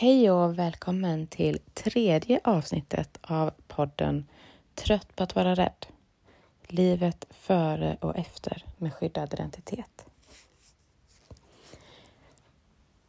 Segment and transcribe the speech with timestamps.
[0.00, 4.26] Hej och välkommen till tredje avsnittet av podden
[4.74, 5.86] Trött på att vara rädd.
[6.66, 10.06] Livet före och efter med skyddad identitet.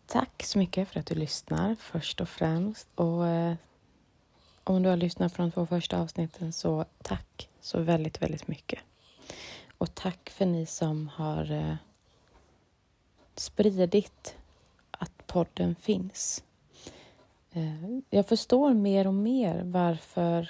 [0.05, 2.87] Tack så mycket för att du lyssnar först och främst.
[2.95, 3.55] Och eh,
[4.63, 8.79] om du har lyssnat från de två första avsnitten så tack så väldigt, väldigt mycket.
[9.77, 11.75] Och tack för ni som har eh,
[13.35, 14.35] spridit
[14.91, 16.43] att podden finns.
[17.53, 20.49] Eh, jag förstår mer och mer varför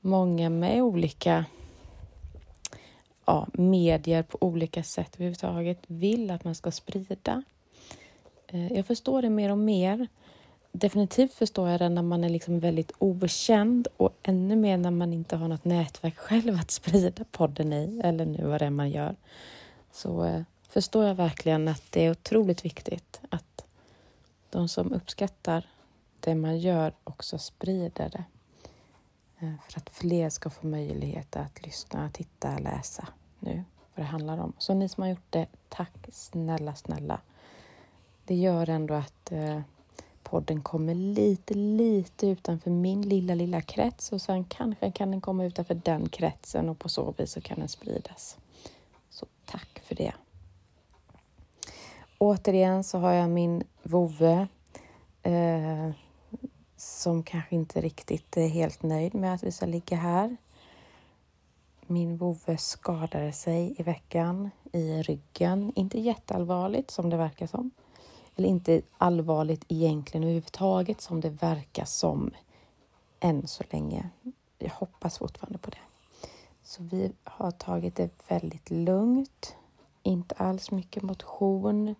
[0.00, 1.44] många med olika
[3.24, 7.42] ja, medier på olika sätt överhuvudtaget vill att man ska sprida.
[8.46, 10.08] Eh, jag förstår det mer och mer.
[10.72, 15.12] Definitivt förstår jag det när man är liksom väldigt okänd och ännu mer när man
[15.12, 18.90] inte har något nätverk själv att sprida podden i, eller nu vad det är man
[18.90, 19.16] gör.
[19.92, 23.64] Så eh, förstår jag verkligen att det är otroligt viktigt att
[24.50, 25.66] de som uppskattar
[26.22, 28.24] det man gör också sprider det.
[29.38, 34.38] Eh, för att fler ska få möjlighet att lyssna, titta, läsa nu vad det handlar
[34.38, 34.52] om.
[34.58, 37.20] Så ni som har gjort det, tack snälla, snälla.
[38.24, 39.60] Det gör ändå att eh,
[40.22, 45.44] podden kommer lite, lite utanför min lilla, lilla krets och sen kanske kan den komma
[45.44, 48.38] utanför den kretsen och på så vis så kan den spridas.
[49.10, 50.12] Så tack för det.
[52.18, 54.48] Återigen så har jag min vovve
[55.22, 55.90] eh,
[56.80, 60.36] som kanske inte riktigt är helt nöjd med att vi ska ligga här.
[61.86, 65.72] Min vovve skadade sig i veckan i ryggen.
[65.76, 67.70] Inte jätteallvarligt som det verkar som.
[68.36, 72.30] Eller inte allvarligt egentligen överhuvudtaget som det verkar som
[73.20, 74.10] än så länge.
[74.58, 75.78] Jag hoppas fortfarande på det.
[76.62, 79.56] Så vi har tagit det väldigt lugnt.
[80.02, 81.94] Inte alls mycket motion,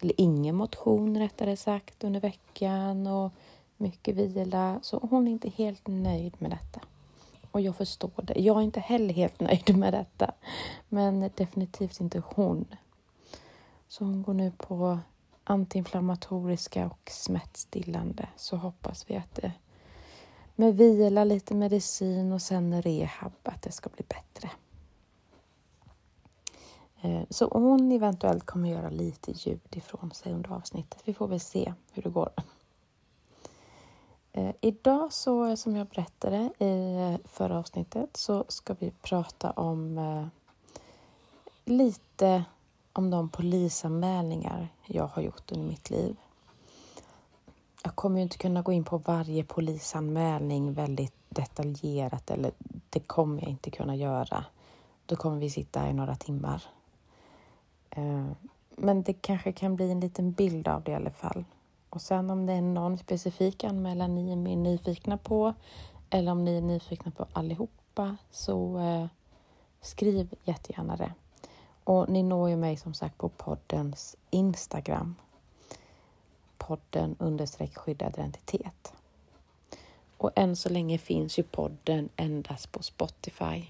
[0.00, 3.32] eller ingen motion rättare sagt under veckan och
[3.76, 4.78] mycket vila.
[4.82, 6.80] Så hon är inte helt nöjd med detta.
[7.50, 8.40] Och jag förstår det.
[8.40, 10.32] Jag är inte heller helt nöjd med detta.
[10.88, 12.66] Men definitivt inte hon.
[13.88, 14.98] Så hon går nu på
[15.44, 18.28] antiinflammatoriska och smärtstillande.
[18.36, 19.52] Så hoppas vi att det
[20.56, 24.50] med vila, lite medicin och sen rehab, att det ska bli bättre.
[27.00, 31.02] Eh, så hon eventuellt kommer göra lite ljud ifrån sig under avsnittet.
[31.04, 32.30] Vi får väl se hur det går.
[34.36, 39.98] Eh, idag så, som jag berättade i eh, förra avsnittet, så ska vi prata om
[39.98, 40.26] eh,
[41.64, 42.44] lite
[42.92, 46.16] om de polisanmälningar jag har gjort under mitt liv.
[47.84, 52.52] Jag kommer ju inte kunna gå in på varje polisanmälning väldigt detaljerat, eller
[52.90, 54.44] det kommer jag inte kunna göra.
[55.06, 56.62] Då kommer vi sitta här i några timmar.
[57.90, 58.26] Eh,
[58.76, 61.44] men det kanske kan bli en liten bild av det i alla fall.
[61.94, 65.54] Och sen om det är någon specifik anmälan ni är mer nyfikna på
[66.10, 69.06] eller om ni är nyfikna på allihopa så eh,
[69.80, 71.12] skriv jättegärna det.
[71.84, 75.14] Och ni når ju mig som sagt på poddens Instagram.
[76.58, 78.92] Podden understreck skyddad identitet.
[80.16, 83.64] Och än så länge finns ju podden endast på Spotify.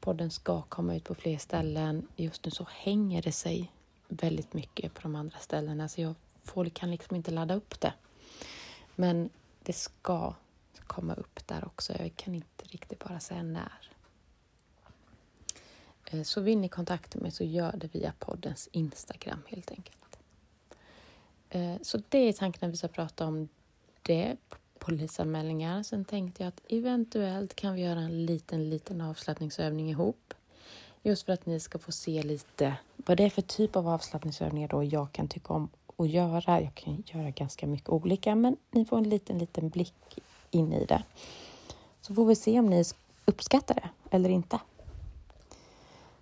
[0.00, 2.08] Podden ska komma ut på fler ställen.
[2.16, 3.72] Just nu så hänger det sig
[4.08, 6.14] väldigt mycket på de andra ställena så jag
[6.50, 7.92] folk kan liksom inte ladda upp det.
[8.96, 9.30] Men
[9.62, 10.34] det ska
[10.86, 11.92] komma upp där också.
[11.98, 13.90] Jag kan inte riktigt bara säga när.
[16.06, 20.18] Eh, så vill ni kontakta mig så gör det via poddens Instagram helt enkelt.
[21.50, 23.48] Eh, så det är tanken att vi ska prata om
[24.02, 24.36] det,
[24.78, 25.82] polisanmälningar.
[25.82, 30.34] Sen tänkte jag att eventuellt kan vi göra en liten, liten avslappningsövning ihop.
[31.02, 34.68] Just för att ni ska få se lite vad det är för typ av avslappningsövningar
[34.68, 35.68] då jag kan tycka om
[36.00, 36.60] att göra.
[36.60, 40.84] Jag kan göra ganska mycket olika, men ni får en liten, liten blick in i
[40.84, 41.02] det.
[42.00, 42.84] Så får vi se om ni
[43.24, 44.60] uppskattar det eller inte.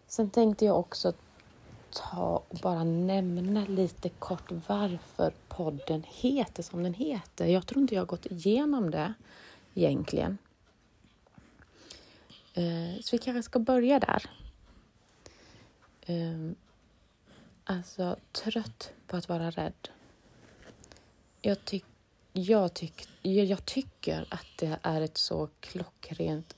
[0.07, 1.13] Sen tänkte jag också
[1.91, 7.47] ta och bara nämna lite kort varför podden heter som den heter.
[7.47, 9.15] Jag tror inte jag har gått igenom det
[9.75, 10.39] egentligen.
[12.55, 14.31] Eh, så vi kanske ska börja där.
[16.07, 16.53] Eh,
[17.71, 19.89] Alltså, trött på att vara rädd.
[21.41, 21.85] Jag, tyck,
[22.33, 26.57] jag, tyck, jag tycker att det är ett så klockrent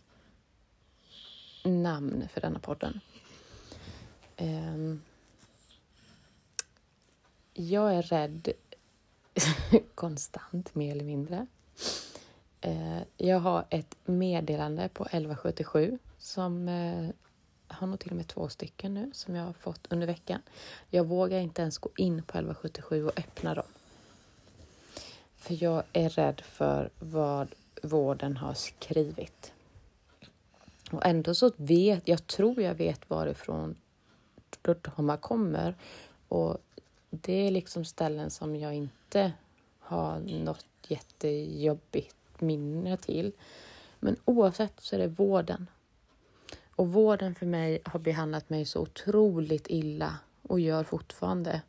[1.65, 3.01] namn för denna podden.
[4.39, 5.03] Um,
[7.55, 8.49] jag är rädd
[9.95, 11.47] konstant, mer eller mindre.
[12.67, 17.11] Uh, jag har ett meddelande på 1177 som uh,
[17.70, 20.43] har nog till och med två stycken nu som jag har fått under veckan.
[20.90, 23.67] Jag vågar inte ens gå in på 1177 och öppna dem.
[25.37, 29.52] För jag är rädd för vad vården har skrivit.
[30.90, 33.76] Och ändå så vet jag, tror jag vet varifrån
[34.96, 35.75] man kommer.
[36.28, 36.58] Och
[37.11, 39.32] det är liksom ställen som jag inte
[39.78, 43.32] har något jättejobbigt minne till.
[44.00, 45.67] Men oavsett så är det vården.
[46.81, 51.62] Och vården för mig har behandlat mig så otroligt illa och gör fortfarande.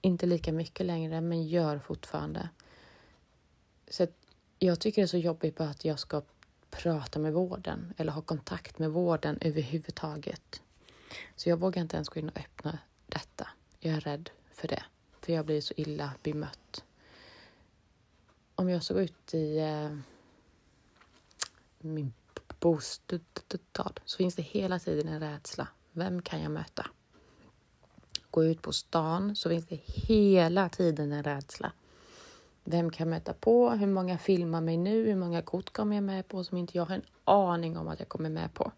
[0.00, 2.48] Inte lika mycket längre, men gör fortfarande.
[3.88, 4.06] Så
[4.58, 6.22] jag tycker det är så jobbigt på att jag ska
[6.70, 10.62] prata med vården eller ha kontakt med vården överhuvudtaget.
[11.36, 13.48] Så jag vågar inte ens gå in och öppna detta.
[13.80, 14.82] Jag är rädd för det,
[15.20, 16.84] för jag blir så illa bemött.
[18.54, 19.96] Om jag ska gå ut i eh,
[21.78, 22.12] min
[22.64, 25.68] bostad så finns det hela tiden en rädsla.
[25.92, 26.86] Vem kan jag möta?
[28.30, 31.72] Gå ut på stan så finns det hela tiden en rädsla.
[32.64, 33.70] Vem kan möta på?
[33.70, 35.06] Hur många filmar mig nu?
[35.06, 37.98] Hur många kort kommer jag med på som inte jag har en aning om att
[37.98, 38.72] jag kommer med på?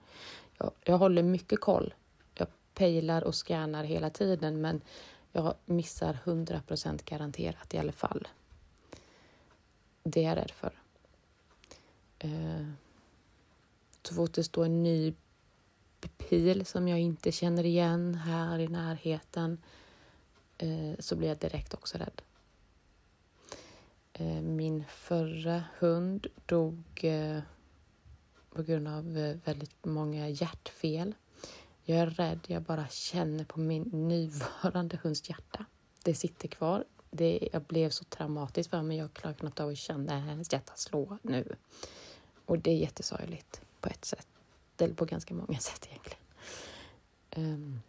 [0.59, 1.94] Jag, jag håller mycket koll.
[2.35, 4.81] Jag pejlar och scannar hela tiden men
[5.32, 8.29] jag missar 100% garanterat i alla fall.
[10.03, 10.73] Det är jag rädd för.
[12.25, 12.71] Uh,
[14.06, 15.14] så fort det står en ny
[16.19, 19.58] pil som jag inte känner igen här i närheten
[20.58, 22.23] eh, så blir jag direkt också rädd.
[24.12, 27.41] Eh, min förra hund dog eh,
[28.50, 29.12] på grund av
[29.44, 31.14] väldigt många hjärtfel.
[31.85, 35.64] Jag är rädd, jag bara känner på min nuvarande hunds hjärta.
[36.03, 36.85] Det sitter kvar.
[37.11, 38.97] Det jag blev så traumatiskt för mig.
[38.97, 41.56] Jag klarar knappt av att känna äh, hennes hjärta slå nu.
[42.44, 44.28] Och det är jättesorgligt på ett sätt.
[44.78, 46.23] Eller på ganska många sätt egentligen.
[47.37, 47.81] Um,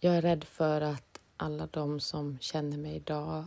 [0.00, 3.44] jag är rädd för att alla de som känner mig idag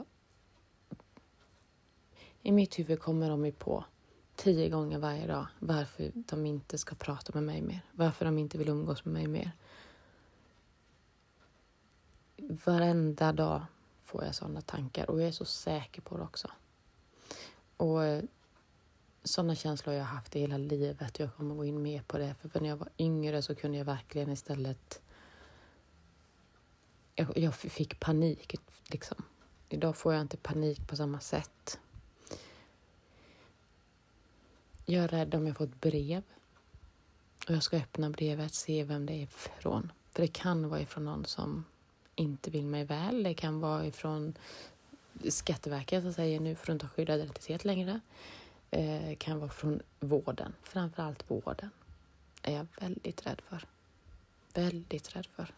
[2.42, 3.86] i mitt huvud kommer de ju på
[4.36, 7.82] tio gånger varje dag varför de inte ska prata med mig mer.
[7.92, 9.52] Varför de inte vill umgås med mig mer.
[12.38, 13.66] Varenda dag
[14.04, 16.48] får jag sådana tankar och jag är så säker på det också.
[17.78, 18.24] Och eh,
[19.24, 21.20] sådana känslor har jag haft i hela livet.
[21.20, 23.86] Jag kommer gå in mer på det, för när jag var yngre så kunde jag
[23.86, 25.02] verkligen istället...
[27.16, 28.56] Jag, jag fick panik,
[28.88, 29.24] liksom.
[29.70, 31.80] Idag får jag inte panik på samma sätt.
[34.86, 36.24] Jag är rädd om jag får ett brev
[37.48, 39.92] och jag ska öppna brevet, se vem det är ifrån.
[40.12, 41.66] För det kan vara ifrån någon som
[42.16, 43.24] inte vill mig väl.
[43.24, 44.38] Det kan vara ifrån
[45.30, 48.00] Skatteverket som säger nu får du inte ha skyddad identitet längre.
[48.72, 51.70] Eh, kan vara från vården, framförallt vården.
[52.42, 53.68] är jag väldigt rädd för.
[54.54, 55.54] Väldigt rädd för.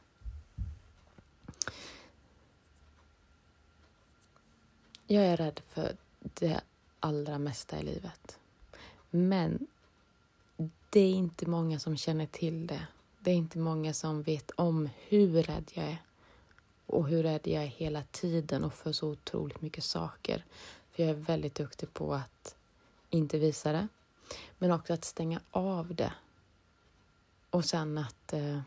[5.08, 6.62] Jag är rädd för det
[7.00, 8.40] allra mesta i livet.
[9.10, 9.68] Men
[10.90, 12.88] det är inte många som känner till det.
[13.20, 15.98] Det är inte många som vet om hur rädd jag är
[16.86, 20.46] och hur rädd jag är hela tiden och för så otroligt mycket saker.
[20.92, 22.56] För jag är väldigt duktig på att
[23.14, 23.88] inte visa det,
[24.58, 26.14] men också att stänga av det.
[27.50, 28.62] Och sen att eh,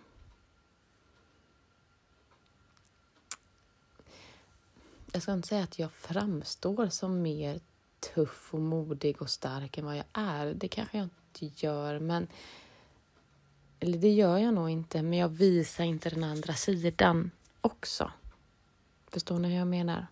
[5.13, 7.61] jag ska inte säga att jag framstår som mer
[8.15, 10.55] tuff och modig och stark än vad jag är.
[10.55, 12.29] Det kanske jag inte gör, men...
[13.81, 18.13] Eller det gör jag nog inte, men jag visar inte den andra sidan också.
[19.09, 20.07] Förstår ni hur jag menar?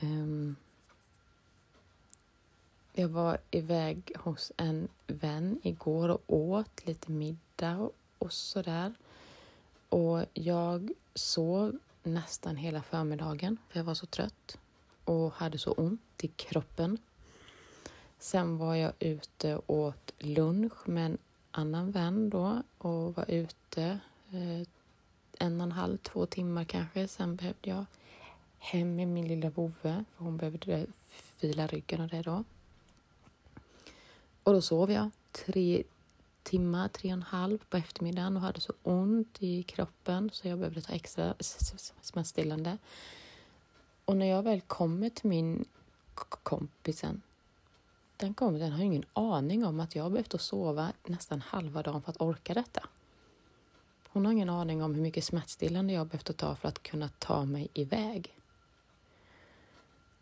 [0.00, 0.56] Um,
[2.96, 8.94] jag var iväg hos en vän igår och åt lite middag och, sådär.
[9.88, 14.58] Och jag sov nästan hela förmiddagen för jag var så trött
[15.04, 16.98] och hade så ont i kroppen.
[18.18, 21.18] Sen var jag ute och åt lunch med en
[21.50, 23.98] annan vän då och var ute
[24.30, 24.68] eh,
[25.38, 27.08] en och en halv, två timmar kanske.
[27.08, 27.84] Sen behövde jag
[28.58, 32.44] hem med min lilla vovve, för hon behövde fila ryggen och det då.
[34.44, 35.82] Och då sov jag tre
[36.42, 40.58] timmar, tre och en halv på eftermiddagen och hade så ont i kroppen så jag
[40.58, 41.34] behövde ta extra
[42.00, 42.78] smärtstillande.
[44.04, 45.64] Och när jag väl kommer till min
[46.42, 47.22] kompisen,
[48.16, 52.20] den kompisen har ingen aning om att jag behövt sova nästan halva dagen för att
[52.20, 52.88] orka detta.
[54.08, 57.44] Hon har ingen aning om hur mycket smärtstillande jag behövt ta för att kunna ta
[57.44, 58.38] mig iväg.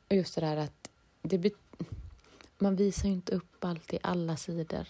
[0.08, 0.90] Och just det där att
[1.22, 1.38] det
[2.62, 4.86] man visar ju inte upp allt i alla sidor.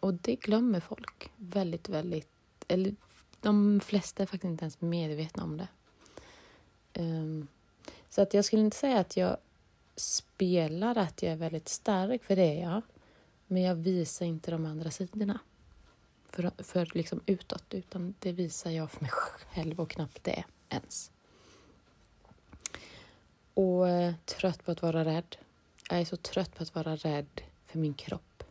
[0.00, 2.28] Och det glömmer folk väldigt, väldigt...
[2.68, 2.94] Eller
[3.40, 5.68] de flesta är faktiskt inte ens medvetna om det.
[7.00, 7.48] Um,
[8.08, 9.36] så att jag skulle inte säga att jag
[9.96, 12.82] spelar att jag är väldigt stark, för det är jag.
[13.46, 15.38] Men jag visar inte de andra sidorna
[16.30, 21.10] för, för liksom utåt, utan det visar jag för mig själv och knappt det ens.
[23.54, 25.36] Och eh, trött på att vara rädd.
[25.88, 28.44] Jag är så trött på att vara rädd för min kropp.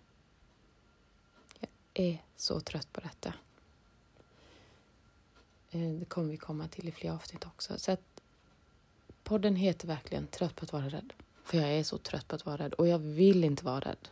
[1.59, 3.33] Jag är så trött på detta.
[5.71, 7.79] Eh, det kommer vi komma till i fler avsnitt också.
[7.79, 8.21] Så att
[9.23, 11.13] podden heter verkligen Trött på att vara rädd.
[11.43, 14.09] För jag är så trött på att vara rädd och jag vill inte vara rädd.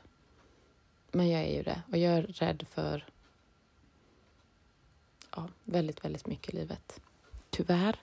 [1.11, 3.05] Men jag är ju det och jag är rädd för
[5.35, 7.01] ja, väldigt, väldigt mycket i livet.
[7.49, 7.99] Tyvärr.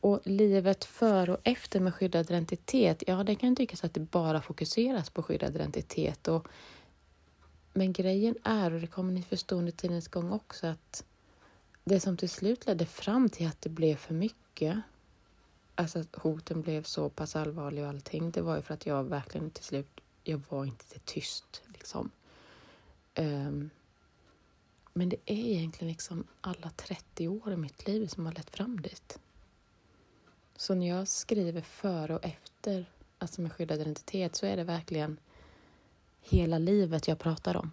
[0.00, 4.40] Och livet före och efter med skyddad identitet, ja det kan tyckas att det bara
[4.40, 6.28] fokuseras på skyddad identitet.
[6.28, 6.48] Och,
[7.72, 11.04] men grejen är, och det kommer ni förstå under tidens gång också, att
[11.84, 14.80] det som till slut ledde fram till att det blev för mycket,
[15.74, 19.04] alltså att hoten blev så pass allvarliga och allting, det var ju för att jag
[19.04, 22.10] verkligen till slut, jag var inte tyst liksom.
[23.14, 23.70] Um,
[24.92, 28.80] men det är egentligen liksom alla 30 år i mitt liv som har lett fram
[28.80, 29.18] dit.
[30.56, 32.86] Så när jag skriver före och efter,
[33.18, 35.18] alltså med skyddad identitet, så är det verkligen
[36.20, 37.70] hela livet jag pratar om.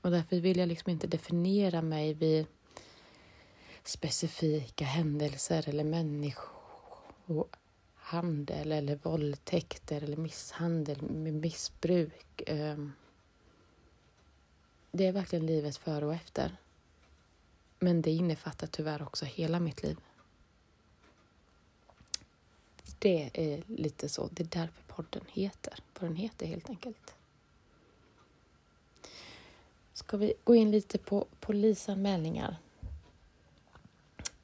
[0.00, 2.46] Och därför vill jag liksom inte definiera mig vid
[3.84, 12.42] specifika händelser eller människohandel eller våldtäkter eller misshandel med missbruk.
[12.46, 12.92] Ehm.
[14.92, 16.56] Det är verkligen livet före och efter.
[17.78, 19.96] Men det innefattar tyvärr också hela mitt liv.
[23.02, 27.14] Det är lite så, det är därför podden heter vad den heter helt enkelt.
[29.92, 32.56] Ska vi gå in lite på polisanmälningar?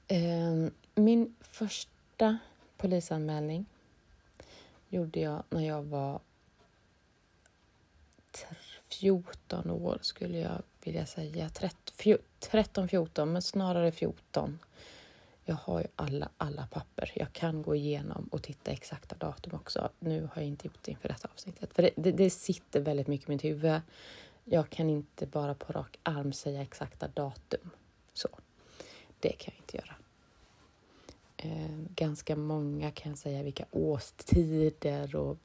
[0.09, 2.39] Ehm, min första
[2.77, 3.67] polisanmälning
[4.89, 6.21] gjorde jag när jag var
[8.89, 11.51] 14 år skulle jag vilja säga.
[12.41, 14.59] 13, 14, men snarare 14.
[15.49, 17.13] Jag har ju alla, alla papper.
[17.15, 19.89] Jag kan gå igenom och titta exakta datum också.
[19.99, 23.07] Nu har jag inte gjort det inför detta avsnittet, för det, det, det sitter väldigt
[23.07, 23.81] mycket i mitt huvud.
[24.45, 27.71] Jag kan inte bara på rak arm säga exakta datum.
[28.13, 28.29] Så,
[29.21, 29.95] det kan jag inte göra.
[31.37, 35.37] Eh, ganska många kan säga vilka årstider och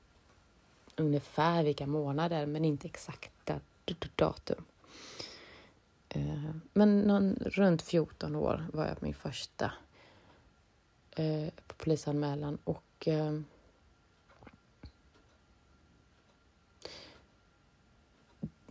[0.96, 3.60] ungefär vilka månader, men inte exakta
[4.16, 4.66] datum.
[6.10, 9.72] Eh, men någon, runt 14 år var jag på min första
[11.16, 13.40] eh, polisanmälan och eh,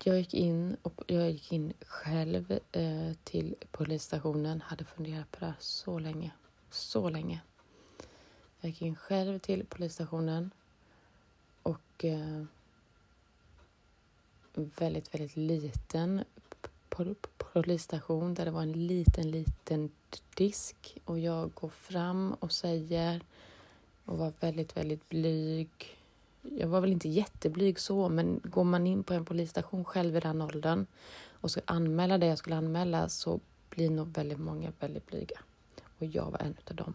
[0.04, 5.46] jag gick in och jag gick in själv eh, till polisstationen, hade funderat på det
[5.46, 6.30] här så länge,
[6.70, 7.40] så länge.
[8.60, 10.50] Jag gick in själv till polisstationen
[11.62, 12.44] och eh,
[14.54, 16.24] väldigt, väldigt liten
[17.52, 19.90] polisstation där det var en liten, liten
[20.34, 23.22] disk och jag går fram och säger
[24.04, 25.98] och var väldigt, väldigt blyg.
[26.42, 30.20] Jag var väl inte jätteblyg så, men går man in på en polisstation själv i
[30.20, 30.86] den åldern
[31.32, 35.40] och ska anmäla det jag skulle anmäla så blir nog väldigt många väldigt blyga.
[35.98, 36.94] Och jag var en av dem.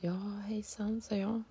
[0.00, 1.42] Ja, hejsan, sa jag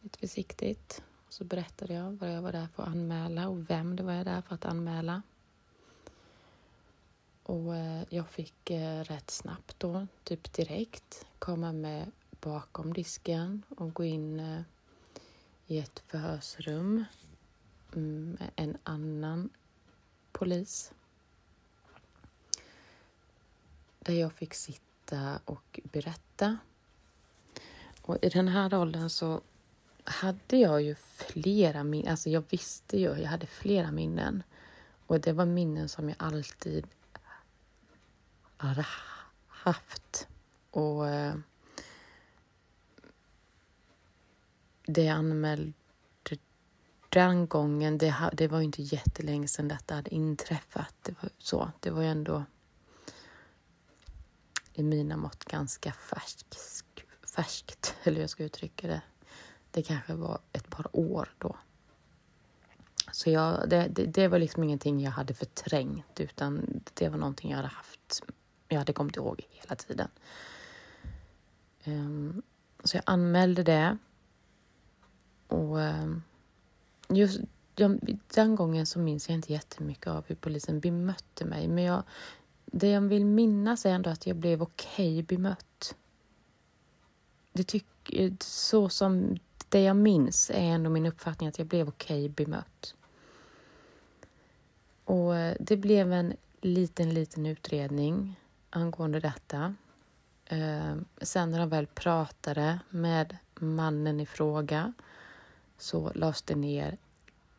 [0.00, 1.02] lite försiktigt.
[1.26, 4.12] Och så berättade jag vad jag var där för att anmäla och vem det var
[4.12, 5.22] jag där för att anmäla.
[7.46, 12.10] Och eh, jag fick eh, rätt snabbt då, typ direkt, komma med
[12.40, 14.60] bakom disken och gå in eh,
[15.66, 17.04] i ett förhörsrum
[17.94, 19.50] mm, med en annan
[20.32, 20.92] polis.
[23.98, 26.58] Där jag fick sitta och berätta.
[28.02, 29.40] Och i den här åldern så
[30.04, 34.42] hade jag ju flera minnen, alltså jag visste ju, jag hade flera minnen.
[35.06, 36.86] Och det var minnen som jag alltid
[38.56, 38.86] hade
[39.48, 40.28] haft.
[40.70, 41.34] Och eh,
[44.86, 45.72] det jag anmälde
[47.16, 50.94] den gången, det, det var ju inte jättelänge sedan detta hade inträffat.
[51.02, 52.44] Det var så, det var ju ändå
[54.72, 56.56] i mina mått ganska färskt,
[57.34, 59.02] färskt eller hur jag ska uttrycka det.
[59.70, 61.56] Det kanske var ett par år då.
[63.12, 67.50] Så jag, det, det, det, var liksom ingenting jag hade förträngt utan det var någonting
[67.50, 68.22] jag hade haft,
[68.68, 70.08] jag hade kommit ihåg hela tiden.
[71.84, 72.42] Um,
[72.84, 73.98] så jag anmälde det.
[75.46, 76.22] Och um,
[77.08, 77.40] just
[77.76, 81.68] jag, den gången så minns jag inte jättemycket av hur polisen bemötte mig.
[81.68, 82.02] Men jag,
[82.66, 85.94] det jag vill minnas är ändå att jag blev okej okay bemött.
[87.52, 87.86] det tyck,
[88.40, 92.94] så som det jag minns är ändå min uppfattning att jag blev okej okay bemött.
[95.04, 99.74] Och eh, det blev en liten, liten utredning angående detta.
[100.44, 104.92] Eh, sen när de väl pratade med mannen i fråga
[105.78, 106.98] så lades det ner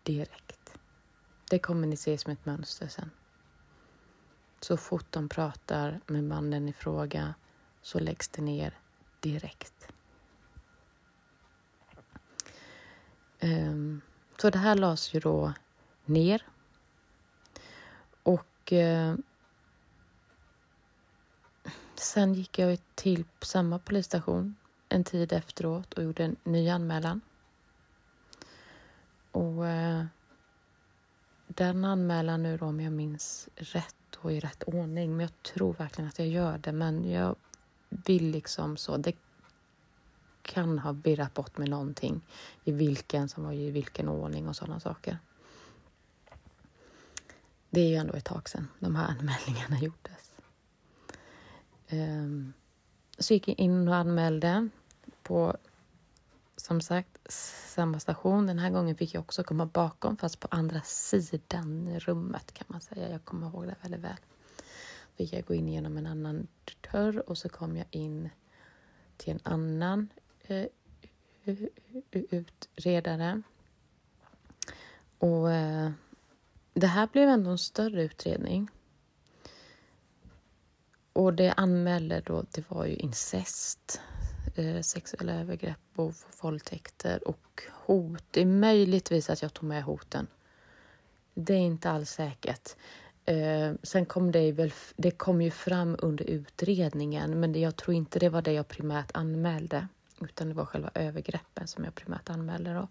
[0.04, 0.78] direkt.
[1.50, 3.12] Det kommer ni se som ett mönster sen.
[4.60, 7.34] Så fort de pratar med mannen i fråga
[7.82, 8.80] så läggs det ner
[9.20, 9.88] direkt.
[13.42, 14.02] Um,
[14.38, 15.54] så det här lades ju då
[16.06, 16.46] ner.
[18.24, 19.16] Och uh,
[22.00, 24.56] sen gick jag till samma polisstation
[24.90, 27.22] en tid efteråt och gjorde en ny anmälan.
[29.32, 30.06] Och eh,
[31.48, 35.74] den anmälan nu då, om jag minns rätt och i rätt ordning, men jag tror
[35.74, 37.36] verkligen att jag gör det, men jag
[37.90, 38.98] vill liksom så.
[38.98, 39.16] Det
[40.42, 42.22] kan ha virrat bort med någonting
[42.64, 45.18] i vilken som var i vilken ordning och sådana saker.
[47.70, 50.17] Det är ju ändå ett tag sedan de här anmälningarna gjordes.
[51.88, 52.54] Ehm,
[53.18, 54.70] så gick jag in och anmälde
[55.24, 55.58] på
[56.56, 57.32] som sagt
[57.68, 58.48] samma station.
[58.48, 62.82] Den här gången fick jag också komma bakom fast på andra sidan rummet kan man
[62.82, 63.10] säga.
[63.10, 64.18] Jag kommer ihåg det väldigt väl.
[65.16, 66.48] Fick jag gå in genom en annan
[66.92, 68.30] dörr och så kom jag in
[69.18, 70.10] till en annan
[70.44, 70.66] eh,
[72.12, 73.42] utredare.
[75.18, 75.92] Och eh,
[76.74, 78.70] det här blev ändå en större utredning.
[81.18, 84.02] Och det anmälde då, det var ju incest,
[84.56, 88.24] eh, sexuella övergrepp och våldtäkter och hot.
[88.32, 90.28] Det är möjligtvis att jag tog med hoten.
[91.34, 92.76] Det är inte alls säkert.
[93.26, 98.20] Eh, sen kom det väl, det kom ju fram under utredningen, men jag tror inte
[98.20, 99.88] det var det jag primärt anmälde,
[100.22, 102.88] utan det var själva övergreppen som jag primärt anmälde då.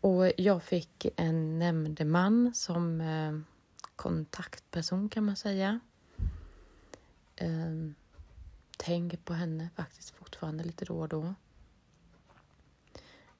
[0.00, 3.32] Och jag fick en nämndeman som eh,
[3.96, 5.80] kontaktperson kan man säga.
[7.40, 7.90] Eh,
[8.76, 11.34] tänker på henne faktiskt fortfarande lite då och då.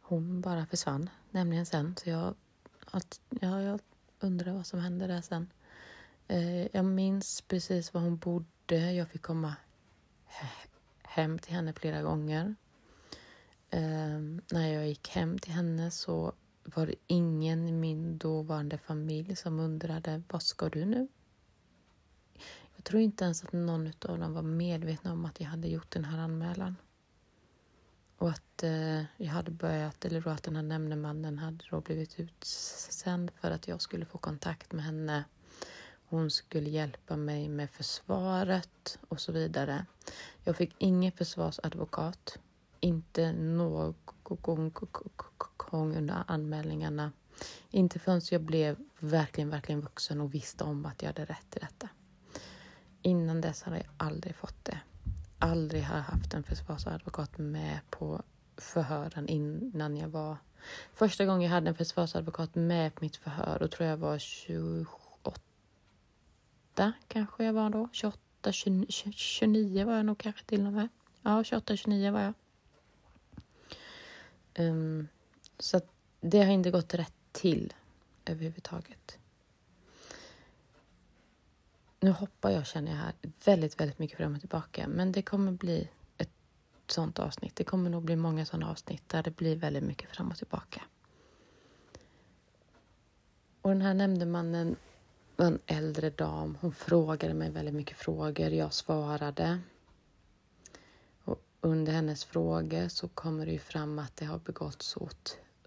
[0.01, 2.35] Hon bara försvann nämligen sen, så jag,
[2.85, 3.81] att, ja, jag
[4.21, 5.51] undrar vad som hände där sen.
[6.29, 8.93] Eh, jag minns precis var hon bodde.
[8.93, 9.57] Jag fick komma
[11.03, 12.55] hem till henne flera gånger.
[13.71, 14.21] Eh,
[14.53, 16.33] när jag gick hem till henne så
[16.65, 21.09] var det ingen i min dåvarande familj som undrade vad ska du nu?
[22.81, 25.91] Jag tror inte ens att någon av dem var medvetna om att jag hade gjort
[25.91, 26.77] den här anmälan.
[28.17, 32.21] Och att eh, jag hade börjat, eller då att den här nämndemannen hade då blivit
[32.21, 35.25] utsänd för att jag skulle få kontakt med henne
[36.11, 39.87] hon skulle hjälpa mig med försvaret och så vidare.
[40.45, 42.39] Jag fick ingen försvarsadvokat.
[42.81, 43.95] Inte någon
[45.57, 47.13] gång under anmälningarna.
[47.71, 51.61] Inte förrän jag blev verkligen, verkligen vuxen och visste om att jag hade rätt till
[51.61, 51.89] detta.
[53.03, 54.79] Innan dess hade jag aldrig fått det.
[55.39, 58.23] Aldrig har jag haft en försvarsadvokat med på
[58.57, 60.37] förhören innan jag var...
[60.93, 64.93] Första gången jag hade en försvarsadvokat med på mitt förhör, då tror jag var 28
[67.09, 67.89] kanske jag var då.
[67.93, 70.89] 28, 29, 29 var jag nog kanske till och med.
[71.23, 72.35] Ja, 28, 29 var jag.
[74.59, 75.09] Um,
[75.59, 75.81] så
[76.21, 77.73] det har inte gått rätt till
[78.25, 79.20] överhuvudtaget.
[82.03, 85.53] Nu hoppar jag känner jag här väldigt, väldigt mycket fram och tillbaka, men det kommer
[85.53, 86.31] bli ett
[86.87, 87.57] sånt avsnitt.
[87.57, 90.83] Det kommer nog bli många sådana avsnitt där det blir väldigt mycket fram och tillbaka.
[93.63, 94.77] Och den här nämndemannen
[95.37, 96.59] var en äldre dam.
[96.61, 98.51] Hon frågade mig väldigt mycket frågor.
[98.51, 99.61] Jag svarade.
[101.25, 105.09] Och under hennes frågor så kommer det ju fram att det har begåtts så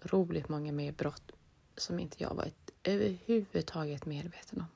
[0.02, 1.32] otroligt många mer brott
[1.76, 4.66] som inte jag varit överhuvudtaget medveten om.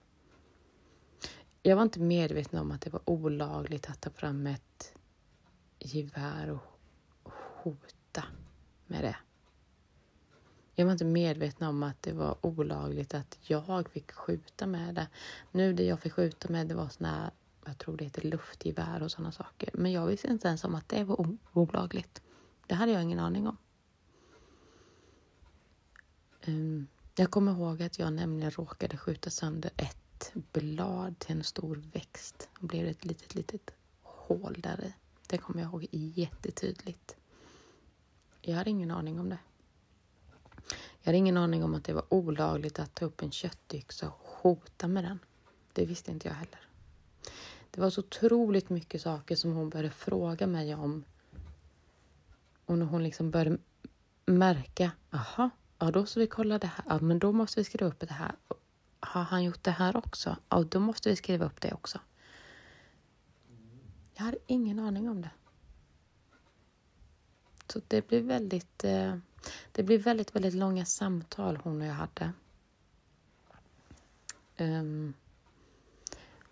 [1.62, 4.94] Jag var inte medveten om att det var olagligt att ta fram ett
[5.78, 8.24] gevär och hota
[8.86, 9.16] med det.
[10.74, 15.08] Jag var inte medveten om att det var olagligt att jag fick skjuta med det.
[15.52, 17.30] Nu det jag fick skjuta med det var såna här,
[17.64, 19.70] jag tror det heter luftgevär och sådana saker.
[19.72, 22.22] Men jag visste inte ens om att det var olagligt.
[22.66, 23.56] Det hade jag ingen aning om.
[26.46, 31.82] Um, jag kommer ihåg att jag nämligen råkade skjuta sönder ett blad till en stor
[31.92, 32.48] växt.
[32.60, 33.70] och blev ett litet, litet
[34.02, 34.94] hål där i.
[35.28, 37.16] Det kommer jag ihåg jättetydligt.
[38.40, 39.38] Jag hade ingen aning om det.
[41.00, 44.18] Jag hade ingen aning om att det var olagligt att ta upp en köttyxa och
[44.22, 45.18] hota med den.
[45.72, 46.60] Det visste inte jag heller.
[47.70, 51.04] Det var så otroligt mycket saker som hon började fråga mig om
[52.64, 53.58] Och när hon liksom började
[54.26, 57.86] märka, aha, ja då ska vi kolla det här, ja men då måste vi skriva
[57.86, 58.32] upp det här.
[59.00, 60.36] Har han gjort det här också?
[60.48, 62.00] Ja, då måste vi skriva upp det också.
[64.14, 65.30] Jag hade ingen aning om det.
[67.66, 69.16] Så det blev väldigt, eh,
[69.72, 72.32] det blir väldigt, väldigt långa samtal hon och jag hade.
[74.58, 75.14] Um,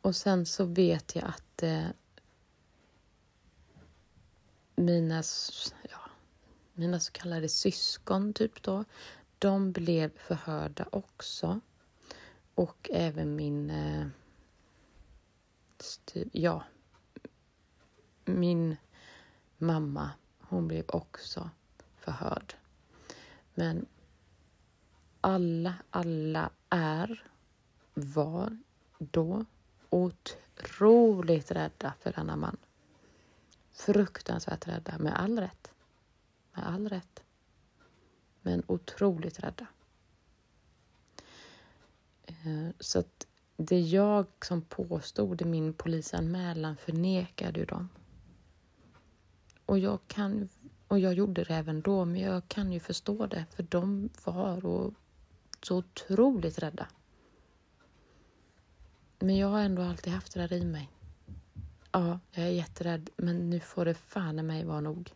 [0.01, 1.87] och sen så vet jag att eh,
[4.77, 5.23] mina,
[5.91, 6.11] ja,
[6.75, 8.85] mina så kallade syskon, typ då,
[9.39, 11.61] de blev förhörda också.
[12.57, 13.71] Och även min...
[13.71, 14.07] Eh,
[15.79, 16.65] styr, ja,
[18.25, 18.77] min
[19.59, 21.51] mamma, hon blev också
[21.97, 22.55] förhörd.
[23.55, 23.87] Men
[25.21, 27.25] alla, alla är,
[27.95, 28.59] var
[28.99, 29.45] då
[29.91, 32.57] otroligt rädda för denna man.
[33.73, 35.73] Fruktansvärt rädda, med all rätt.
[36.53, 37.23] Med all rätt.
[38.43, 39.67] Men otroligt rädda.
[42.27, 47.89] Eh, så att det jag som påstod i min polisanmälan förnekade ju dem.
[49.67, 50.49] Och jag, kan,
[50.89, 54.67] och jag gjorde det även då, men jag kan ju förstå det, för de var
[54.67, 54.95] och
[55.63, 56.87] så otroligt rädda.
[59.19, 60.91] Men jag har ändå alltid haft det där i mig.
[61.93, 65.13] Ja, jag är jätterädd, men nu får det fan i mig vara nog.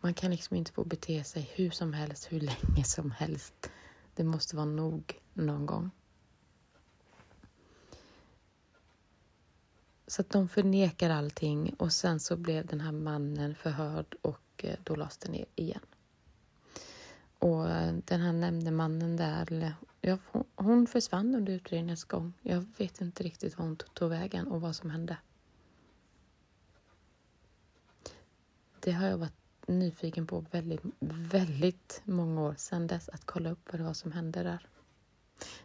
[0.00, 3.70] Man kan liksom inte få bete sig hur som helst, hur länge som helst.
[4.20, 5.90] Det måste vara nog någon gång.
[10.06, 14.78] Så att de förnekar allting och sen så blev den här mannen förhörd och eh,
[14.84, 15.80] då lades det ner igen.
[17.38, 20.18] Och eh, den här nämndemannen där, ja,
[20.54, 22.32] hon försvann under utredningens gång.
[22.42, 25.16] Jag vet inte riktigt var hon tog vägen och vad som hände.
[28.80, 29.39] Det har jag varit
[29.78, 34.12] nyfiken på väldigt, väldigt många år sedan dess, att kolla upp vad det var som
[34.12, 34.68] hände där.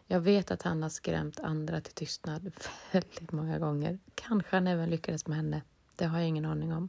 [0.06, 2.52] Jag vet att han har skrämt andra till tystnad
[2.92, 3.98] väldigt många gånger.
[4.14, 5.62] Kanske han även lyckades med henne.
[5.96, 6.88] Det har jag ingen aning om.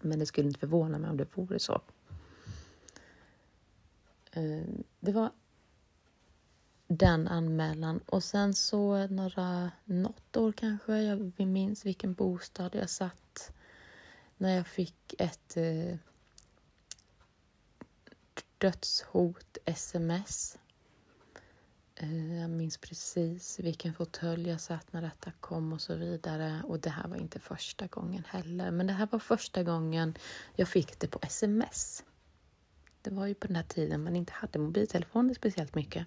[0.00, 1.80] Men det skulle inte förvåna mig om det vore så.
[4.32, 4.64] Eh,
[5.00, 5.30] det var
[6.86, 13.52] den anmälan och sen så några, något år kanske, jag minns vilken bostad jag satt
[14.42, 15.96] när jag fick ett eh,
[18.58, 20.58] dödshot sms.
[21.94, 26.62] Eh, jag minns precis vilken fåtölj jag satt när detta kom och så vidare.
[26.64, 30.14] Och det här var inte första gången heller, men det här var första gången
[30.56, 32.04] jag fick det på sms.
[33.02, 36.06] Det var ju på den här tiden man inte hade mobiltelefoner speciellt mycket.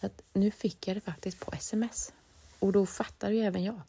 [0.00, 2.12] Så att nu fick jag det faktiskt på sms.
[2.58, 3.80] Och då fattade ju även jag.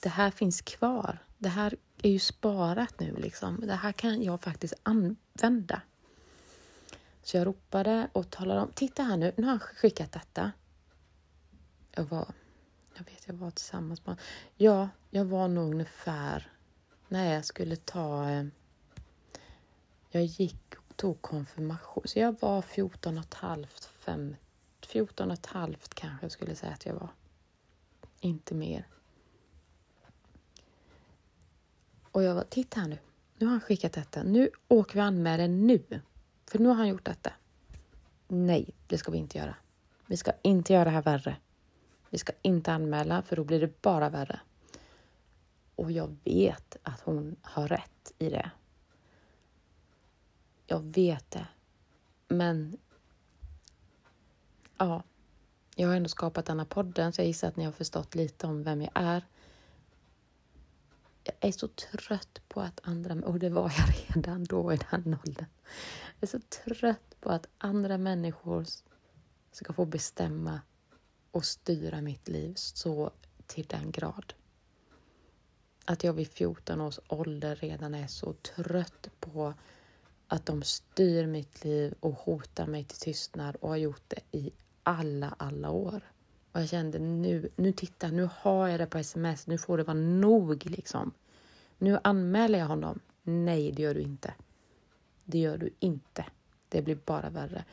[0.00, 1.18] Det här finns kvar.
[1.38, 3.60] Det här är ju sparat nu liksom.
[3.60, 5.82] Det här kan jag faktiskt använda.
[7.22, 10.52] Så jag ropade och talade om, titta här nu, nu har han skickat detta.
[11.94, 12.28] Jag var,
[12.94, 14.16] jag vet, jag var tillsammans med
[14.56, 16.52] Ja, jag var nog ungefär
[17.08, 18.44] när jag skulle ta, eh,
[20.10, 24.36] jag gick och tog konfirmation, så jag var 14 och ett halvt, 5,
[24.86, 27.08] 14 och ett halvt kanske jag skulle säga att jag var.
[28.20, 28.86] Inte mer.
[32.16, 32.98] Och jag var, titta här nu,
[33.38, 35.82] nu har han skickat detta, nu åker vi och anmäler nu.
[36.46, 37.32] För nu har han gjort detta.
[38.28, 39.54] Nej, det ska vi inte göra.
[40.06, 41.36] Vi ska inte göra det här värre.
[42.10, 44.40] Vi ska inte anmäla för då blir det bara värre.
[45.74, 48.50] Och jag vet att hon har rätt i det.
[50.66, 51.46] Jag vet det.
[52.28, 52.76] Men
[54.78, 55.02] ja,
[55.74, 58.46] jag har ändå skapat den här podden så jag gissar att ni har förstått lite
[58.46, 59.24] om vem jag är.
[61.26, 65.18] Jag är så trött på att andra, och det var jag redan då i den
[65.26, 65.46] åldern.
[66.20, 68.66] Jag är så trött på att andra människor
[69.52, 70.60] ska få bestämma
[71.30, 73.10] och styra mitt liv så
[73.46, 74.34] till den grad.
[75.84, 79.54] Att jag vid 14 års ålder redan är så trött på
[80.28, 84.52] att de styr mitt liv och hotar mig till tystnad och har gjort det i
[84.82, 86.02] alla, alla år.
[86.56, 89.84] Och jag kände nu, nu titta, nu har jag det på sms, nu får det
[89.84, 91.12] vara nog liksom.
[91.78, 93.00] Nu anmäler jag honom.
[93.22, 94.34] Nej, det gör du inte.
[95.24, 96.24] Det gör du inte.
[96.68, 97.64] Det blir bara värre.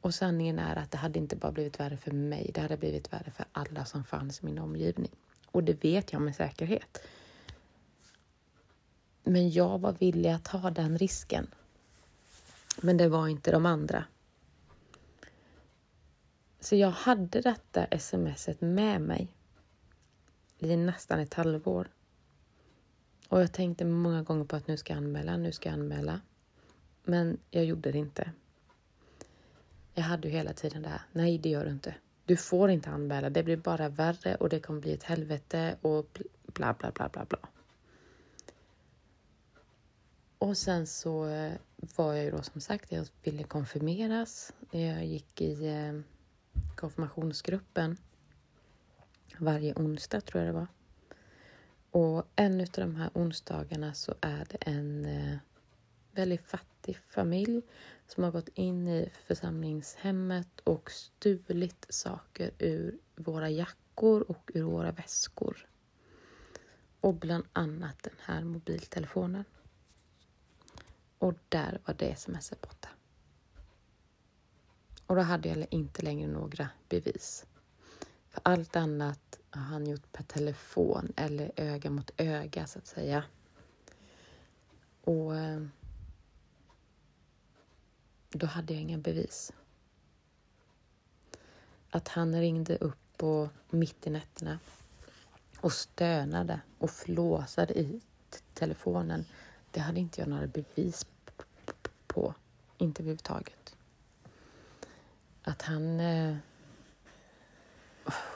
[0.00, 3.12] Och sanningen är att det hade inte bara blivit värre för mig, det hade blivit
[3.12, 5.10] värre för alla som fanns i min omgivning.
[5.46, 6.98] Och det vet jag med säkerhet.
[9.22, 11.46] Men jag var villig att ta den risken.
[12.80, 14.04] Men det var inte de andra.
[16.60, 19.34] Så jag hade detta smset med mig
[20.58, 21.88] i nästan ett halvår.
[23.28, 26.20] Och jag tänkte många gånger på att nu ska jag anmäla, nu ska jag anmäla.
[27.04, 28.32] Men jag gjorde det inte.
[29.94, 31.94] Jag hade ju hela tiden det här, nej det gör du inte.
[32.24, 36.20] Du får inte anmäla, det blir bara värre och det kommer bli ett helvete och
[36.46, 37.38] bla bla bla bla bla.
[40.38, 41.52] Och sen så eh,
[41.96, 44.52] var jag ju då som sagt, jag ville konfirmeras.
[44.70, 46.00] Jag gick i eh,
[46.76, 47.96] konfirmationsgruppen
[49.38, 50.66] varje onsdag tror jag det var.
[51.90, 55.36] Och en av de här onsdagarna så är det en eh,
[56.12, 57.62] väldigt fattig familj
[58.06, 64.92] som har gått in i församlingshemmet och stulit saker ur våra jackor och ur våra
[64.92, 65.68] väskor.
[67.00, 69.44] Och bland annat den här mobiltelefonen.
[71.18, 72.88] Och där var det smset borta.
[75.10, 77.46] Och då hade jag inte längre några bevis.
[78.28, 83.24] För allt annat har han gjort per telefon eller öga mot öga så att säga.
[85.04, 85.66] Och eh,
[88.30, 89.52] då hade jag inga bevis.
[91.90, 94.58] Att han ringde upp på mitt i nätterna
[95.60, 98.00] och stönade och flåsade i
[98.54, 99.24] telefonen.
[99.70, 101.06] Det hade inte jag några bevis
[102.06, 102.34] på,
[102.78, 103.59] inte överhuvudtaget.
[105.50, 106.36] Att han eh,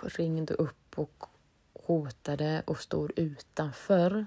[0.03, 1.25] ringde upp och
[1.73, 4.27] hotade och stod utanför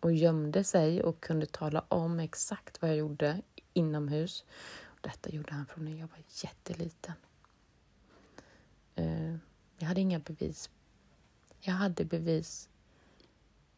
[0.00, 4.44] och gömde sig och kunde tala om exakt vad jag gjorde inomhus.
[5.00, 7.14] Detta gjorde han från när jag var jätteliten.
[8.94, 9.36] Eh,
[9.78, 10.70] jag hade inga bevis.
[11.60, 12.68] Jag hade bevis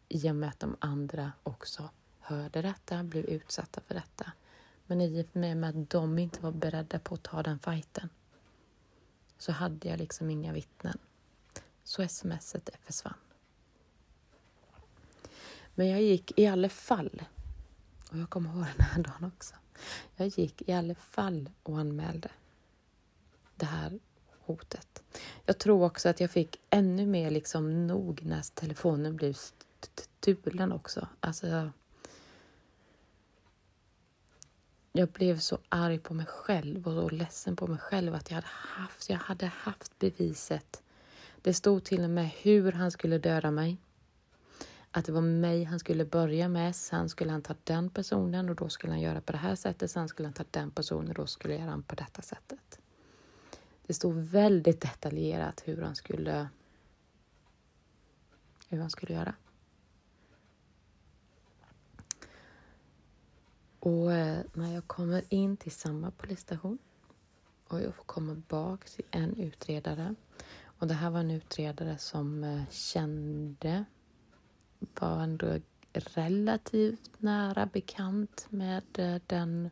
[0.09, 4.33] i och med att de andra också hörde detta, blev utsatta för detta.
[4.87, 8.09] Men i och med att de inte var beredda på att ta den fighten
[9.39, 10.99] så hade jag liksom inga vittnen.
[11.85, 13.15] Så smset försvann.
[15.75, 17.23] Men jag gick i alla fall,
[18.11, 19.55] och jag kommer ihåg den här dagen också.
[20.17, 22.31] Jag gick i alla fall och anmälde
[23.55, 23.99] det här
[24.41, 25.03] hotet.
[25.45, 29.37] Jag tror också att jag fick ännu mer liksom nog när telefonen blev
[30.21, 31.09] stulen också.
[31.21, 31.71] Alltså,
[34.97, 38.35] jag blev så arg på mig själv och så ledsen på mig själv att jag
[38.35, 40.83] hade haft, jag hade haft beviset.
[41.43, 43.77] Det stod till och med hur han skulle döda mig.
[44.91, 48.57] Att det var mig han skulle börja med, sen skulle han ta den personen och
[48.57, 51.15] då skulle han göra på det här sättet, sen skulle han ta den personen och
[51.15, 52.81] då skulle han göra på detta sättet.
[53.87, 56.49] Det stod väldigt detaljerat hur han skulle
[58.69, 59.35] hur han skulle göra.
[63.87, 66.79] Och eh, när jag kommer in till samma polisstation
[67.69, 70.15] och jag får komma bak till en utredare.
[70.79, 73.85] Och det här var en utredare som eh, kände,
[74.79, 75.59] var ändå
[75.93, 79.71] relativt nära bekant med eh, den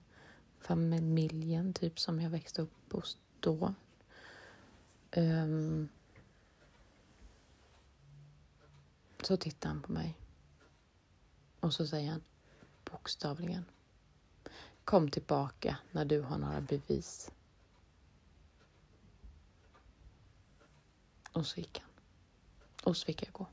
[0.60, 3.74] familjen, typ som jag växte upp hos då.
[5.16, 5.88] Um,
[9.22, 10.18] så tittar han på mig
[11.60, 12.22] och så säger han
[12.84, 13.64] bokstavligen
[14.84, 17.30] Kom tillbaka när du har några bevis.
[21.32, 21.90] Och så gick han.
[22.84, 23.46] Och så fick jag gå.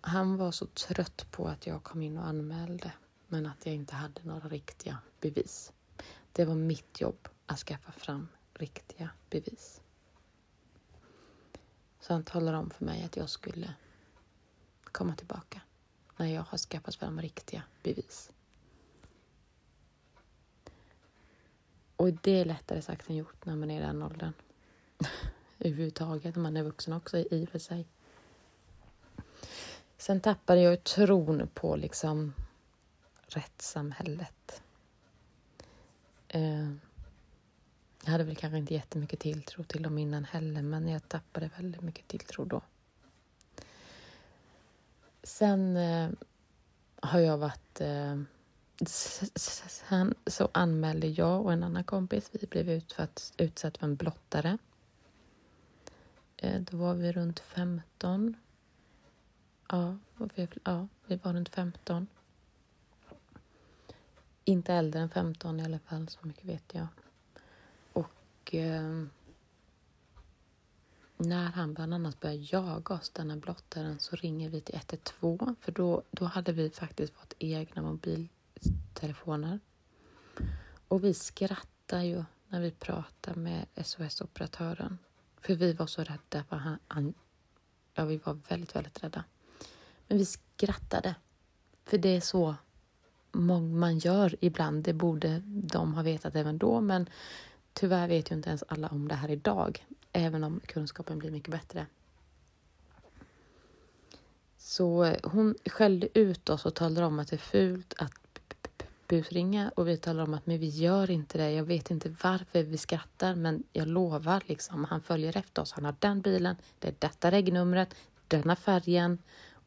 [0.00, 2.92] Han var så trött på att jag kom in och anmälde,
[3.28, 5.72] men att jag inte hade några riktiga bevis.
[6.32, 9.82] Det var mitt jobb att skaffa fram riktiga bevis.
[12.00, 13.74] Så han talade om för mig att jag skulle
[14.82, 15.60] komma tillbaka
[16.16, 18.30] när jag har skaffat fram riktiga bevis.
[21.96, 24.32] Och det är lättare sagt än gjort när man är i den åldern.
[25.58, 27.86] Överhuvudtaget, när man är vuxen också i och för sig.
[29.98, 32.32] Sen tappade jag tron på liksom
[33.26, 34.62] rättssamhället.
[36.28, 36.70] Eh,
[38.04, 41.82] jag hade väl kanske inte jättemycket tilltro till dem innan heller, men jag tappade väldigt
[41.82, 42.62] mycket tilltro då.
[45.26, 46.10] Sen eh,
[47.00, 47.80] har jag varit...
[47.80, 48.20] Eh,
[49.36, 54.58] sen så anmälde jag och en annan kompis, vi blev utsatt, utsatt för en blottare.
[56.36, 58.36] Eh, då var vi runt 15.
[59.68, 59.98] Ja,
[60.34, 62.06] vi, ja, vi var runt 15.
[64.44, 66.86] Inte äldre än 15 i alla fall, så mycket vet jag.
[67.92, 68.54] Och...
[68.54, 69.04] Eh,
[71.16, 75.72] när han bland annat börjar jaga oss, denna blottaren, så ringer vi till 112 för
[75.72, 79.60] då, då hade vi faktiskt fått egna mobiltelefoner.
[80.88, 84.98] Och vi skrattar ju när vi pratar med SOS-operatören.
[85.40, 87.14] För vi var så rädda för han, han
[87.98, 89.24] Ja, vi var väldigt, väldigt rädda.
[90.08, 91.14] Men vi skrattade.
[91.84, 92.54] För det är så
[93.32, 94.84] man gör ibland.
[94.84, 97.08] Det borde de ha vetat även då, men
[97.72, 101.50] tyvärr vet ju inte ens alla om det här idag, även om kunskapen blir mycket
[101.50, 101.86] bättre.
[104.58, 108.12] Så eh, hon skällde ut oss och talade om att det är fult att
[109.08, 111.50] busringa och vi talar om att men vi gör inte det.
[111.50, 114.84] Jag vet inte varför vi skrattar, men jag lovar liksom.
[114.84, 115.72] Han följer efter oss.
[115.72, 117.94] Han har den bilen, det är detta regnumret,
[118.28, 119.18] denna färgen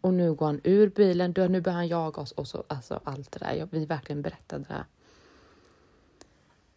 [0.01, 1.33] och nu går han ur bilen.
[1.33, 3.53] Då, nu börjar han jaga oss och så alltså allt det där.
[3.53, 4.85] Jag, vi verkligen berättade det.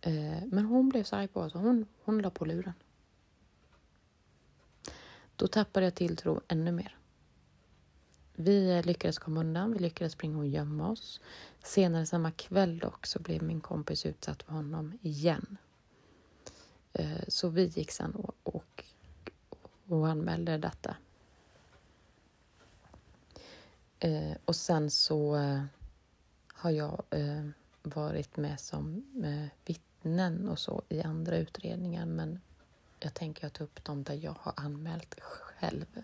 [0.01, 2.73] Eh, men hon blev så arg på oss och hon, hon la på luren.
[5.43, 6.97] Då tappade jag tilltro ännu mer.
[8.35, 11.21] Vi lyckades komma undan, vi lyckades springa och gömma oss.
[11.63, 15.57] Senare samma kväll dock så blev min kompis utsatt för honom igen.
[16.93, 18.85] Eh, så vi gick sen och, och,
[19.87, 20.97] och anmälde detta.
[23.99, 25.63] Eh, och sen så eh,
[26.55, 27.03] har jag
[27.83, 29.05] varit med som
[29.65, 32.41] vittnen och så i andra utredningar men
[33.05, 36.03] jag tänker att ta upp dem där jag har anmält själv.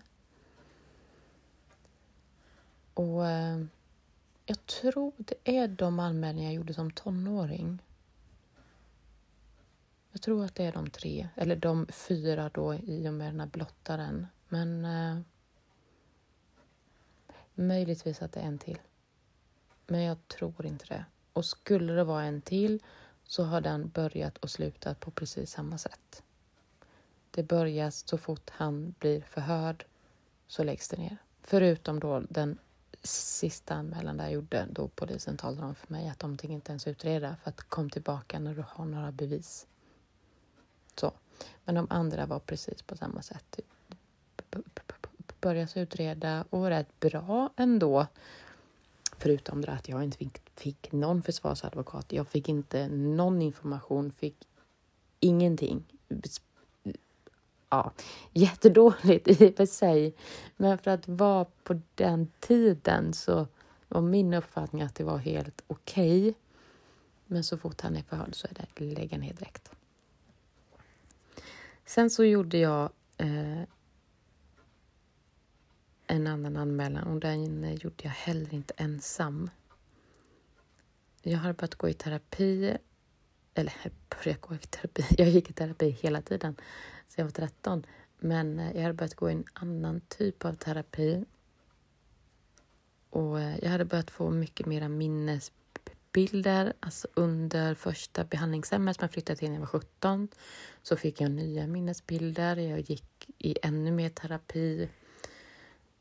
[2.93, 3.65] Och eh,
[4.45, 7.81] jag tror det är de anmälningar jag gjorde som tonåring.
[10.11, 13.39] Jag tror att det är de tre, eller de fyra då i och med den
[13.39, 14.27] här blottaren.
[14.47, 15.19] Men eh,
[17.53, 18.79] möjligtvis att det är en till.
[19.87, 21.05] Men jag tror inte det.
[21.33, 22.83] Och skulle det vara en till
[23.23, 26.23] så har den börjat och slutat på precis samma sätt.
[27.31, 29.85] Det börjar så fort han blir förhörd
[30.47, 31.17] så läggs det ner.
[31.41, 32.57] Förutom då den
[33.03, 36.71] sista anmälan där jag gjorde, då polisen talade om för mig att de tänker inte
[36.71, 39.67] ens utreda för att kom tillbaka när du har några bevis.
[40.95, 41.11] Så.
[41.65, 43.45] Men de andra var precis på samma sätt.
[43.49, 43.65] Typ,
[45.41, 48.07] börjas utreda och rätt bra ändå.
[49.17, 52.11] Förutom det att jag inte fick, fick någon försvarsadvokat.
[52.11, 54.47] Jag fick inte någon information, fick
[55.19, 55.83] ingenting
[57.69, 57.91] ja,
[58.33, 60.15] jättedåligt i och för sig.
[60.57, 63.47] Men för att vara på den tiden så
[63.87, 66.29] var min uppfattning att det var helt okej.
[66.29, 66.33] Okay.
[67.25, 69.71] Men så fort han är förhörd så är det lägga ner direkt.
[71.85, 73.61] Sen så gjorde jag eh,
[76.07, 79.49] en annan anmälan och den gjorde jag heller inte ensam.
[81.21, 82.77] Jag hade börjat gå i terapi,
[83.53, 83.73] eller
[84.09, 86.55] börjat gå i terapi, jag gick i terapi hela tiden
[87.17, 87.85] jag var 13.
[88.19, 91.25] Men eh, jag hade börjat gå i en annan typ av terapi.
[93.09, 96.73] Och eh, jag hade börjat få mycket mera minnesbilder.
[96.79, 100.27] Alltså under första behandlingshemmet som jag flyttade till när jag var 17
[100.81, 102.55] så fick jag nya minnesbilder.
[102.57, 104.89] Jag gick i ännu mer terapi.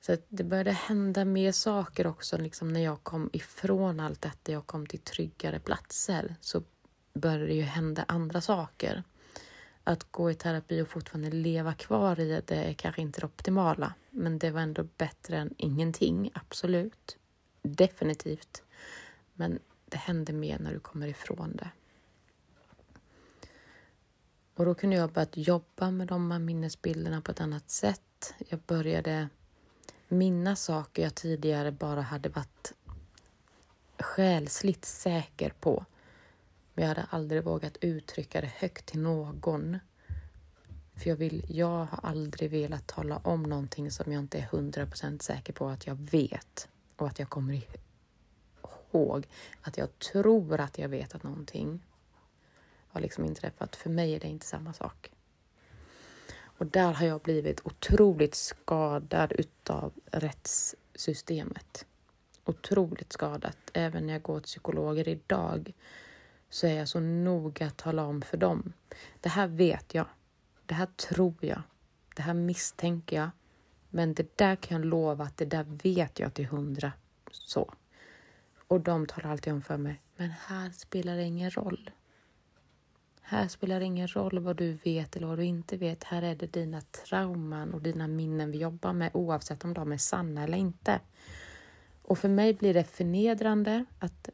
[0.00, 4.52] Så det började hända mer saker också liksom när jag kom ifrån allt detta.
[4.52, 6.62] Jag kom till tryggare platser så
[7.14, 9.02] började det ju hända andra saker
[9.88, 13.94] att gå i terapi och fortfarande leva kvar i det är kanske inte det optimala,
[14.10, 17.16] men det var ändå bättre än ingenting, absolut.
[17.62, 18.62] Definitivt.
[19.34, 21.70] Men det händer mer när du kommer ifrån det.
[24.54, 28.34] Och då kunde jag börja jobba med de här minnesbilderna på ett annat sätt.
[28.48, 29.28] Jag började
[30.08, 32.72] minnas saker jag tidigare bara hade varit
[33.98, 35.84] själsligt säker på.
[36.78, 39.78] Men jag hade aldrig vågat uttrycka det högt till någon.
[40.94, 44.86] För jag, vill, jag har aldrig velat tala om någonting som jag inte är hundra
[44.86, 47.62] procent säker på att jag vet och att jag kommer
[48.92, 49.26] ihåg.
[49.62, 51.80] Att jag tror att jag vet att någonting
[52.88, 53.76] har liksom inträffat.
[53.76, 55.10] För mig är det inte samma sak.
[56.40, 61.86] Och där har jag blivit otroligt skadad utav rättssystemet.
[62.44, 63.52] Otroligt skadad.
[63.72, 65.72] Även när jag går till psykologer idag
[66.50, 68.72] så är jag så noga att tala om för dem.
[69.20, 70.06] Det här vet jag.
[70.66, 71.62] Det här tror jag.
[72.16, 73.30] Det här misstänker jag.
[73.90, 76.92] Men det där kan jag lova att det där vet jag till hundra
[77.30, 77.74] så.
[78.68, 81.90] Och de talar alltid om för mig, men här spelar det ingen roll.
[83.22, 86.04] Här spelar det ingen roll vad du vet eller vad du inte vet.
[86.04, 89.96] Här är det dina trauman och dina minnen vi jobbar med oavsett om de är
[89.96, 91.00] sanna eller inte.
[92.02, 94.28] Och för mig blir det förnedrande att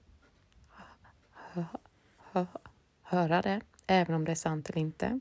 [3.03, 5.21] höra det, även om det är sant eller inte.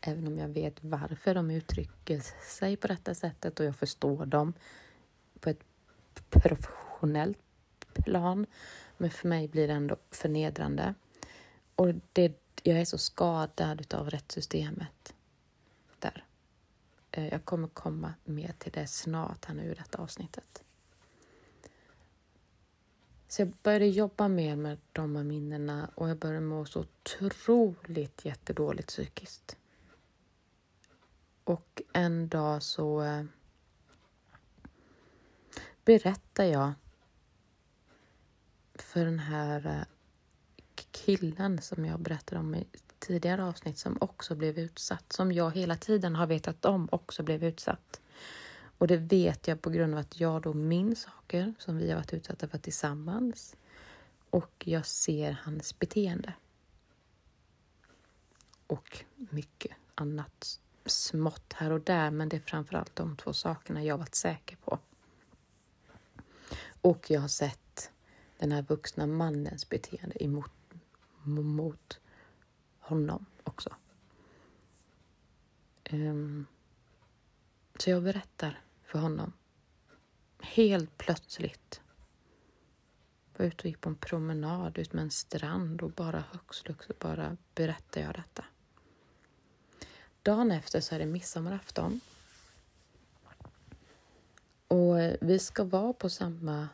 [0.00, 4.52] Även om jag vet varför de uttrycker sig på detta sättet och jag förstår dem
[5.40, 5.64] på ett
[6.30, 7.38] professionellt
[7.94, 8.46] plan.
[8.96, 10.94] Men för mig blir det ändå förnedrande.
[11.74, 15.14] Och det, jag är så skadad av rättssystemet
[15.98, 16.24] där.
[17.10, 20.64] Eh, jag kommer komma mer till det snart här nu i detta avsnittet.
[23.30, 26.84] Så jag började jobba mer med de här minnena och jag började må så
[27.20, 29.56] otroligt jättedåligt psykiskt.
[31.44, 33.24] Och en dag så eh,
[35.84, 36.72] berättar jag
[38.74, 39.84] för den här eh,
[40.90, 42.66] killen som jag berättade om i
[42.98, 47.44] tidigare avsnitt som också blev utsatt, som jag hela tiden har vetat om också blev
[47.44, 48.00] utsatt.
[48.80, 51.96] Och det vet jag på grund av att jag då minns saker som vi har
[51.96, 53.56] varit utsatta för tillsammans
[54.30, 56.32] och jag ser hans beteende.
[58.66, 63.98] Och mycket annat smått här och där, men det är framförallt de två sakerna jag
[63.98, 64.78] varit säker på.
[66.80, 67.90] Och jag har sett
[68.38, 70.52] den här vuxna mannens beteende emot
[71.22, 72.00] mot
[72.78, 73.74] honom också.
[75.90, 76.46] Um,
[77.78, 78.60] så jag berättar
[78.90, 79.32] för honom.
[80.38, 81.80] Helt plötsligt.
[83.36, 87.36] Var ute och gick på en promenad ut med en strand och bara högst bara
[87.54, 88.44] berättade jag detta.
[90.22, 92.00] Dagen efter så är det midsommarafton.
[94.68, 96.68] Och eh, vi ska vara på samma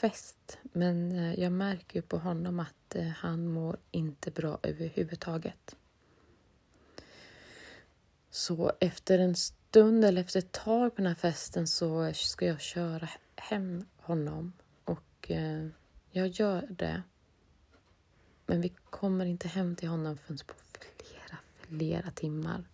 [0.00, 5.76] fest, men eh, jag märker ju på honom att eh, han mår inte bra överhuvudtaget.
[8.34, 12.60] Så efter en stund eller efter ett tag på den här festen så ska jag
[12.60, 14.52] köra hem honom
[14.84, 15.66] och eh,
[16.10, 17.02] jag gör det.
[18.46, 20.54] Men vi kommer inte hem till honom förrän på
[20.98, 22.64] flera, flera timmar.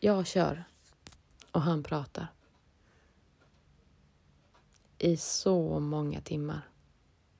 [0.00, 0.64] Jag kör
[1.50, 2.26] och han pratar
[4.98, 6.71] i så många timmar.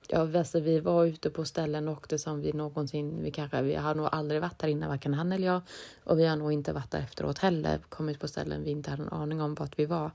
[0.09, 3.74] Ja, alltså, vi var ute på ställen och åkte som vi någonsin, vi kanske, vi
[3.74, 5.61] har nog aldrig varit där innan, varken han eller jag.
[6.05, 9.03] Och vi har nog inte varit där efteråt heller, kommit på ställen vi inte hade
[9.03, 10.11] en aning om vart vi var.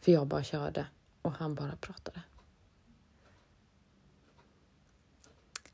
[0.00, 0.86] För jag bara körde
[1.22, 2.20] och han bara pratade.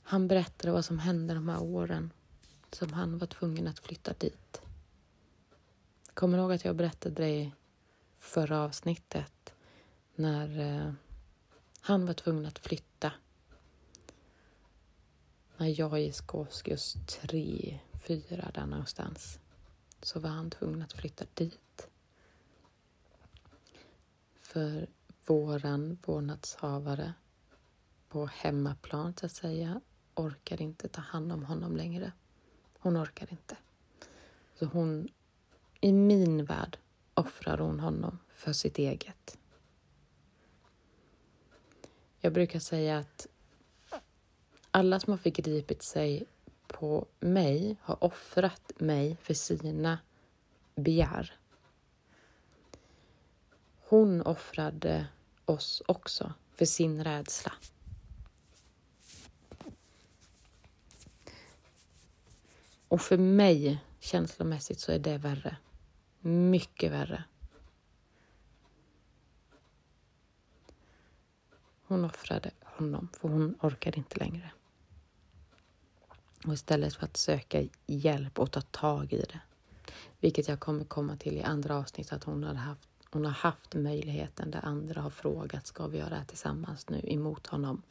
[0.03, 2.13] Han berättade vad som hände de här åren
[2.71, 4.61] som han var tvungen att flytta dit.
[6.15, 7.53] Kommer ihåg att jag berättade det i
[8.19, 9.55] förra avsnittet
[10.15, 10.93] när eh,
[11.81, 12.92] han var tvungen att flytta.
[15.63, 19.39] När jag gick årskurs tre, fyra där någonstans
[20.01, 21.89] så var han tvungen att flytta dit.
[24.41, 24.89] För
[25.27, 27.13] våran vårdnadshavare
[28.09, 29.81] på hemmaplan så att säga
[30.15, 32.13] orkar inte ta hand om honom längre.
[32.79, 33.57] Hon orkar inte.
[34.59, 35.09] Så hon,
[35.81, 36.79] i min värld,
[37.15, 39.39] offrar hon honom för sitt eget.
[42.21, 43.27] Jag brukar säga att
[44.73, 46.25] alla som har förgripit sig
[46.67, 49.99] på mig har offrat mig för sina
[50.75, 51.39] begär.
[53.79, 55.07] Hon offrade
[55.45, 57.53] oss också för sin rädsla.
[62.89, 65.57] Och för mig känslomässigt så är det värre.
[66.21, 67.25] Mycket värre.
[71.87, 74.51] Hon offrade honom för hon orkade inte längre.
[76.47, 79.41] Och istället för att söka hjälp och ta tag i det,
[80.21, 83.75] vilket jag kommer komma till i andra avsnitt, att hon, hade haft, hon har haft
[83.75, 87.83] möjligheten där andra har frågat, ska vi göra det här tillsammans nu emot honom?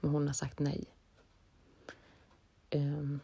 [0.00, 0.84] Men hon har sagt nej.
[2.70, 3.20] Um,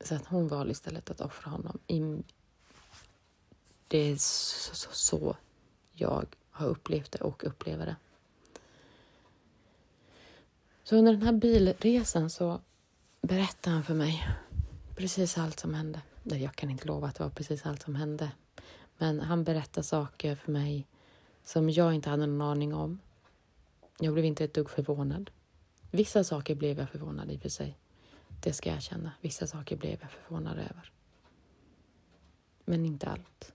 [0.00, 1.78] så att hon valde istället att offra honom.
[3.88, 5.36] det är så, så, så
[5.92, 7.96] jag har upplevt det och upplever det.
[10.84, 12.60] Så under den här bilresan så
[13.20, 14.28] berättade han för mig
[14.96, 16.00] precis allt som hände.
[16.22, 18.32] Jag kan inte lova att det var precis allt som hände.
[18.98, 20.86] Men han berättade saker för mig
[21.44, 23.00] som jag inte hade någon aning om.
[23.98, 25.30] Jag blev inte ett dugg förvånad.
[25.90, 27.78] Vissa saker blev jag förvånad i och för sig.
[28.42, 29.12] Det ska jag erkänna.
[29.20, 30.92] Vissa saker blev jag förvånad över.
[32.64, 33.52] Men inte allt.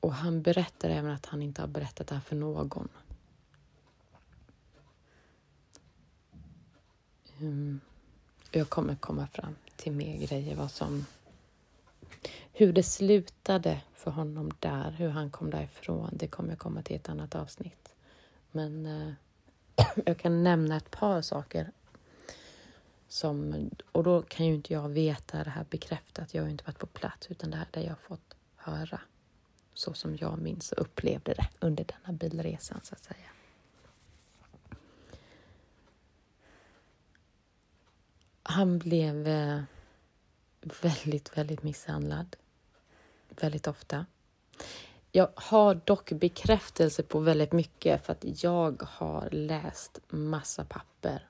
[0.00, 2.88] Och han berättar även att han inte har berättat det här för någon.
[7.40, 7.80] Um,
[8.50, 11.06] jag kommer komma fram till mer grejer, vad som...
[12.52, 16.92] Hur det slutade för honom där, hur han kom därifrån, det kommer jag komma till
[16.92, 17.94] i ett annat avsnitt.
[18.52, 19.12] Men uh,
[20.06, 21.70] jag kan nämna ett par saker
[23.08, 26.64] som, och då kan ju inte jag veta det här bekräftat, jag har ju inte
[26.64, 29.00] varit på plats, utan det här är det jag har fått höra
[29.74, 33.26] så som jag minns och upplevde det under denna bilresan så att säga.
[38.44, 39.28] Han blev...
[39.28, 39.62] Eh,
[40.82, 42.36] väldigt, väldigt misshandlad.
[43.28, 44.06] Väldigt ofta.
[45.12, 51.28] Jag har dock bekräftelse på väldigt mycket för att jag har läst massa papper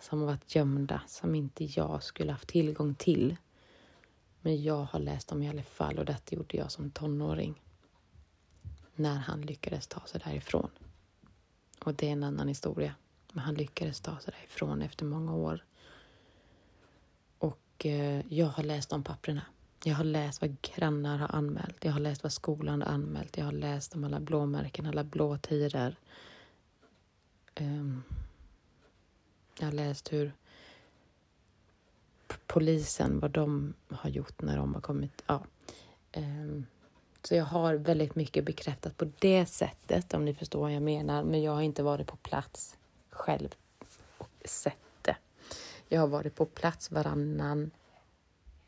[0.00, 3.36] som har varit gömda, som inte jag skulle haft tillgång till.
[4.40, 7.62] Men jag har läst dem i alla fall och detta gjorde jag som tonåring.
[8.94, 10.70] När han lyckades ta sig därifrån.
[11.84, 12.94] Och det är en annan historia.
[13.32, 15.64] Men han lyckades ta sig därifrån efter många år.
[17.82, 19.42] Och eh, jag har läst de papperna.
[19.84, 21.84] Jag har läst vad grannar har anmält.
[21.84, 23.36] Jag har läst vad skolan har anmält.
[23.36, 25.94] Jag har läst om alla blåmärken, alla blåtiror.
[27.54, 28.02] Ehm,
[29.58, 30.32] jag har läst hur
[32.46, 35.22] polisen, vad de har gjort när de har kommit.
[35.26, 35.44] Ja.
[36.12, 36.66] Ehm,
[37.22, 41.24] så jag har väldigt mycket bekräftat på det sättet, om ni förstår vad jag menar.
[41.24, 42.76] Men jag har inte varit på plats
[43.10, 43.48] själv
[44.18, 44.81] och sett.
[45.92, 47.70] Jag har varit på plats varannan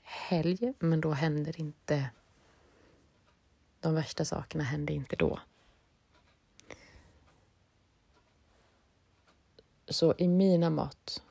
[0.02, 2.10] helg, men då händer inte...
[3.80, 5.40] De värsta sakerna händer inte då.
[9.88, 11.22] Så i mina mått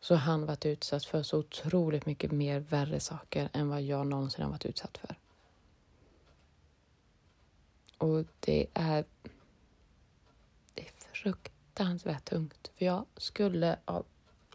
[0.00, 4.06] så har han varit utsatt för så otroligt mycket mer värre saker än vad jag
[4.06, 5.16] någonsin har varit utsatt för.
[7.98, 9.04] Och det är,
[10.74, 12.70] det är fruktansvärt tungt.
[12.74, 14.06] För jag skulle av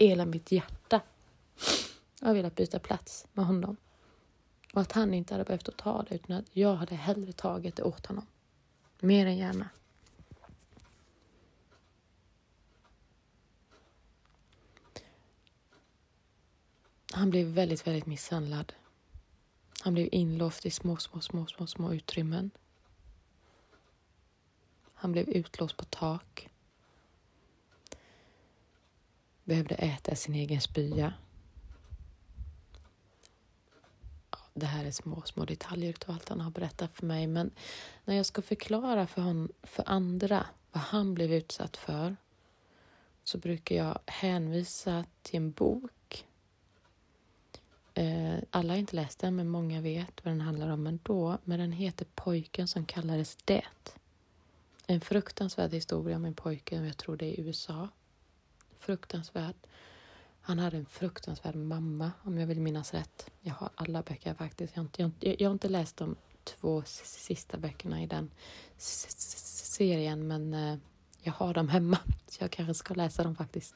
[0.08, 1.02] hela mitt hjärta
[2.22, 3.78] har velat byta plats med honom.
[4.74, 7.84] Och att han inte hade behövt ta det utan att jag hade hellre tagit det
[7.84, 8.26] åt honom.
[9.00, 9.70] Mer än gärna.
[17.14, 18.74] Han blev väldigt, väldigt misshandlad.
[19.82, 22.52] Han blev inlåst i små, små, små, små, små utrymmen.
[24.94, 26.51] Han blev utlåst på tak.
[29.52, 31.14] Behövde äta sin egen spya.
[34.54, 37.28] det här är små, små detaljer av allt han har berättat för mig.
[37.28, 37.52] Men
[38.06, 42.16] när jag ska förklara för, hon, för andra vad han blev utsatt för
[43.24, 46.26] så brukar jag hänvisa till en bok.
[47.94, 51.38] Eh, alla har inte läst den, men många vet vad den handlar om ändå.
[51.44, 53.66] Men den heter Pojken som kallades Det.
[54.88, 57.90] En fruktansvärd historia om en pojke, jag tror det är i USA.
[58.82, 59.56] Fruktansvärd.
[60.42, 63.32] Han hade en fruktansvärd mamma, om jag vill minnas rätt.
[63.42, 64.76] Jag har alla böcker faktiskt.
[64.76, 68.32] Jag har inte, jag, jag har inte läst de två sista böckerna i den
[68.78, 70.78] serien, men eh,
[71.22, 71.98] jag har dem hemma.
[72.28, 73.76] Så jag kanske ska läsa dem faktiskt.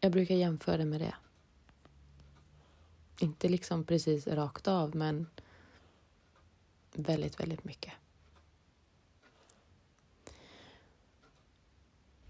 [0.00, 1.14] Jag brukar jämföra det med det.
[3.20, 5.26] Inte liksom precis rakt av, men
[6.94, 7.92] väldigt, väldigt mycket.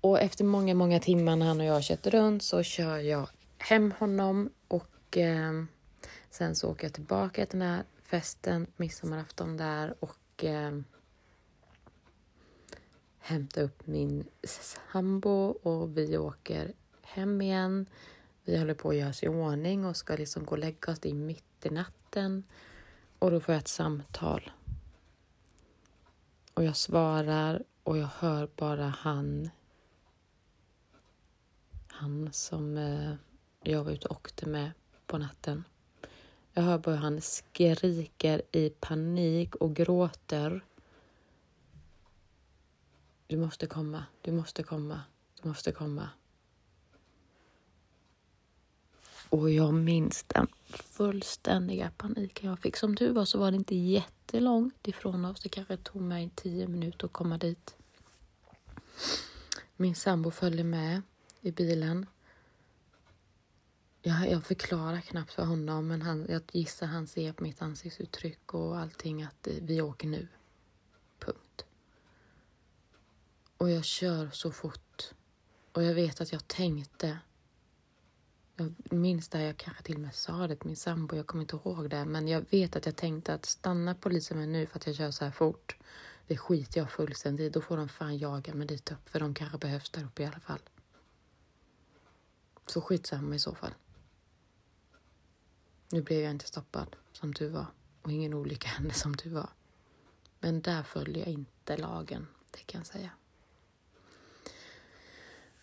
[0.03, 3.29] Och efter många, många timmar när han och jag har kört runt så kör jag
[3.59, 5.65] hem honom och eh,
[6.31, 10.79] sen så åker jag tillbaka till den här festen, midsommarafton där och eh,
[13.19, 14.25] hämtar upp min
[14.93, 15.31] sambo
[15.63, 16.73] och vi åker
[17.03, 17.87] hem igen.
[18.45, 20.99] Vi håller på att göra oss i ordning och ska liksom gå och lägga oss
[21.03, 22.45] i mitt i natten
[23.19, 24.51] och då får jag ett samtal.
[26.55, 29.51] Och jag svarar och jag hör bara han
[32.03, 33.15] han som eh,
[33.63, 34.71] jag var ute och åkte med
[35.07, 35.65] på natten.
[36.53, 40.65] Jag hör bara hur han skriker i panik och gråter.
[43.27, 45.01] Du måste komma, du måste komma,
[45.43, 46.09] du måste komma.
[49.29, 52.77] Och jag minns den fullständiga paniken jag fick.
[52.77, 55.41] Som tur var så var det inte jättelångt ifrån oss.
[55.41, 57.77] Det kanske tog mig tio minuter att komma dit.
[59.77, 61.03] Min sambo följde med
[61.43, 62.07] i bilen.
[64.03, 68.55] Jag, jag förklarar knappt för honom, men han, jag gissar han ser på mitt ansiktsuttryck
[68.55, 70.29] och allting att eh, vi åker nu.
[71.19, 71.65] Punkt.
[73.57, 75.15] Och jag kör så fort.
[75.73, 77.19] Och jag vet att jag tänkte
[78.57, 81.27] jag minns det, här, jag kanske till och med sa det till min sambo, jag
[81.27, 84.67] kommer inte ihåg det, men jag vet att jag tänkte att stanna polisen med nu
[84.67, 85.77] för att jag kör så här fort,
[86.27, 87.51] det skiter jag fullständigt i.
[87.51, 90.27] Då får de fan jaga mig dit upp, för de kanske behövs där uppe i
[90.27, 90.61] alla fall.
[92.67, 93.75] Så skitsamma i så fall.
[95.93, 97.67] Nu blev jag inte stoppad, som du var.
[98.03, 99.49] Och ingen olycka hände, som du var.
[100.41, 103.11] Men där följer jag inte lagen, det kan jag säga.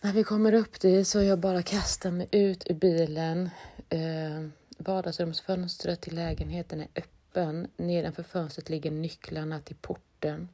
[0.00, 3.50] När vi kommer upp dit så jag bara kastar mig ut ur bilen.
[3.88, 4.48] Eh,
[4.78, 7.68] vardagsrumsfönstret till lägenheten är öppen.
[7.76, 10.48] Nedanför fönstret ligger nycklarna till porten.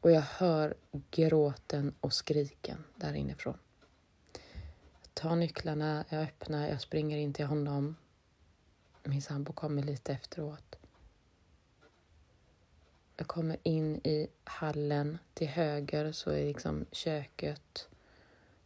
[0.00, 0.74] Och jag hör
[1.10, 3.58] gråten och skriken där inifrån
[5.20, 7.96] tar nycklarna, jag öppnar, jag springer in till honom.
[9.02, 10.76] Min sambo kommer lite efteråt.
[13.16, 15.18] Jag kommer in i hallen.
[15.34, 17.88] Till höger så är liksom köket,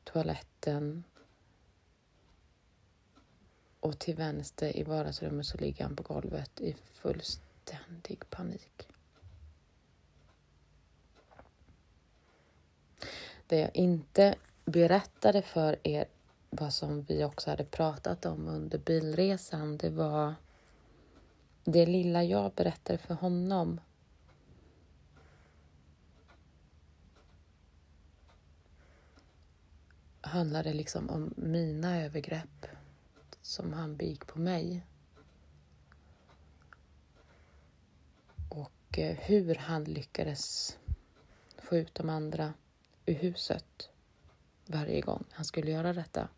[0.05, 1.05] toaletten
[3.81, 8.89] och till vänster i vardagsrummet så ligger han på golvet i fullständig panik.
[13.47, 14.35] Det jag inte
[14.65, 16.05] berättade för er
[16.57, 20.35] vad som vi också hade pratat om under bilresan, det var
[21.65, 23.81] det lilla jag berättade för honom.
[30.35, 32.67] handlade liksom om mina övergrepp
[33.43, 34.87] som han begick på mig.
[38.49, 40.77] Och eh, hur han lyckades
[41.59, 42.53] få ut de andra
[43.07, 43.91] ur huset
[44.67, 46.29] varje gång han skulle göra detta.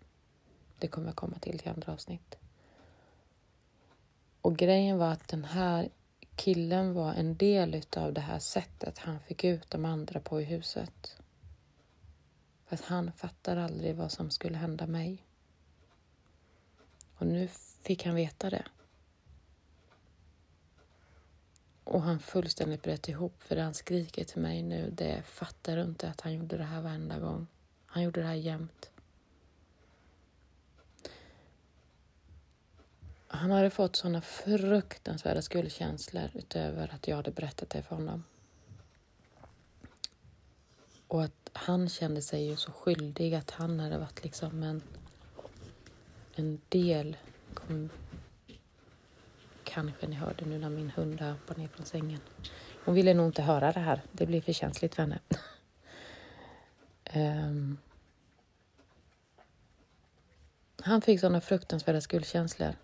[0.78, 2.36] Det kommer jag komma till i andra avsnitt.
[4.40, 5.88] Och grejen var att den här
[6.36, 10.44] killen var en del utav det här sättet han fick ut de andra på i
[10.44, 11.16] huset.
[12.66, 15.26] För att han fattar aldrig vad som skulle hända mig.
[17.16, 17.48] Och nu
[17.82, 18.64] fick han veta det.
[21.84, 25.82] Och han fullständigt bröt ihop för det han skriker till mig nu, det fattar du
[25.82, 27.46] inte att han gjorde det här varenda gång.
[27.86, 28.90] Han gjorde det här jämt.
[33.28, 38.24] Han hade fått såna fruktansvärda skuldkänslor utöver att jag hade berättat det för honom.
[41.08, 44.82] Och att han kände sig ju så skyldig att han hade varit liksom en,
[46.34, 47.16] en del.
[47.54, 47.90] Kom,
[49.64, 52.20] kanske ni hörde nu när min hund hoppade ner från sängen.
[52.84, 54.02] Hon ville nog inte höra det här.
[54.12, 55.18] Det blir för känsligt för henne.
[57.14, 57.78] um,
[60.82, 62.74] han fick sådana fruktansvärda skuldkänslor.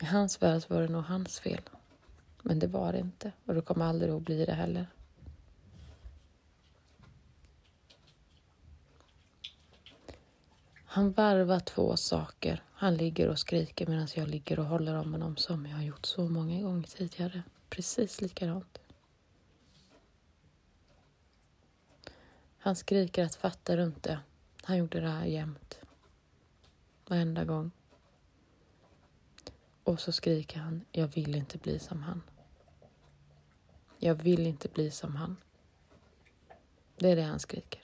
[0.00, 1.62] I hans värld var det nog hans fel.
[2.42, 4.86] Men det var det inte och det kommer aldrig att bli det heller.
[10.84, 12.62] Han varvar två saker.
[12.72, 16.06] Han ligger och skriker medan jag ligger och håller om honom som jag har gjort
[16.06, 17.42] så många gånger tidigare.
[17.68, 18.78] Precis likadant.
[22.58, 24.20] Han skriker att fattar du inte?
[24.62, 25.78] Han gjorde det här jämt.
[27.06, 27.70] Varenda gång.
[29.88, 32.22] Och så skriker han, jag vill inte bli som han.
[33.98, 35.36] Jag vill inte bli som han.
[36.96, 37.82] Det är det han skriker.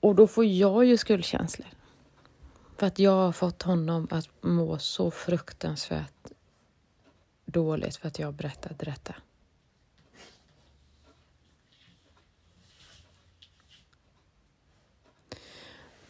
[0.00, 1.68] Och då får jag ju skuldkänslor.
[2.76, 6.30] För att jag har fått honom att må så fruktansvärt
[7.44, 9.14] dåligt för att jag berättade detta.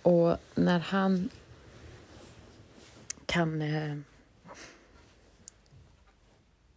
[0.03, 1.30] Och när han
[3.26, 3.62] kan...
[3.62, 3.96] Eh,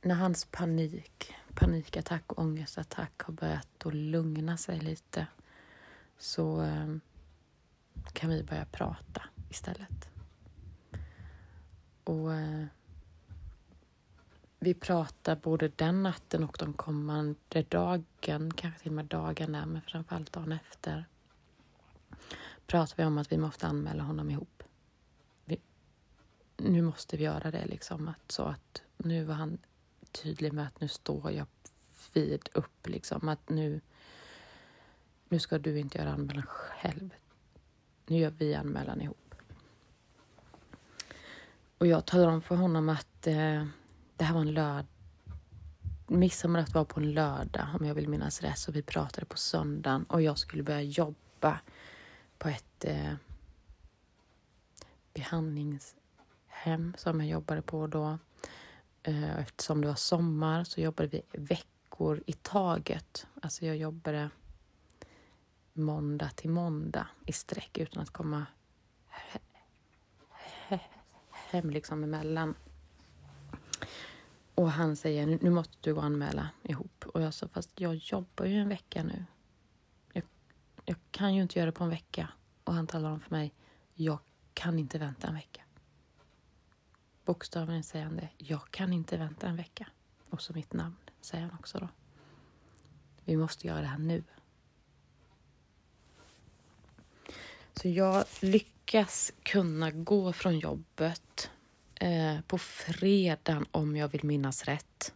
[0.02, 5.28] när hans panik, panikattack och ångestattack har börjat att lugna sig lite
[6.18, 6.96] så eh,
[8.14, 10.10] kan vi börja prata istället.
[12.04, 12.66] Och eh,
[14.60, 19.82] vi pratar både den natten och de kommande dagen, kanske till och med dagarna, men
[19.82, 21.06] framförallt dagen efter.
[22.68, 24.64] Pratar vi om att vi måste anmäla honom ihop.
[25.46, 25.60] Vi,
[26.58, 29.58] nu måste vi göra det liksom, att, så att nu var han
[30.12, 31.48] tydlig med att nu står jag
[32.14, 33.82] vid upp liksom, att nu
[35.30, 37.10] nu ska du inte göra anmälan själv.
[38.08, 39.36] Nu gör vi anmälan ihop.
[41.78, 43.66] Och jag talar om för honom att eh,
[44.16, 44.86] det här var en lördag.
[46.08, 48.58] Midsommar var på en lördag om jag vill minnas rätt.
[48.58, 51.60] Så vi pratade på söndagen och jag skulle börja jobba
[52.38, 53.14] på ett eh,
[55.14, 58.18] behandlingshem som jag jobbade på då.
[59.04, 63.28] Eh, eftersom det var sommar så jobbade vi veckor i taget.
[63.42, 64.30] Alltså jag jobbade
[65.74, 68.46] måndag till måndag i sträck utan att komma
[71.32, 72.56] hem liksom emellan.
[74.56, 77.06] Och han säger, nu måste du gå och anmäla ihop.
[77.14, 79.26] Och jag sa, fast jag jobbar ju en vecka nu.
[80.86, 82.30] Jag, kan ju inte göra det på en vecka.
[82.64, 83.54] Och han talar om för mig,
[83.94, 84.20] jag
[84.54, 85.62] kan inte vänta en vecka.
[87.26, 89.88] Bokstavligen säger han det, jag kan inte vänta en vecka.
[90.30, 91.88] Och så mitt namn säger han också då.
[93.26, 94.24] Vi måste göra det här nu.
[97.74, 101.50] Så jag lyckas kunna gå från jobbet
[101.96, 105.14] eh, på fredagen om jag vill minnas rätt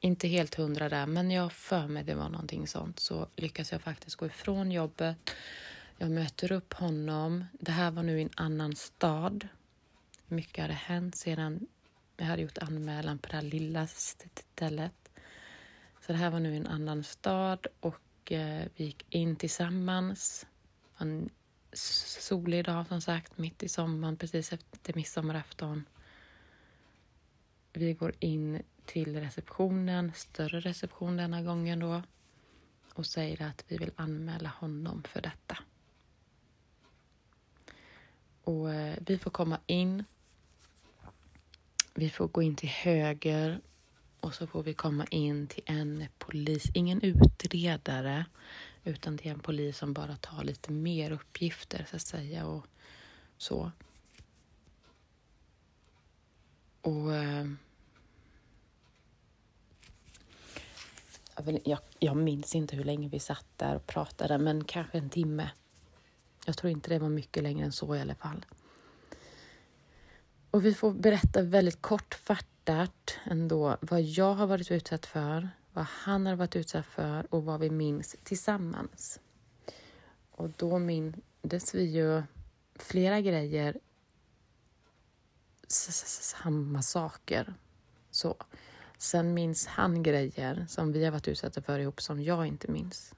[0.00, 3.00] inte helt hundra där, men jag för mig det var någonting sånt.
[3.00, 5.30] Så lyckas jag faktiskt gå ifrån jobbet.
[5.98, 7.44] Jag möter upp honom.
[7.52, 9.48] Det här var nu i en annan stad.
[10.26, 11.66] Mycket hade hänt sedan
[12.16, 15.10] jag hade gjort anmälan på det här lilla stället.
[16.06, 20.46] Så det här var nu i en annan stad och eh, vi gick in tillsammans.
[20.98, 21.30] En
[21.72, 25.84] solig dag som sagt, mitt i sommaren, precis efter midsommarafton.
[27.72, 32.02] Vi går in till receptionen, större reception denna gången då
[32.94, 35.58] och säger att vi vill anmäla honom för detta.
[38.44, 40.04] Och eh, vi får komma in.
[41.94, 43.60] Vi får gå in till höger
[44.20, 48.26] och så får vi komma in till en polis, ingen utredare,
[48.84, 52.66] utan till en polis som bara tar lite mer uppgifter så att säga och
[53.38, 53.72] så.
[56.80, 57.46] Och eh,
[61.48, 65.10] eh, jag, jag minns inte hur länge vi satt där och pratade, men kanske en
[65.10, 65.50] timme.
[66.46, 68.46] Jag tror inte det var mycket längre än så i alla fall.
[70.50, 76.26] Och vi får berätta väldigt kortfattat ändå vad jag har varit utsatt för, vad han
[76.26, 79.20] har varit utsatt för och vad vi minns tillsammans.
[80.30, 82.22] Och då mindes vi ju
[82.74, 83.76] flera grejer,
[85.68, 87.54] samma saker.
[88.10, 88.36] Så.
[89.02, 93.14] Sen minns han grejer som vi har varit utsatta för ihop som jag inte minns.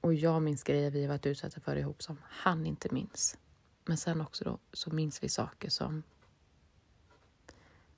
[0.00, 3.38] Och jag minns grejer vi har varit utsatta för ihop som han inte minns.
[3.84, 6.02] Men sen också då så minns vi saker som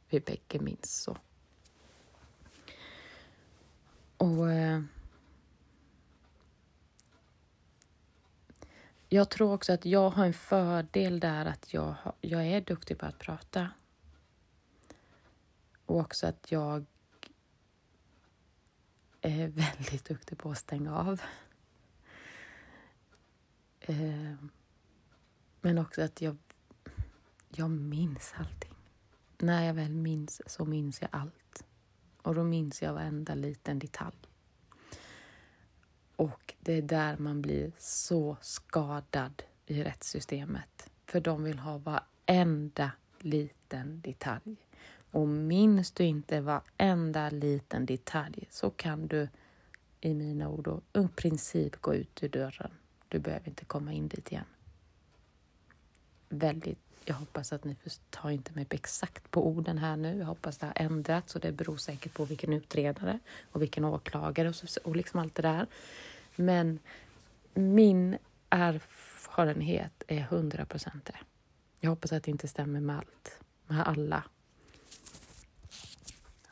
[0.08, 1.02] vi bägge minns.
[1.02, 1.16] Så.
[4.16, 4.80] Och eh,
[9.08, 13.06] Jag tror också att jag har en fördel där att jag, jag är duktig på
[13.06, 13.70] att prata.
[15.86, 16.86] Och också att jag
[19.20, 21.20] är väldigt duktig på att stänga av.
[23.80, 24.50] Ehm,
[25.60, 26.36] men också att jag,
[27.48, 28.74] jag minns allting.
[29.38, 31.64] När jag väl minns så minns jag allt.
[32.22, 34.16] Och då minns jag varenda liten detalj.
[36.16, 40.90] Och det är där man blir så skadad i rättssystemet.
[41.06, 44.56] För de vill ha varenda liten detalj.
[45.10, 49.28] Och minns du inte varenda liten detalj så kan du
[50.00, 52.70] i mina ord då, i princip gå ut ur dörren.
[53.08, 54.44] Du behöver inte komma in dit igen.
[56.28, 57.76] Väldigt, jag hoppas att ni
[58.10, 60.18] tar inte mig exakt på orden här nu.
[60.18, 63.18] Jag hoppas det har ändrats och det beror säkert på vilken utredare
[63.52, 65.66] och vilken åklagare och, så, och liksom allt det där.
[66.36, 66.78] Men
[67.54, 71.18] min erfarenhet är hundra procent det.
[71.80, 74.24] Jag hoppas att det inte stämmer med allt, med alla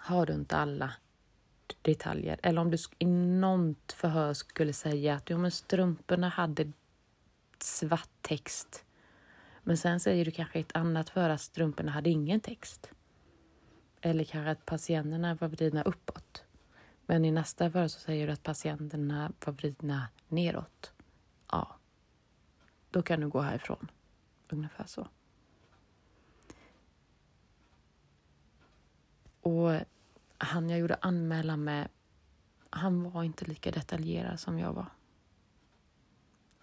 [0.06, 0.92] har du inte alla
[1.82, 2.40] detaljer.
[2.42, 6.72] Eller om du i något förhör skulle säga att jo, men strumporna hade
[7.58, 8.84] svart text.
[9.62, 12.90] Men sen säger du kanske ett annat förhör att strumporna hade ingen text.
[14.00, 16.44] Eller kanske att patienterna var vridna uppåt.
[17.06, 20.92] Men i nästa förhör så säger du att patienterna var vridna neråt.
[21.52, 21.76] Ja,
[22.90, 23.90] då kan du gå härifrån.
[24.48, 25.08] Ungefär så.
[29.40, 29.80] Och
[30.38, 31.88] han jag gjorde anmälan med,
[32.70, 34.86] han var inte lika detaljerad som jag var.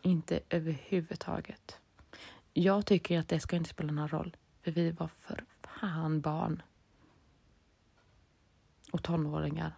[0.02, 1.80] Inte överhuvudtaget.
[2.54, 6.62] Jag tycker att det ska inte spela någon roll, för vi var för fan barn.
[8.92, 9.76] Och tonåringar.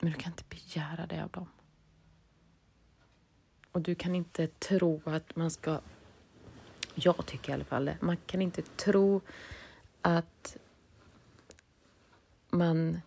[0.00, 1.48] Men du kan inte begära det av dem.
[3.72, 5.80] Och du kan inte tro att man ska...
[6.94, 7.98] Jag tycker i alla fall det.
[8.00, 9.20] Man kan inte tro
[10.02, 10.56] att
[12.50, 13.00] man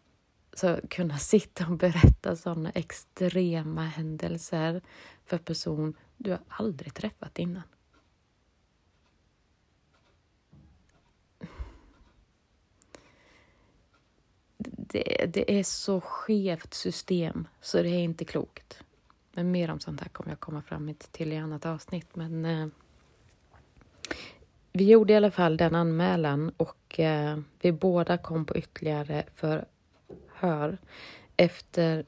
[0.53, 4.81] så kunna sitta och berätta sådana extrema händelser
[5.25, 7.63] för person du har aldrig träffat innan.
[14.91, 18.83] Det, det är så skevt system så det är inte klokt.
[19.31, 22.15] Men mer om sånt här kommer jag komma fram till i annat avsnitt.
[22.15, 22.67] Men eh,
[24.79, 30.77] vi gjorde i alla fall den anmälan och eh, vi båda kom på ytterligare förhör.
[31.37, 32.05] Efter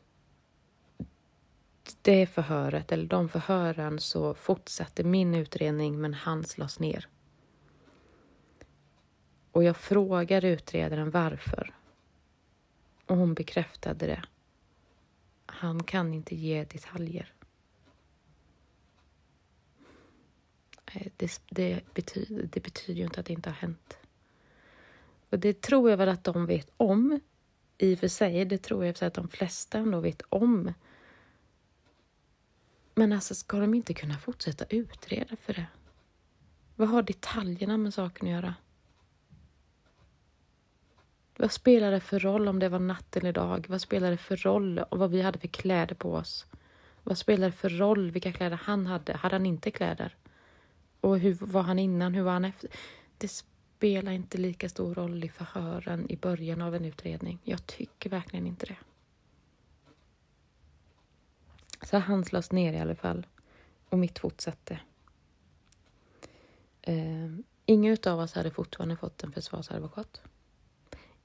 [2.02, 7.08] det förhöret, eller de förhören, så fortsatte min utredning men hans lades ner.
[9.52, 11.74] Och jag frågade utredaren varför.
[13.06, 14.24] Och hon bekräftade det.
[15.46, 17.34] Han kan inte ge detaljer.
[20.94, 23.98] Eh, det, det, betyder, det betyder ju inte att det inte har hänt.
[25.30, 27.20] Och det tror jag väl att de vet om
[27.78, 30.74] i och för sig, det tror jag att de flesta ändå vet om.
[32.96, 35.66] Men alltså, ska de inte kunna fortsätta utreda för det?
[36.76, 38.56] Vad har detaljerna med saken att göra?
[41.38, 43.66] Vad spelar det för roll om det var natt eller dag?
[43.70, 46.46] Vad spelar det för roll om vad vi hade för kläder på oss?
[47.04, 49.14] Vad spelar det för roll vilka kläder han hade?
[49.14, 50.16] Hade han inte kläder?
[51.02, 52.14] Och hur var han innan?
[52.14, 52.70] Hur var han efter?
[53.18, 57.40] Det spelar inte lika stor roll i förhören i början av en utredning.
[57.44, 58.78] Jag tycker verkligen inte det.
[61.86, 63.28] Så han slås ner i alla fall.
[63.90, 64.80] Och mitt fortsatte.
[66.82, 67.30] Eh,
[67.66, 70.22] ingen av oss hade fortfarande fått en försvarsadvokat.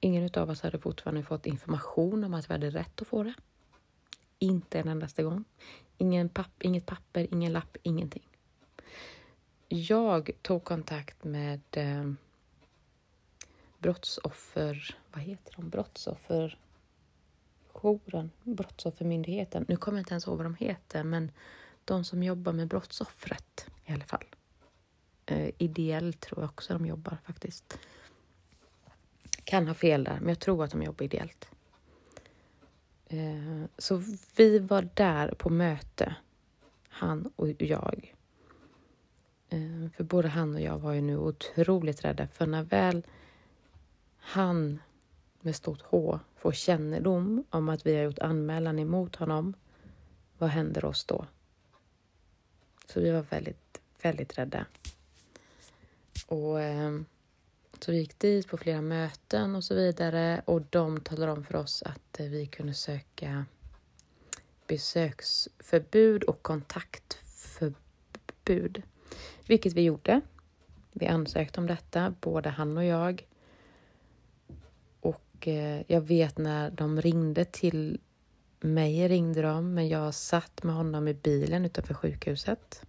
[0.01, 3.35] Ingen av oss hade fortfarande fått information om att vi hade rätt att få det.
[4.39, 5.45] Inte en endaste gång.
[5.99, 8.29] Ingen papp, inget papper, ingen lapp, ingenting.
[9.69, 12.13] Jag tog kontakt med eh,
[13.79, 14.97] brottsoffer...
[15.13, 15.69] Vad heter de?
[15.69, 19.65] Brottsofferjouren, Brottsoffermyndigheten.
[19.69, 21.33] Nu kommer jag inte ens ihåg vad de heter, men
[21.85, 24.25] de som jobbar med brottsoffret i alla fall.
[25.27, 27.79] Eh, ideellt tror jag också de jobbar faktiskt.
[29.45, 31.49] Kan ha fel där, men jag tror att de jobbar ideellt.
[33.07, 34.03] Eh, så
[34.37, 36.15] vi var där på möte,
[36.89, 38.16] han och jag.
[39.49, 43.07] Eh, för både han och jag var ju nu otroligt rädda, för när väl
[44.19, 44.79] han
[45.41, 49.55] med stort H får kännedom om att vi har gjort anmälan emot honom,
[50.39, 51.27] vad händer oss då?
[52.87, 54.67] Så vi var väldigt, väldigt rädda.
[56.27, 57.01] Och eh,
[57.81, 61.57] så vi gick dit på flera möten och så vidare och de talade om för
[61.57, 63.45] oss att eh, vi kunde söka
[64.67, 68.83] besöksförbud och kontaktförbud.
[69.47, 70.21] Vilket vi gjorde.
[70.93, 73.27] Vi ansökte om detta, både han och jag.
[75.01, 78.01] Och eh, jag vet när de ringde till
[78.61, 82.83] mig, ringde de, men jag satt med honom i bilen utanför sjukhuset.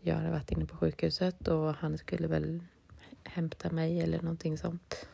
[0.00, 2.62] Jag hade varit inne på sjukhuset och han skulle väl
[3.24, 5.06] hämta mig eller någonting sånt.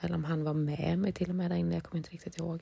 [0.00, 2.38] Eller om han var med mig till och med där inne, jag kommer inte riktigt
[2.38, 2.60] ihåg.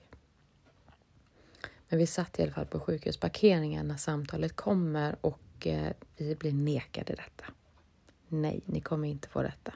[1.89, 6.35] Men vi satt i alla fall på sjukhusparkeringen när samtalet kommer och och eh, vi
[6.35, 7.45] blir nekade detta.
[8.29, 9.75] Nej, ni kommer inte få detta.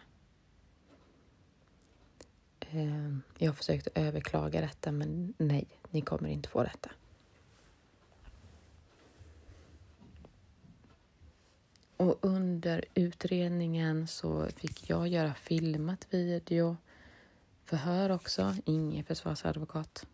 [2.61, 6.91] Ehm, jag jag försökte överklaga detta, men nej, ni kommer inte få detta.
[11.97, 16.77] Och under utredningen så fick jag göra filmat video
[17.65, 20.07] förhör också, ingen försvarsadvokat.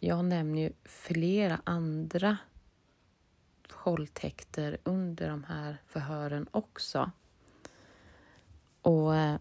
[0.00, 2.38] Jag nämner ju flera andra
[3.84, 7.10] våldtäkter under de här förhören också.
[8.82, 9.38] Och eh,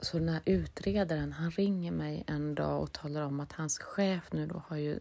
[0.00, 4.32] så den här utredaren, han ringer mig en dag och talar om att hans chef
[4.32, 5.00] nu då har ju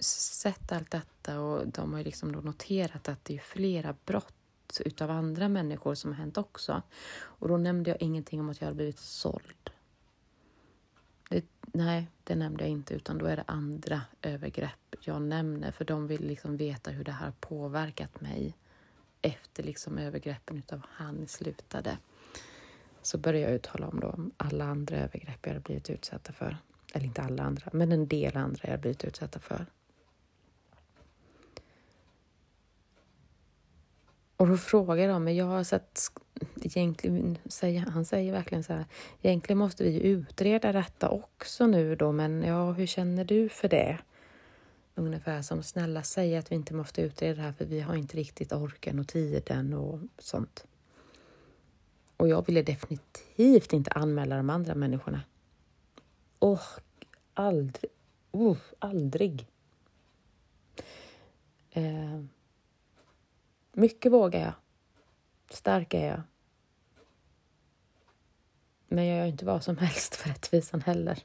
[0.00, 4.80] sett allt detta och de har ju liksom då noterat att det är flera brott
[4.80, 6.82] utav andra människor som har hänt också.
[7.12, 9.70] Och då nämnde jag ingenting om att jag hade blivit såld.
[11.30, 15.84] Det, nej, det nämnde jag inte, utan då är det andra övergrepp jag nämner, för
[15.84, 18.54] de vill liksom veta hur det här har påverkat mig
[19.22, 21.98] efter liksom övergreppen utav han slutade.
[23.02, 26.56] Så började jag tala om då alla andra övergrepp jag hade blivit utsatta för.
[26.94, 29.66] Eller inte alla andra, men en del andra jag hade blivit utsatta för.
[34.40, 36.00] Och då frågar de mig, jag har sett,
[36.62, 38.84] egentligen, säger, han säger verkligen så här,
[39.22, 43.98] egentligen måste vi utreda detta också nu då, men ja, hur känner du för det?
[44.94, 48.16] Ungefär som, snälla säg att vi inte måste utreda det här för vi har inte
[48.16, 50.66] riktigt orken och tiden och sånt.
[52.16, 55.20] Och jag ville definitivt inte anmäla de andra människorna.
[56.38, 56.60] Och
[57.34, 57.90] aldrig,
[58.34, 59.46] uh, aldrig.
[61.70, 62.20] Eh,
[63.72, 64.52] mycket vågar jag.
[65.50, 66.22] Stark är jag.
[68.88, 71.18] Men jag gör inte vad som helst för rättvisan heller.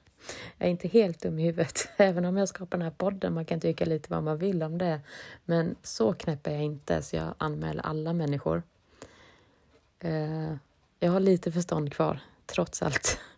[0.57, 3.33] Jag är inte helt dum i huvudet, även om jag skapar den här podden.
[3.33, 5.01] Man kan tycka lite vad man vill om det.
[5.45, 8.63] Men så knäpp är jag inte, så jag anmäler alla människor.
[9.99, 10.53] Eh,
[10.99, 13.19] jag har lite förstånd kvar, trots allt.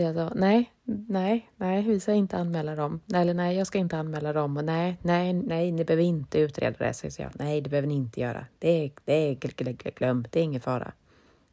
[0.00, 3.00] Så jag sa, nej, nej, nej, vi ska inte anmäla dem.
[3.14, 4.56] Eller nej, jag ska inte anmäla dem.
[4.56, 6.94] Och nej, nej, nej, ni behöver inte utreda det.
[6.94, 8.46] Så jag, nej, det behöver ni inte göra.
[8.58, 10.92] Det är, det är glömt, det är ingen fara.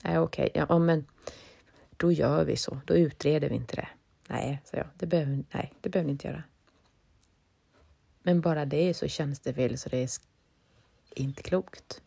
[0.04, 0.66] Nej, okej, okay.
[0.70, 1.06] ja, men
[1.98, 2.80] då gör vi så.
[2.86, 3.88] Då utreder vi inte det.
[4.28, 6.44] Nej, sa jag, det behöver, nej, det behöver ni inte göra.
[8.24, 10.10] Men bara det så känns det väl så det är
[11.16, 12.02] inte klokt.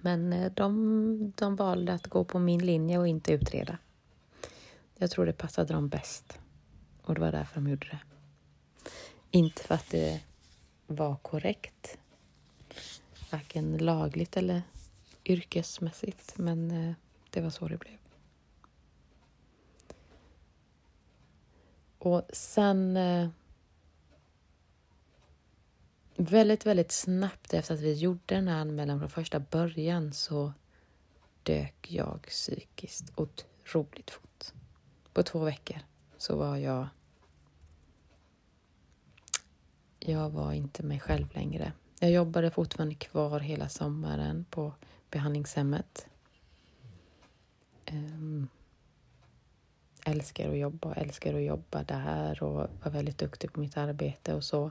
[0.00, 3.78] Men eh, de, de valde att gå på min linje och inte utreda.
[4.98, 6.38] Jag tror det passade dem bäst.
[7.02, 7.98] Och det var därför de gjorde det.
[9.30, 10.20] Inte för att det
[10.86, 11.98] var korrekt.
[13.30, 14.62] Varken lagligt eller
[15.24, 16.38] yrkesmässigt.
[16.38, 16.94] Men eh,
[17.30, 17.98] det var så det blev.
[21.98, 23.28] Och sen eh,
[26.16, 30.52] väldigt, väldigt snabbt efter att vi gjorde den här anmälan från första början så
[31.42, 34.52] dök jag psykiskt otroligt fort.
[35.14, 35.78] På två veckor
[36.18, 36.86] så var jag...
[39.98, 41.72] Jag var inte mig själv längre.
[42.00, 44.72] Jag jobbade fortfarande kvar hela sommaren på
[45.10, 46.06] behandlingshemmet.
[47.92, 48.48] Um,
[50.04, 54.44] älskar att jobba, älskar att jobba där och var väldigt duktig på mitt arbete och
[54.44, 54.70] så.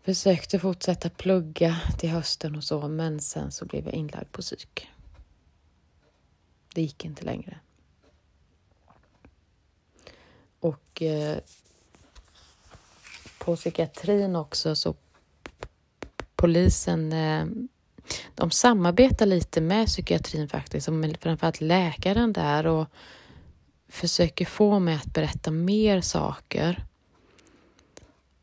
[0.00, 4.88] Försökte fortsätta plugga till hösten och så, men sen så blev jag inlagd på psyk.
[6.74, 7.60] Det gick inte längre.
[10.60, 11.38] Och eh,
[13.38, 14.94] på psykiatrin också så
[16.36, 17.46] polisen eh,
[18.34, 20.86] de samarbetar lite med psykiatrin faktiskt,
[21.20, 22.86] framförallt läkaren där och
[23.88, 26.84] försöker få mig att berätta mer saker.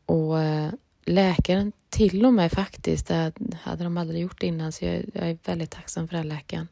[0.06, 0.70] Och eh,
[1.04, 5.38] läkaren till och med faktiskt, det hade de aldrig gjort innan så jag, jag är
[5.44, 6.68] väldigt tacksam för den läkaren.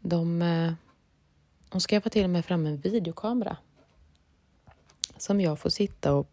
[0.00, 0.72] De, eh,
[1.68, 3.56] de skaffade till och med fram en videokamera
[5.22, 6.30] som jag får sitta och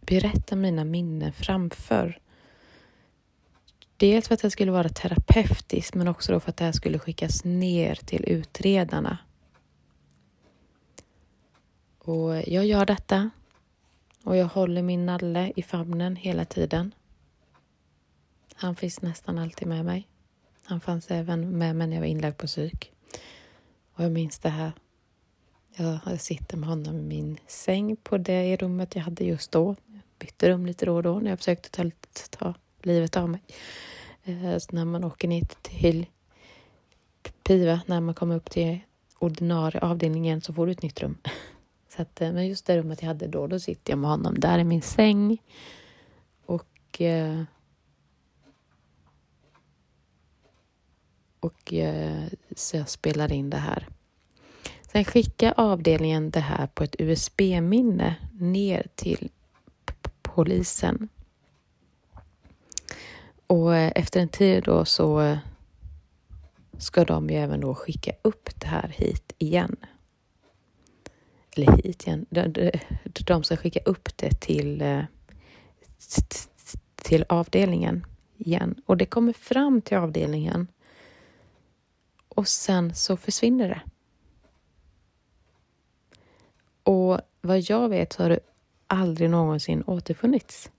[0.00, 2.20] berätta mina minnen framför.
[3.96, 6.98] Dels för att det skulle vara terapeutiskt men också då för att det här skulle
[6.98, 9.18] skickas ner till utredarna.
[11.98, 13.30] Och jag gör detta
[14.24, 16.94] och jag håller min nalle i famnen hela tiden.
[18.54, 20.08] Han finns nästan alltid med mig.
[20.64, 22.92] Han fanns även med mig när jag var inlagd på psyk.
[23.92, 24.72] Och jag minns det här.
[25.78, 29.76] Jag sitter med honom i min säng på det rummet jag hade just då.
[29.86, 31.90] Jag bytte rum lite då och då när jag försökte ta,
[32.30, 33.42] ta livet av mig.
[34.24, 36.06] Eh, så när man åker ner till
[37.42, 38.78] Piva, när man kommer upp till
[39.18, 41.18] ordinarie avdelningen så får du ett nytt rum.
[41.96, 44.40] Så att, eh, men just det rummet jag hade då, då sitter jag med honom
[44.40, 45.38] där i min säng.
[46.46, 47.42] Och eh,
[51.40, 51.72] och
[52.56, 53.88] så jag spelar in det här.
[54.96, 59.30] Sen skickar avdelningen det här på ett USB-minne ner till
[60.22, 61.08] polisen.
[63.46, 65.38] Och eh, efter en tid då så eh,
[66.78, 69.76] ska de ju även då skicka upp det här hit igen
[71.56, 72.70] eller hit igen, de,
[73.26, 75.02] de ska skicka upp det till, eh,
[76.94, 78.74] till avdelningen igen.
[78.86, 80.68] Och det kommer fram till avdelningen
[82.28, 83.80] och sen så försvinner det.
[86.86, 88.40] Och vad jag vet så har det
[88.86, 90.70] aldrig någonsin återfunnits.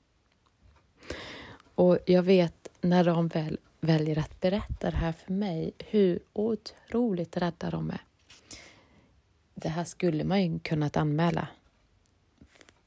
[1.75, 7.37] Och jag vet när de väl väljer att berätta det här för mig hur otroligt
[7.37, 8.01] rädda de är
[9.61, 11.47] det här skulle man ju kunnat anmäla.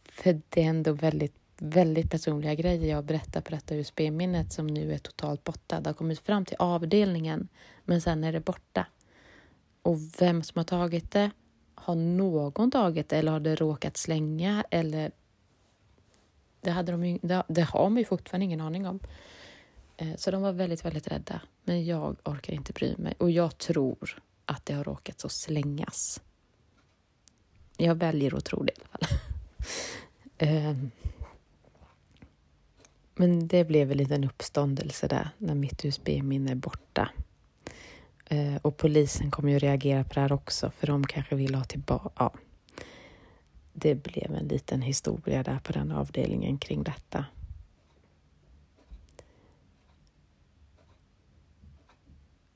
[0.04, 4.92] För det är ändå väldigt, väldigt personliga grejer jag berättar på detta USB-minnet som nu
[4.92, 5.80] är totalt borta.
[5.80, 7.48] Det har kommit fram till avdelningen,
[7.84, 8.86] men sen är det borta.
[9.82, 11.30] Och vem som har tagit det,
[11.82, 15.10] har någon tagit det eller har det råkat slänga eller
[16.60, 19.00] det, hade de ju, det, det har man ju fortfarande ingen aning om.
[19.96, 21.40] Eh, så de var väldigt, väldigt rädda.
[21.64, 26.22] Men jag orkar inte bry mig och jag tror att det har råkat så slängas.
[27.76, 29.18] Jag väljer att tro det i alla fall.
[30.38, 30.90] Ehm.
[33.14, 37.10] Men det blev en liten uppståndelse där när mitt USB-minne är borta.
[38.32, 41.64] Eh, och polisen kommer ju reagera på det här också för de kanske vill ha
[41.64, 42.10] tillbaka...
[42.18, 42.32] Ja.
[43.72, 47.24] Det blev en liten historia där på den avdelningen kring detta.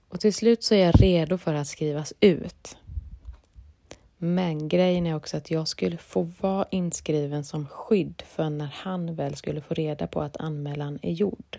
[0.09, 2.77] Och till slut så är jag redo för att skrivas ut.
[4.18, 9.14] Men grejen är också att jag skulle få vara inskriven som skydd för när han
[9.14, 11.59] väl skulle få reda på att anmälan är gjord.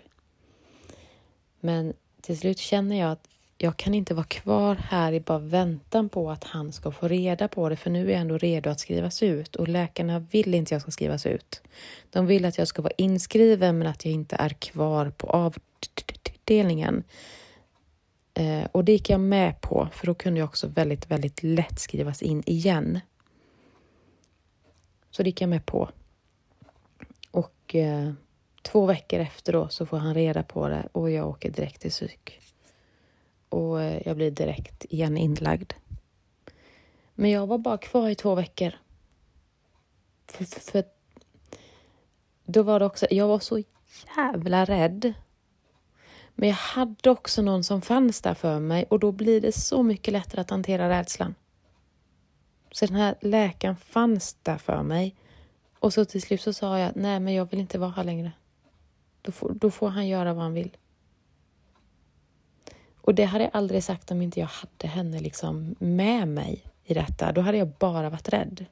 [1.60, 3.28] Men till slut känner jag att
[3.58, 7.48] jag kan inte vara kvar här i bara väntan på att han ska få reda
[7.48, 10.68] på det, för nu är jag ändå redo att skrivas ut och läkarna vill inte
[10.68, 11.62] att jag ska skrivas ut.
[12.10, 17.04] De vill att jag ska vara inskriven men att jag inte är kvar på avdelningen.
[18.34, 21.78] Eh, och det gick jag med på, för då kunde jag också väldigt, väldigt lätt
[21.78, 23.00] skrivas in igen.
[25.10, 25.90] Så det gick jag med på.
[27.30, 28.12] Och eh,
[28.62, 31.90] två veckor efter då så får han reda på det och jag åker direkt till
[31.90, 32.40] psyk.
[33.48, 35.72] Och eh, jag blir direkt igen inlagd.
[37.14, 38.72] Men jag var bara kvar i två veckor.
[40.26, 40.84] För, för, för
[42.44, 43.62] då var det också, jag var så
[44.16, 45.14] jävla rädd.
[46.34, 49.82] Men jag hade också någon som fanns där för mig och då blir det så
[49.82, 51.34] mycket lättare att hantera rädslan.
[52.72, 55.14] Så den här läkaren fanns där för mig.
[55.78, 58.32] Och så till slut så sa jag, nej men jag vill inte vara här längre.
[59.22, 60.76] Då får, då får han göra vad han vill.
[63.06, 66.94] Och det hade jag aldrig sagt om inte jag hade henne liksom med mig i
[66.94, 67.32] detta.
[67.32, 68.66] Då hade jag bara varit rädd.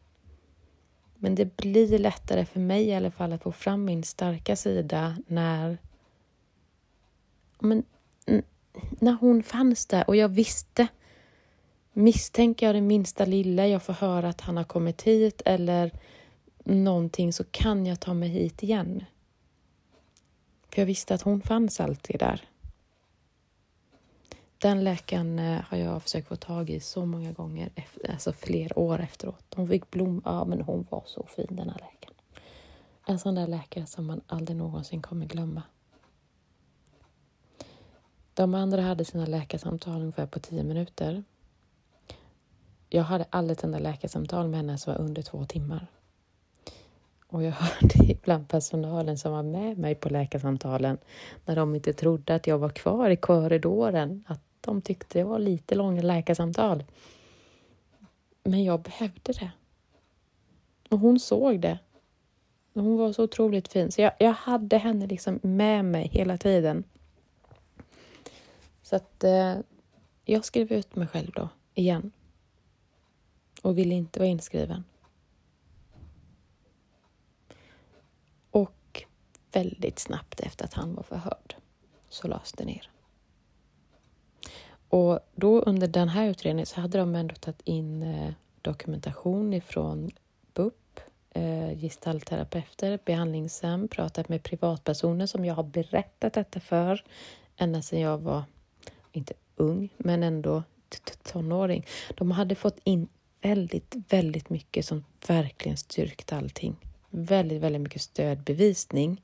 [1.15, 5.17] Men det blir lättare för mig i alla fall att få fram min starka sida
[5.27, 5.79] när
[7.59, 7.85] men,
[8.91, 10.89] när hon fanns där och jag visste
[11.93, 15.91] Misstänker jag det minsta lilla, jag får höra att han har kommit hit eller
[16.65, 19.05] någonting så kan jag ta mig hit igen.
[20.69, 22.41] För jag visste att hon fanns alltid där.
[24.65, 28.79] Den läkaren eh, har jag försökt få tag i så många gånger, efter, alltså fler
[28.79, 29.55] år efteråt.
[29.57, 32.15] Hon fick blom, ja men hon var så fin den här läkaren.
[33.07, 35.63] En sån där läkare som man aldrig någonsin kommer glömma.
[38.35, 41.25] De andra hade sina läkarsamtal ungefär på tio minuter.
[42.89, 45.87] Jag hade aldrig ett enda läkarsamtal med henne som var under två timmar.
[47.27, 50.99] Och jag hörde ibland personalen som var med mig på läkarsamtalen
[51.45, 55.39] när de inte trodde att jag var kvar i korridoren, att de tyckte det var
[55.39, 56.85] lite långa läkarsamtal.
[58.43, 59.51] Men jag behövde det.
[60.91, 61.79] Och hon såg det.
[62.75, 66.85] Hon var så otroligt fin, så jag, jag hade henne liksom med mig hela tiden.
[68.83, 69.57] Så att eh,
[70.25, 72.13] jag skrev ut mig själv då, igen.
[73.63, 74.85] Och ville inte vara inskriven.
[78.51, 79.05] Och
[79.53, 81.57] väldigt snabbt efter att han var förhörd
[82.09, 82.94] så lades det ner.
[84.95, 88.33] Och då under den här utredningen så hade de ändå tagit in eh,
[88.63, 90.11] dokumentation ifrån
[90.55, 97.05] BUP, eh, gestaltterapeuter, behandlingshem, pratat med privatpersoner som jag har berättat detta för
[97.57, 98.45] ända sedan jag var,
[99.13, 100.63] inte ung, men ändå
[101.23, 101.87] tonåring.
[102.15, 103.09] De hade fått in
[103.43, 106.77] väldigt, väldigt mycket som verkligen styrkt allting.
[107.11, 109.23] Väldigt, väldigt mycket stödbevisning.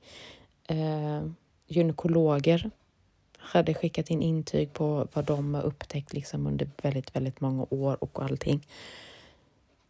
[0.67, 1.23] Eh,
[1.67, 2.71] gynekologer
[3.41, 8.05] hade skickat in intyg på vad de har upptäckt liksom under väldigt, väldigt många år
[8.05, 8.67] och allting.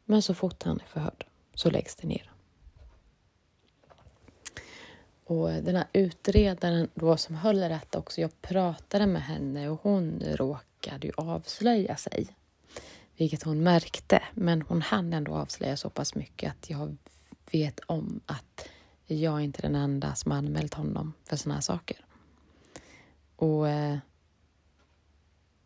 [0.04, 2.30] Men så fort han är förhörd så läggs det ner.
[5.24, 10.22] Och den här utredaren då som höll rätt också, jag pratade med henne och hon
[10.26, 12.26] råkade ju avslöja sig.
[13.16, 16.96] Vilket hon märkte, men hon hann ändå avslöja så pass mycket att jag
[17.52, 18.68] vet om att
[19.06, 21.96] jag är inte den enda som anmält honom för såna här saker.
[23.40, 23.98] Och eh,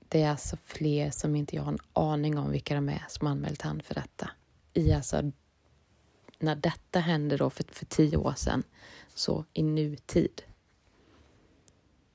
[0.08, 3.26] det är alltså fler som inte jag har en aning om vilka de är som
[3.26, 4.30] anmält han för detta.
[4.72, 5.32] I alltså,
[6.38, 8.62] när detta hände då för, för tio år sedan,
[9.14, 10.42] så i nutid.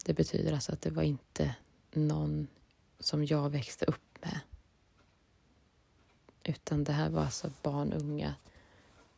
[0.05, 1.55] Det betyder alltså att det var inte
[1.91, 2.47] någon
[2.99, 4.39] som jag växte upp med.
[6.43, 8.36] Utan det här var alltså barn, unga,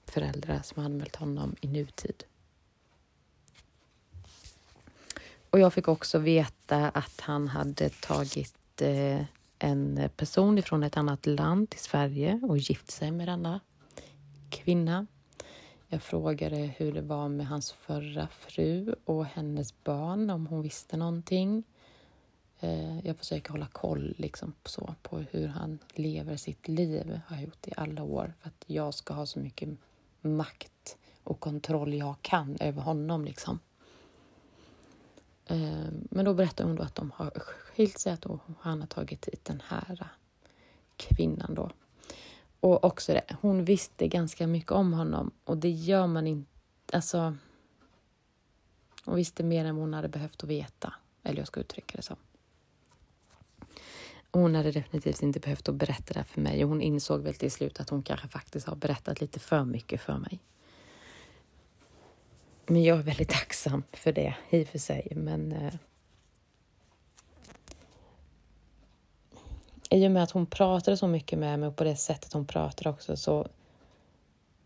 [0.05, 2.23] föräldrar som anmält honom i nutid.
[5.51, 9.21] Och jag fick också veta att han hade tagit eh,
[9.59, 13.59] en person ifrån ett annat land till Sverige och gift sig med denna
[14.49, 15.07] kvinna.
[15.87, 20.97] Jag frågade hur det var med hans förra fru och hennes barn, om hon visste
[20.97, 21.63] någonting.
[22.59, 27.45] Eh, jag försöker hålla koll liksom så på hur han lever sitt liv, har jag
[27.45, 29.69] gjort i alla år, för att jag ska ha så mycket
[30.21, 33.25] makt och kontroll jag kan över honom.
[33.25, 33.59] Liksom.
[35.51, 38.25] Ehm, men då berättar hon då att de har skilt sig, att
[38.59, 40.07] han har tagit hit den här
[40.97, 41.71] kvinnan då.
[42.59, 46.49] Och också det, hon visste ganska mycket om honom och det gör man inte,
[46.93, 47.35] alltså.
[49.05, 52.15] Hon visste mer än hon hade behövt att veta, eller jag ska uttrycka det så.
[54.31, 57.51] Hon hade definitivt inte behövt att berätta det för mig och hon insåg väl till
[57.51, 60.39] slut att hon kanske faktiskt har berättat lite för mycket för mig.
[62.67, 65.07] Men jag är väldigt tacksam för det i och för sig.
[65.15, 65.73] Men eh,
[69.89, 72.45] i och med att hon pratade så mycket med mig och på det sättet hon
[72.45, 73.47] pratade också så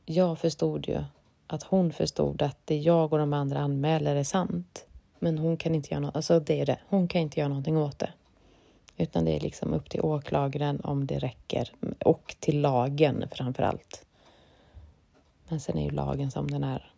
[0.06, 1.04] jag förstod ju
[1.48, 4.86] att hon förstod att det jag och de andra anmäler är sant.
[5.20, 7.78] Men hon kan inte göra något, alltså det är det, hon kan inte göra någonting
[7.78, 8.14] åt det.
[8.98, 14.06] Utan det är liksom upp till åklagaren om det räcker och till lagen framför allt.
[15.48, 16.95] Men sen är ju lagen som den är.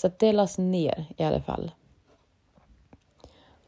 [0.00, 1.70] Så att det lades ner i alla fall.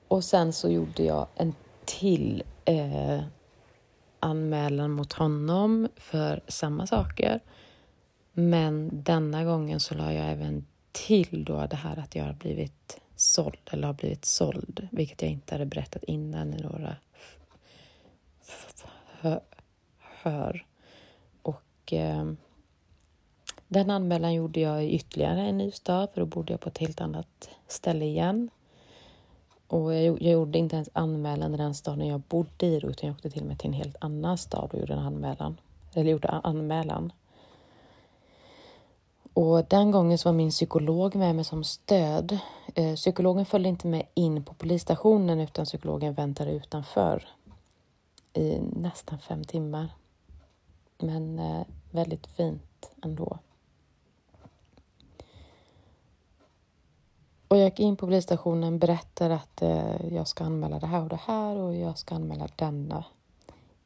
[0.09, 1.55] Och sen så gjorde jag en
[1.85, 3.23] till eh,
[4.21, 7.41] anmälan mot honom för samma saker.
[8.33, 13.01] Men denna gången så la jag även till då det här att jag har blivit
[13.17, 16.97] såld eller har blivit såld, vilket jag inte hade berättat innan i några
[20.23, 20.67] hör.
[21.43, 22.33] Och eh,
[23.73, 26.79] den anmälan gjorde jag i ytterligare en ny stad, för då bodde jag på ett
[26.79, 28.51] helt annat ställe igen.
[29.67, 33.15] Och jag, jag gjorde inte ens anmälan i den staden jag bodde i, utan jag
[33.17, 35.57] åkte till och med till en helt annan stad och gjorde en anmälan.
[35.95, 37.13] Eller gjorde anmälan.
[39.33, 42.39] Och den gången så var min psykolog med mig som stöd.
[42.75, 47.29] Eh, psykologen följde inte med in på polisstationen utan psykologen väntade utanför
[48.33, 49.89] i nästan fem timmar.
[50.99, 53.39] Men eh, väldigt fint ändå.
[57.51, 61.09] Och jag gick in på polisstationen, berättade att eh, jag ska anmäla det här och
[61.09, 63.05] det här och jag ska anmäla denna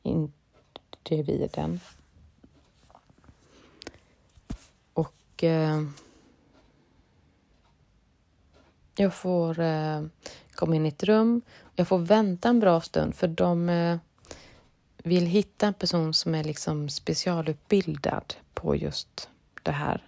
[0.03, 1.81] individen.
[4.93, 5.82] Och eh,
[8.97, 10.03] jag får eh,
[10.55, 11.43] komma in i ett rum.
[11.74, 13.99] Jag får vänta en bra stund för de eh,
[14.97, 19.28] vill hitta en person som är liksom specialutbildad på just
[19.62, 20.03] det här.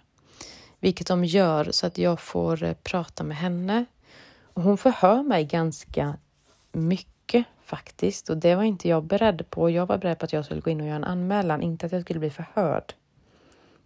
[0.79, 3.85] Vilket de gör så att jag får eh, prata med henne.
[4.41, 6.17] Och hon förhör mig ganska
[6.71, 9.69] mycket faktiskt och det var inte jag beredd på.
[9.69, 11.91] Jag var beredd på att jag skulle gå in och göra en anmälan, inte att
[11.91, 12.93] jag skulle bli förhörd.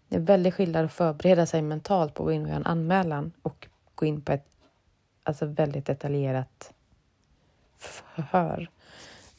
[0.07, 2.65] Det är väldigt skillnad att förbereda sig mentalt på att gå in och göra en
[2.65, 4.47] anmälan och gå in på ett
[5.23, 6.73] alltså väldigt detaljerat
[7.77, 8.69] förhör.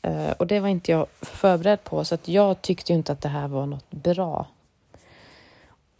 [0.02, 3.28] Eh, och det var inte jag förberedd på, så att jag tyckte inte att det
[3.28, 4.46] här var något bra.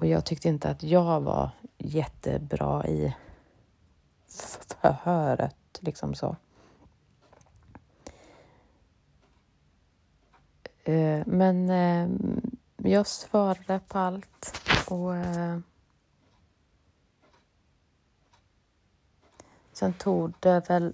[0.03, 3.15] Och jag tyckte inte att jag var jättebra i
[4.81, 6.37] förhöret, liksom så.
[10.85, 12.09] Eh, men eh,
[12.77, 14.61] jag svarade på allt
[14.91, 15.59] och eh,
[19.73, 20.93] sen tog det väl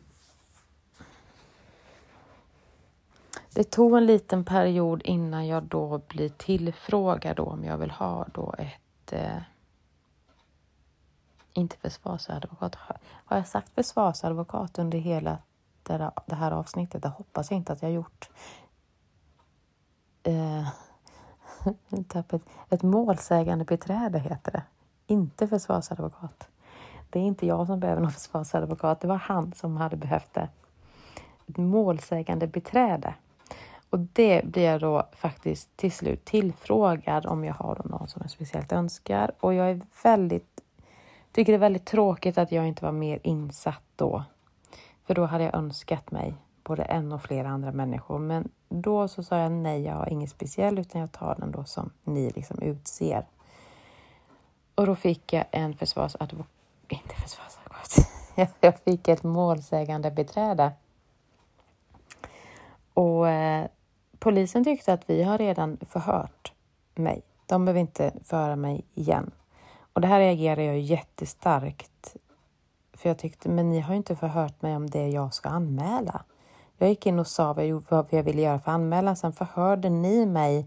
[3.55, 8.27] Det tog en liten period innan jag då blir tillfrågad då om jag vill ha
[8.35, 9.43] då ett inte eh,
[11.53, 12.75] inte försvarsadvokat.
[13.01, 15.39] Har jag sagt försvarsadvokat under hela
[16.27, 17.03] det här avsnittet?
[17.03, 18.31] Det hoppas jag inte att jag gjort.
[20.23, 20.69] Eh,
[22.15, 22.33] ett,
[22.71, 24.63] ett målsägande beträde heter det.
[25.07, 26.49] Inte försvarsadvokat.
[27.11, 29.01] Det är inte jag som behöver någon försvarsadvokat.
[29.01, 30.49] Det var han som hade behövt det.
[31.47, 33.15] Ett målsägande beträde.
[33.91, 38.31] Och det blir jag då faktiskt till slut tillfrågad om jag har någon som jag
[38.31, 39.33] speciellt önskar.
[39.41, 40.61] Och jag är väldigt,
[41.33, 44.25] tycker det är väldigt tråkigt att jag inte var mer insatt då.
[45.07, 48.19] För då hade jag önskat mig både en och flera andra människor.
[48.19, 51.65] Men då så sa jag nej, jag har ingen speciell utan jag tar den då
[51.65, 53.27] som ni liksom utser.
[54.75, 56.53] Och då fick jag en försvarsadvokat,
[56.89, 58.11] inte försvarsadvokat,
[58.61, 60.73] jag fick ett målsägande beträde.
[62.95, 63.69] Och eh,
[64.19, 66.53] Polisen tyckte att vi har redan förhört
[66.95, 67.23] mig.
[67.47, 69.31] De behöver inte föra mig igen.
[69.93, 72.17] Och det här reagerar jag jättestarkt.
[72.93, 76.25] För jag tyckte, men ni har ju inte förhört mig om det jag ska anmäla.
[76.79, 77.67] Jag gick in och sa vad
[78.11, 80.67] jag ville göra för anmälan, sen förhörde ni mig.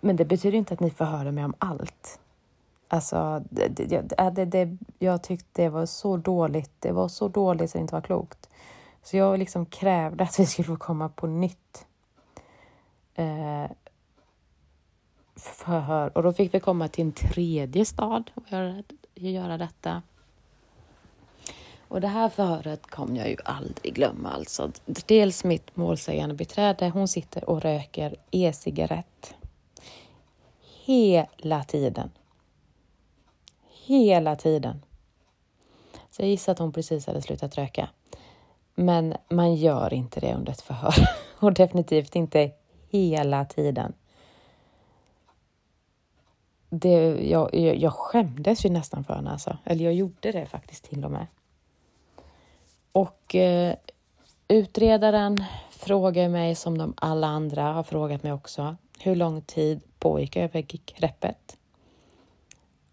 [0.00, 2.18] Men det betyder inte att ni förhörde mig om allt.
[2.88, 6.70] Alltså, det, det, det, det, jag tyckte det var så dåligt.
[6.78, 8.48] Det var så dåligt så det inte var klokt.
[9.06, 11.86] Så jag liksom krävde att vi skulle få komma på nytt
[13.14, 13.70] eh,
[15.36, 16.16] förhör.
[16.16, 18.82] Och då fick vi komma till en tredje stad och göra,
[19.14, 20.02] göra detta.
[21.88, 24.30] Och det här förhöret kommer jag ju aldrig glömma.
[24.30, 24.72] Alltså.
[24.86, 29.34] Dels mitt målsägande beträde, hon sitter och röker e-cigarett.
[30.84, 32.10] Hela tiden.
[33.86, 34.82] Hela tiden.
[36.10, 37.88] Så jag gissar att hon precis hade slutat röka.
[38.78, 40.94] Men man gör inte det under ett förhör
[41.38, 42.50] och definitivt inte
[42.88, 43.92] hela tiden.
[46.68, 49.58] Det, jag, jag, jag skämdes ju nästan för henne, alltså.
[49.64, 51.26] eller jag gjorde det faktiskt till och med.
[52.92, 53.74] Och eh,
[54.48, 60.36] utredaren frågar mig, som de alla andra har frågat mig också, hur lång tid pågick
[60.36, 61.56] övergreppet?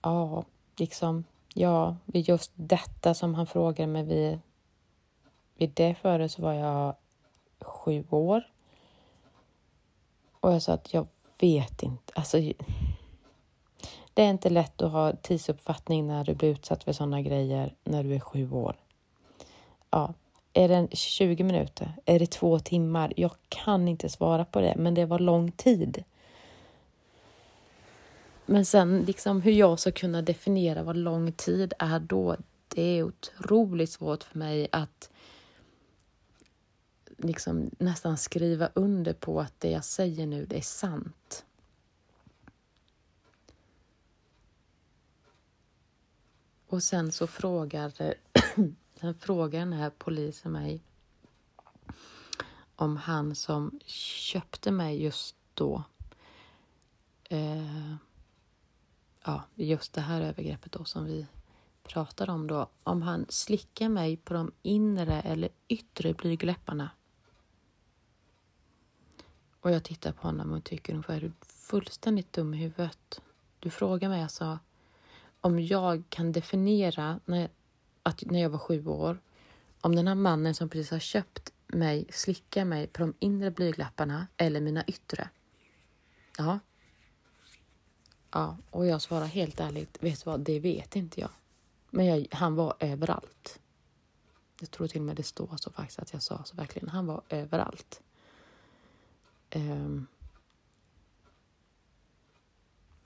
[0.02, 0.44] Ja,
[0.78, 1.24] liksom,
[1.54, 4.40] ja, vid just detta som han frågar mig vid
[5.56, 6.96] vid det före så var jag
[7.62, 8.44] sju år.
[10.40, 11.08] Och jag sa att jag
[11.40, 12.14] vet inte.
[12.16, 12.38] Alltså,
[14.14, 18.04] det är inte lätt att ha tidsuppfattning när du blir utsatt för sådana grejer när
[18.04, 18.76] du är sju år.
[19.90, 20.14] Ja,
[20.54, 21.94] Är det 20 minuter?
[22.06, 23.14] Är det två timmar?
[23.16, 26.04] Jag kan inte svara på det, men det var lång tid.
[28.46, 32.36] Men sen liksom hur jag ska kunna definiera vad lång tid är då,
[32.68, 35.10] det är otroligt svårt för mig att
[37.24, 41.46] liksom nästan skriva under på att det jag säger nu, det är sant.
[46.68, 47.94] Och sen så frågar,
[49.00, 50.82] sen frågar den här polisen mig
[52.76, 55.84] om han som köpte mig just då
[57.24, 57.96] eh,
[59.24, 61.28] ja, just det här övergreppet då som vi
[61.84, 66.90] pratade om då, om han slickar mig på de inre eller yttre blygdläpparna.
[69.64, 73.22] Och jag tittar på honom och tycker ungefär, är du fullständigt dum i huvudet?
[73.60, 74.60] Du frågar mig alltså
[75.42, 77.50] om jag kan definiera när,
[78.04, 79.18] att när jag var sju år,
[79.82, 84.28] om den här mannen som precis har köpt mig slickar mig på de inre blygdläpparna
[84.38, 85.30] eller mina yttre.
[86.38, 86.60] Ja,
[88.32, 91.30] Ja, och jag svarar helt ärligt, vet du vad, det vet inte jag.
[91.90, 93.60] Men jag, han var överallt.
[94.60, 96.90] Jag tror till och med det står så faktiskt att jag sa så verkligen.
[96.90, 98.02] Han var överallt.
[99.54, 100.08] Ehm.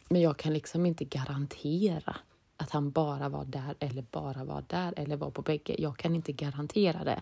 [0.10, 2.18] Men jag kan liksom inte garantera
[2.58, 5.76] att han bara var där eller bara var där eller var på bägge.
[5.80, 7.22] Jag kan inte garantera det.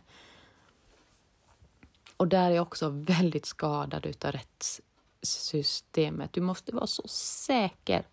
[2.18, 6.34] Och där är jag också väldigt skadad utav rättssystemet.
[6.34, 8.08] Du måste vara så säker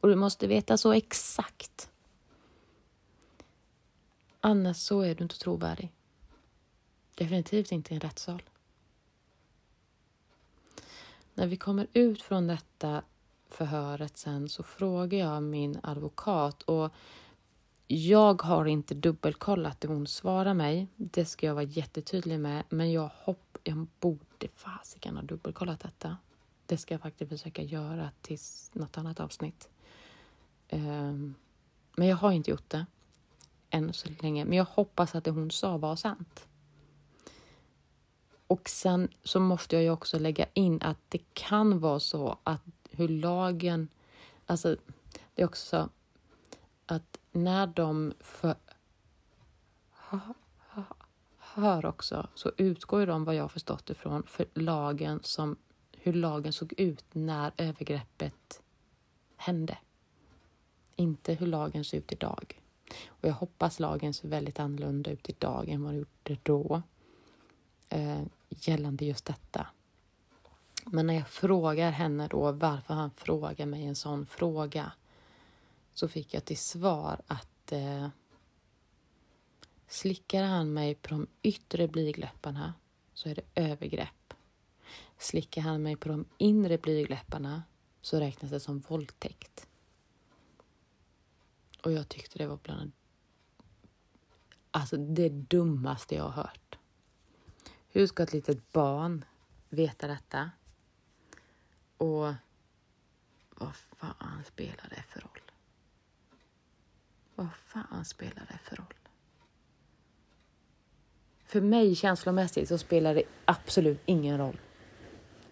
[0.00, 1.90] och du måste veta så exakt.
[4.40, 5.92] Annars så är du inte trovärdig.
[7.14, 8.42] Definitivt inte i en rättssal.
[11.38, 13.02] När vi kommer ut från detta
[13.48, 16.92] förhöret sen så frågar jag min advokat och
[17.86, 20.86] jag har inte dubbelkollat det hon svarar mig.
[20.96, 26.16] Det ska jag vara jättetydlig med, men jag hopp, jag borde fasiken ha dubbelkollat detta.
[26.66, 29.68] Det ska jag faktiskt försöka göra tills något annat avsnitt.
[30.70, 31.34] Um,
[31.96, 32.86] men jag har inte gjort det
[33.70, 34.44] än så länge.
[34.44, 36.48] Men jag hoppas att det hon sa var sant.
[38.48, 42.62] Och sen så måste jag ju också lägga in att det kan vara så att
[42.90, 43.88] hur lagen...
[44.46, 44.76] Alltså,
[45.34, 45.88] det är också så
[46.86, 48.54] att när de för,
[51.38, 55.56] hör också så utgår de, vad jag förstått ifrån, för lagen som
[55.92, 58.62] hur lagen såg ut när övergreppet
[59.36, 59.78] hände.
[60.96, 62.60] Inte hur lagen ser ut idag.
[63.06, 66.82] Och jag hoppas lagen ser väldigt annorlunda ut idag än vad den gjorde då
[67.88, 69.66] eh, gällande just detta.
[70.84, 74.92] Men när jag frågar henne då varför han frågar mig en sån fråga
[75.94, 78.08] så fick jag till svar att eh,
[79.88, 82.74] slickar han mig på de yttre blygdläpparna
[83.14, 84.34] så är det övergrepp.
[85.18, 87.62] Slickar han mig på de inre blygdläpparna
[88.00, 89.66] så räknas det som våldtäkt.
[91.84, 92.92] Och jag tyckte det var bland
[94.70, 96.78] alltså det dummaste jag har hört.
[97.92, 99.24] Hur ska ett litet barn
[99.68, 100.50] veta detta?
[101.96, 102.34] Och
[103.54, 105.40] vad fan spelar det för roll?
[107.34, 108.94] Vad fan spelar det för roll?
[111.44, 114.60] För mig känslomässigt så spelar det absolut ingen roll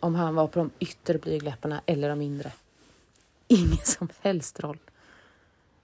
[0.01, 2.53] om han var på de yttre blygdläpparna eller de inre.
[3.49, 4.79] Ingen som helst roll.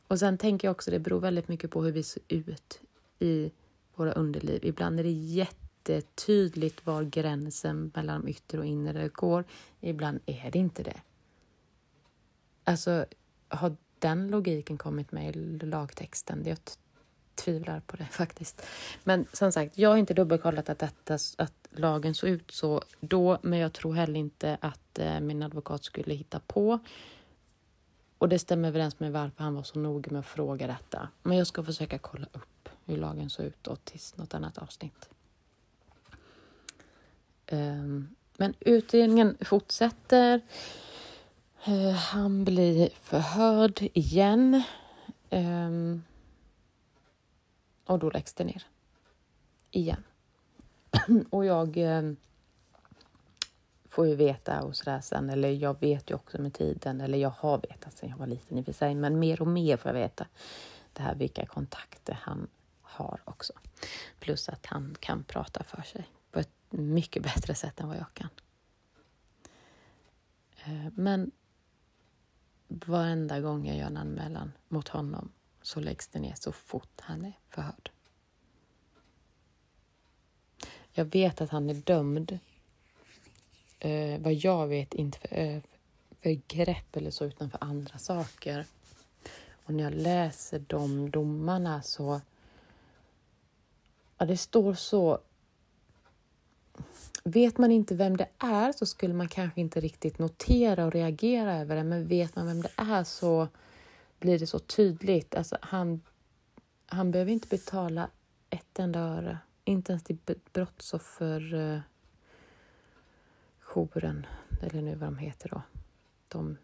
[0.08, 2.80] Och sen tänker jag också, det beror väldigt mycket på hur vi ser ut
[3.18, 3.50] i
[3.94, 4.64] våra underliv.
[4.64, 5.10] Ibland är det
[5.88, 9.44] jättetydligt var gränsen mellan de yttre och inre går.
[9.80, 11.00] Ibland är det inte det.
[12.64, 13.06] Alltså,
[13.48, 16.42] har den logiken kommit med i lagtexten?
[16.46, 16.58] Jag
[17.34, 18.62] tvivlar på det faktiskt.
[19.04, 23.38] Men som sagt, jag har inte dubbelkollat att, detta, att lagen såg ut så då,
[23.42, 26.78] men jag tror heller inte att eh, min advokat skulle hitta på.
[28.18, 31.08] Och det stämmer överens med varför han var så noga med att fråga detta.
[31.22, 35.08] Men jag ska försöka kolla upp hur lagen såg ut då tills något annat avsnitt.
[37.52, 40.40] Ehm, men utredningen fortsätter.
[41.64, 44.62] Eh, han blir förhörd igen.
[45.30, 46.02] Ehm,
[47.84, 48.66] och då läggs det ner.
[49.70, 50.04] Igen.
[51.30, 52.16] och jag ehm,
[53.88, 57.32] får ju veta och sådär sen, eller jag vet ju också med tiden, eller jag
[57.38, 59.88] har vetat sen jag var liten i och för sig, men mer och mer får
[59.88, 60.26] jag veta
[60.92, 62.48] det här vilka kontakter han
[62.82, 63.52] har också.
[64.20, 66.06] Plus att han kan prata för sig
[66.78, 68.30] mycket bättre sätt än vad jag kan.
[70.64, 71.30] Eh, men
[72.68, 75.32] varenda gång jag gör en anmälan mot honom
[75.62, 77.90] så läggs det ner så fort han är förhörd.
[80.92, 82.38] Jag vet att han är dömd.
[83.78, 85.62] Eh, vad jag vet, inte för eh,
[86.22, 88.66] övergrepp eller så, utan för andra saker.
[89.64, 92.20] Och när jag läser de domarna så...
[94.18, 95.18] Ja, det står så...
[97.24, 101.54] Vet man inte vem det är så skulle man kanske inte riktigt notera och reagera
[101.58, 103.48] över det, men vet man vem det är så
[104.18, 105.34] blir det så tydligt.
[105.34, 106.00] Alltså, han,
[106.86, 108.10] han behöver inte betala
[108.50, 110.18] ett enda öre, inte ens till
[110.52, 111.82] brottsofferjouren,
[114.60, 115.62] eh, eller nu vad de heter då.
[116.28, 116.58] De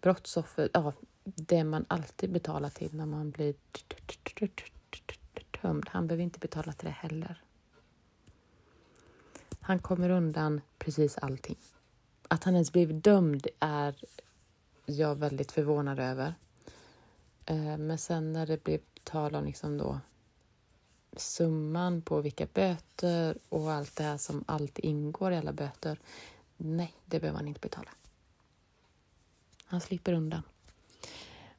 [0.00, 0.92] brottsoffer, ja,
[1.24, 3.54] det man alltid betalar till när man blir
[5.60, 5.88] tömd.
[5.88, 7.42] Han behöver inte betala till det heller.
[9.60, 11.58] Han kommer undan precis allting.
[12.28, 13.94] Att han ens blivit dömd är
[14.86, 16.34] jag väldigt förvånad över.
[17.46, 20.00] Eh, men sen när det blev tal om liksom då
[21.16, 25.98] summan på vilka böter och allt det här som alltid ingår i alla böter.
[26.56, 27.90] Nej, det behöver han inte betala.
[29.64, 30.42] Han slipper undan.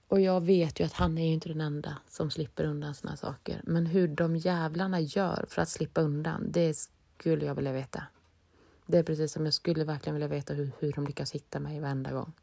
[0.08, 3.18] Och jag vet ju att han är ju inte den enda som slipper undan såna
[3.18, 3.62] saker.
[3.64, 6.90] Men hur de jävlarna gör för att slippa undan, det
[7.22, 8.04] skulle jag vilja veta.
[8.86, 11.80] Det är precis som jag skulle verkligen vilja veta hur, hur de lyckas hitta mig
[11.80, 12.34] varenda gång.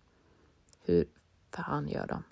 [0.83, 1.09] Hur
[1.51, 2.23] fan gör de?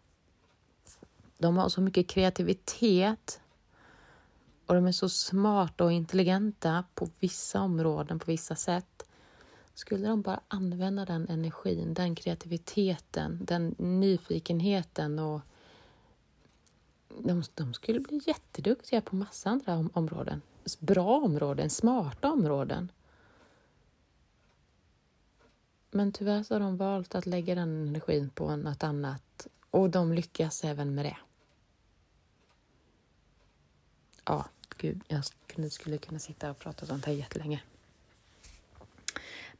[1.38, 3.40] De har så mycket kreativitet
[4.66, 9.06] och de är så smarta och intelligenta på vissa områden, på vissa sätt.
[9.74, 15.40] Skulle de bara använda den energin, den kreativiteten, den nyfikenheten och
[17.08, 20.42] de, de skulle bli jätteduktiga på massa andra områden.
[20.78, 22.92] Bra områden, smarta områden.
[25.90, 30.12] Men tyvärr så har de valt att lägga den energin på något annat och de
[30.12, 31.16] lyckas även med det.
[34.24, 34.44] Ja,
[34.76, 35.24] gud, jag
[35.72, 37.62] skulle kunna sitta och prata sånt här jättelänge.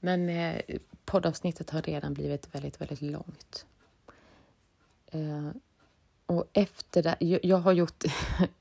[0.01, 0.63] Men eh,
[1.05, 3.67] poddavsnittet har redan blivit väldigt, väldigt långt.
[5.07, 5.51] Eh,
[6.27, 8.05] och efter det, jag, jag har gjort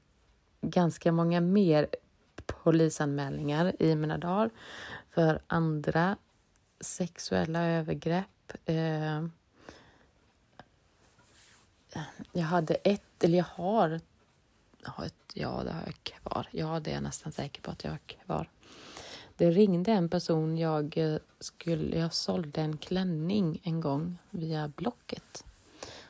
[0.61, 1.87] ganska många mer
[2.47, 4.49] polisanmälningar i mina dagar
[5.09, 6.17] för andra
[6.79, 8.53] sexuella övergrepp.
[8.65, 9.25] Eh,
[12.31, 14.01] jag hade ett, eller jag har,
[15.33, 16.47] ja det har jag kvar.
[16.51, 18.49] Ja, det är jag nästan säker på att jag har kvar.
[19.37, 25.45] Det ringde en person, jag, eh, skulle, jag sålde en klänning en gång via Blocket.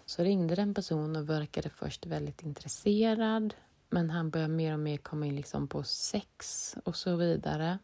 [0.05, 3.53] Så ringde den person och verkade först väldigt intresserad
[3.95, 7.79] men han börjar mer och mer komma in liksom på sex och så vidare.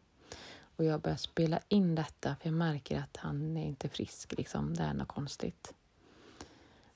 [0.76, 4.74] Och jag börjar spela in detta för jag märker att han är inte frisk, liksom.
[4.74, 5.74] det är något konstigt.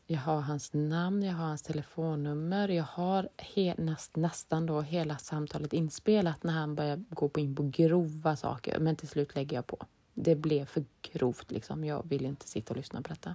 [0.06, 5.18] Jag har hans namn, jag har hans telefonnummer, jag har he, näst, nästan då hela
[5.18, 9.66] samtalet inspelat när han börjar gå in på grova saker, men till slut lägger jag
[9.66, 9.86] på.
[10.14, 13.34] Det blev för grovt liksom, jag vill inte sitta och lyssna på detta.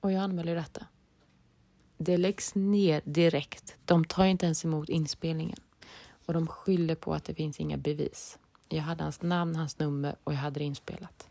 [0.00, 0.86] Och jag anmäler detta.
[1.98, 3.76] Det läggs ner direkt.
[3.84, 5.58] De tar inte ens emot inspelningen.
[6.26, 8.38] Och de skyller på att det finns inga bevis.
[8.68, 11.30] Jag hade hans namn, hans nummer och jag hade det inspelat.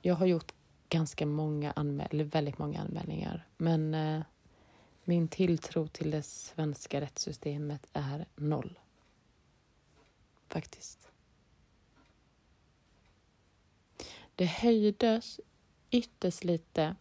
[0.00, 0.52] Jag har gjort
[0.88, 3.46] ganska många anmälningar, väldigt många anmälningar.
[3.56, 4.22] Men eh,
[5.04, 8.78] min tilltro till det svenska rättssystemet är noll.
[10.48, 11.08] Faktiskt.
[14.34, 15.40] Det höjdes
[15.90, 16.96] ytterst lite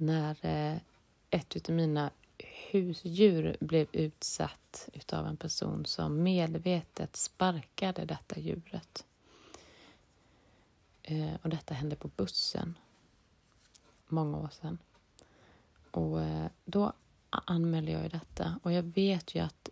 [0.00, 0.78] när eh,
[1.30, 2.10] ett av mina
[2.70, 9.04] husdjur blev utsatt av en person som medvetet sparkade detta djuret.
[11.02, 12.78] Eh, och detta hände på bussen
[14.08, 14.78] många år sedan.
[15.90, 16.92] Och eh, då
[17.30, 19.68] anmälde jag ju detta och jag vet ju att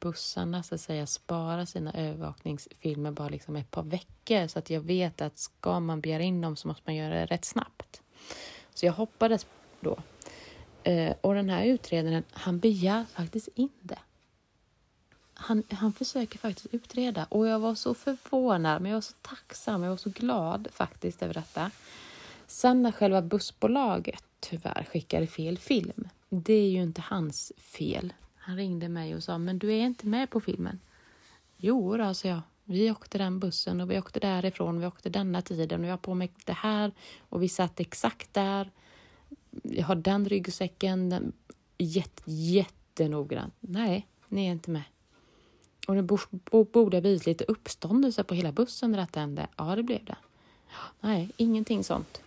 [0.00, 4.80] bussarna så att säga sparar sina övervakningsfilmer bara liksom ett par veckor så att jag
[4.80, 8.02] vet att ska man begära in dem så måste man göra det rätt snabbt.
[8.78, 9.46] Så jag hoppades
[9.80, 9.98] då.
[10.82, 13.98] Eh, och den här utredaren, han begär faktiskt in det
[15.40, 19.82] han, han försöker faktiskt utreda och jag var så förvånad, men jag var så tacksam,
[19.82, 21.70] jag var så glad faktiskt över detta.
[22.46, 28.12] Sen när själva bussbolaget tyvärr skickade fel film, det är ju inte hans fel.
[28.36, 30.80] Han ringde mig och sa, men du är inte med på filmen.
[31.56, 32.40] Jo, då, sa jag.
[32.70, 35.98] Vi åkte den bussen och vi åkte därifrån, vi åkte denna tiden och jag har
[35.98, 38.70] på mig det här och vi satt exakt där.
[39.62, 41.32] Jag har den ryggsäcken, den,
[41.78, 43.54] jätte, jättenoggrant.
[43.60, 44.82] Nej, ni är inte med.
[45.86, 46.02] Och det
[46.72, 49.46] borde ha blivit lite uppståndelse på hela bussen när detta hände.
[49.56, 50.16] Ja, det blev det.
[51.00, 52.20] Nej, ingenting sånt.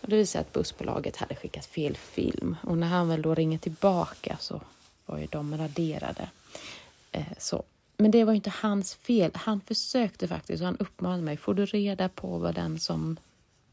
[0.00, 3.58] Och det visade att bussbolaget hade skickat fel film och när han väl då ringer
[3.58, 4.60] tillbaka så
[5.06, 6.30] var ju de raderade.
[7.12, 7.62] Eh, så
[8.02, 9.30] men det var inte hans fel.
[9.34, 11.36] Han försökte faktiskt och han uppmanade mig.
[11.36, 13.16] Får du reda på vad den som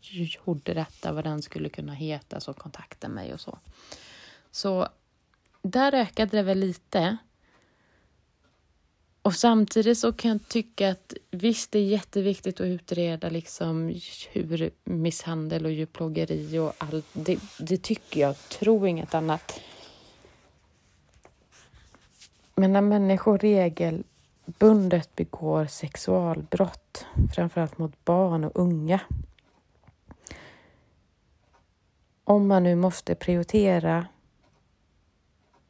[0.01, 3.57] gjorde detta, vad den skulle kunna heta, så kontakta mig och så.
[4.51, 4.87] Så
[5.61, 7.17] där ökade det väl lite.
[9.21, 13.99] Och samtidigt så kan jag tycka att visst, det är jätteviktigt att utreda liksom
[14.31, 17.05] hur misshandel och djurplågeri och allt.
[17.13, 19.61] Det, det tycker jag, tro inget annat.
[22.55, 24.03] Men när människor regel
[24.59, 28.99] bundet begår sexualbrott, framförallt mot barn och unga.
[32.23, 34.07] Om man nu måste prioritera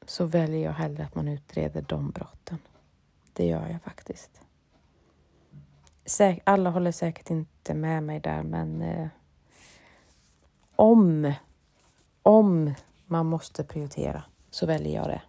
[0.06, 2.58] så väljer jag hellre att man utreder de brotten.
[3.34, 4.42] Det gör jag faktiskt.
[6.44, 9.08] alla håller säkert inte med mig där, men eh,
[10.76, 11.34] om,
[12.22, 12.74] om
[13.06, 15.22] man måste prioritera så väljer jag det.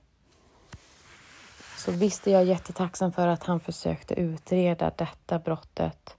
[1.84, 6.16] Så visst är jag jättetacksam för att han försökte utreda detta brottet.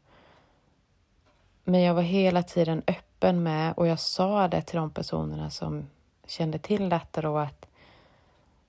[1.64, 5.90] Men jag var hela tiden öppen med och jag sa det till de personerna som
[6.28, 7.66] kände till detta då att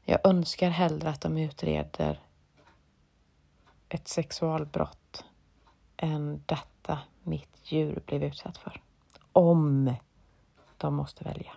[0.04, 2.20] jag önskar hellre att de utreder
[3.88, 5.24] ett sexualbrott
[5.96, 8.80] än detta mitt djur blev utsatt för.
[9.32, 9.94] Om
[10.76, 11.52] de måste välja.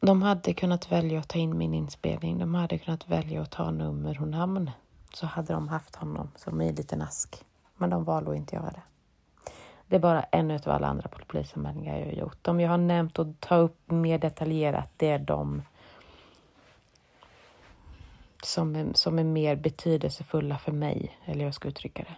[0.00, 2.38] De hade kunnat välja att ta in min inspelning.
[2.38, 4.70] De hade kunnat välja att ta nummer och namn.
[5.14, 7.44] Så hade de haft honom som i en liten ask.
[7.76, 8.82] Men de valde att inte göra det.
[9.86, 12.38] Det är bara en av alla andra polisanmälningar jag har gjort.
[12.42, 15.62] De jag har nämnt och ta upp mer detaljerat, det är de
[18.42, 22.16] som är, som är mer betydelsefulla för mig, eller hur jag ska uttrycka det.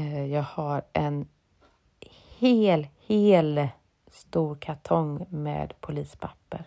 [0.00, 1.28] Eh, jag har en
[2.38, 3.68] hel, hel
[4.16, 6.64] stor kartong med polispapper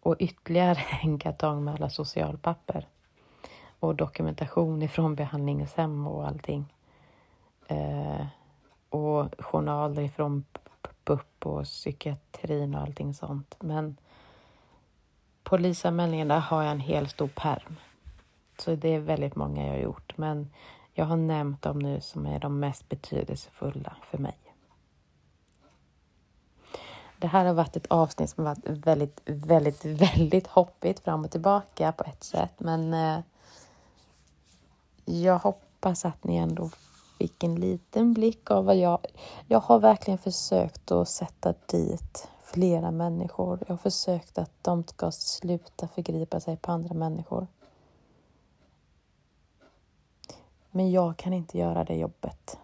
[0.00, 2.86] och ytterligare en kartong med alla socialpapper
[3.80, 6.74] och dokumentation ifrån behandlingshem och allting.
[7.68, 8.26] Eh,
[8.88, 10.44] och journaler ifrån
[11.04, 13.56] BUP och psykiatrin och allting sånt.
[13.60, 13.96] Men
[15.42, 17.76] polisanmälningen, där har jag en hel stor perm.
[18.58, 20.50] Så det är väldigt många jag har gjort, men
[20.92, 24.45] jag har nämnt dem nu som är de mest betydelsefulla för mig.
[27.18, 31.30] Det här har varit ett avsnitt som har varit väldigt, väldigt, väldigt hoppigt fram och
[31.30, 33.18] tillbaka på ett sätt, men eh,
[35.04, 36.70] jag hoppas att ni ändå
[37.18, 38.98] fick en liten blick av vad jag...
[39.48, 43.58] Jag har verkligen försökt att sätta dit flera människor.
[43.66, 47.46] Jag har försökt att de ska sluta förgripa sig på andra människor.
[50.70, 52.58] Men jag kan inte göra det jobbet.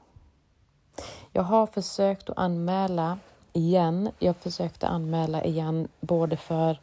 [1.32, 3.18] Jag har försökt att anmäla
[3.52, 4.10] igen.
[4.18, 6.80] Jag försökte anmäla igen både för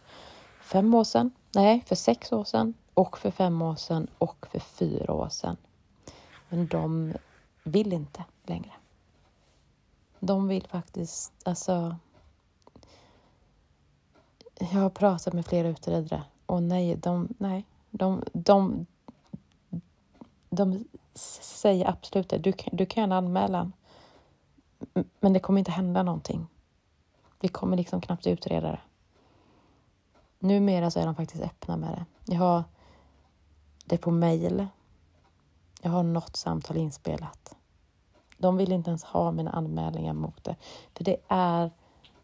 [0.61, 4.59] fem år sedan, nej, för sex år sedan och för fem år sedan och för
[4.59, 5.57] fyra år sedan.
[6.49, 7.13] Men de
[7.63, 8.71] vill inte längre.
[10.19, 11.95] De vill faktiskt, alltså...
[14.59, 18.85] Jag har pratat med flera utredare och nej, de, nej, de, de,
[20.49, 20.85] de
[21.41, 22.37] säger absolut det.
[22.37, 23.73] Du, du kan anmälan,
[25.19, 26.47] men det kommer inte hända någonting.
[27.39, 28.79] Vi kommer liksom knappt utreda det.
[30.39, 32.33] Numera så är de faktiskt öppna med det.
[32.33, 32.63] Jag har
[33.85, 34.67] det på mail.
[35.81, 37.55] Jag har något samtal inspelat.
[38.37, 40.55] De vill inte ens ha mina anmälningar mot det.
[40.93, 41.71] För det är,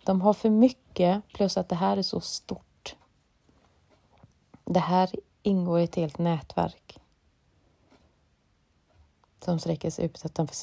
[0.04, 2.96] de har för mycket, plus att det här är så stort.
[4.66, 5.12] Det här
[5.44, 7.00] ingår i ett helt nätverk
[9.40, 10.56] som sträcker sig utanför,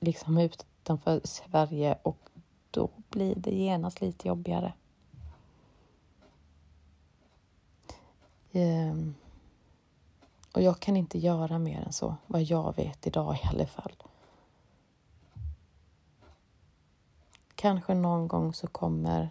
[0.00, 2.18] liksom utanför Sverige och
[2.76, 4.72] då blir det genast lite jobbigare.
[8.52, 9.14] Ehm.
[10.52, 13.92] och jag kan inte göra mer än så, vad jag vet idag i alla fall.
[17.54, 19.30] Kanske någon gång så kommer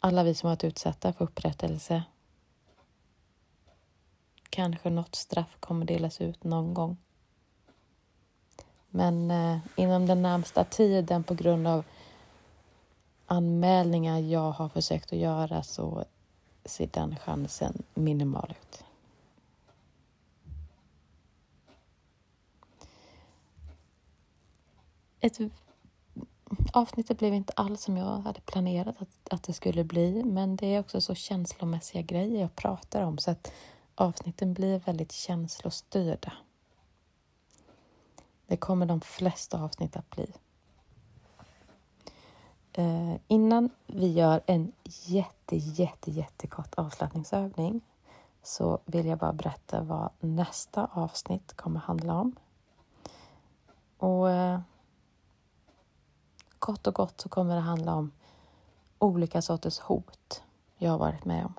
[0.00, 2.02] alla vi som varit utsatta för upprättelse.
[4.50, 6.96] Kanske något straff kommer delas ut någon gång.
[8.94, 11.84] Men eh, inom den närmsta tiden på grund av
[13.26, 16.04] anmälningar jag har försökt att göra så
[16.64, 18.84] ser den chansen minimal ut.
[25.20, 25.38] Ett,
[26.72, 30.74] avsnittet blev inte alls som jag hade planerat att, att det skulle bli, men det
[30.74, 33.52] är också så känslomässiga grejer jag pratar om så att
[33.94, 36.32] avsnitten blir väldigt känslostyrda.
[38.52, 40.32] Det kommer de flesta avsnitt att bli.
[42.72, 47.80] Eh, innan vi gör en jätte, jätte, jättekort avslappningsövning
[48.42, 52.36] så vill jag bara berätta vad nästa avsnitt kommer handla om.
[53.98, 54.60] Och eh,
[56.58, 58.10] kort och gott så kommer det handla om
[58.98, 60.42] olika sorters hot
[60.78, 61.54] jag har varit med om.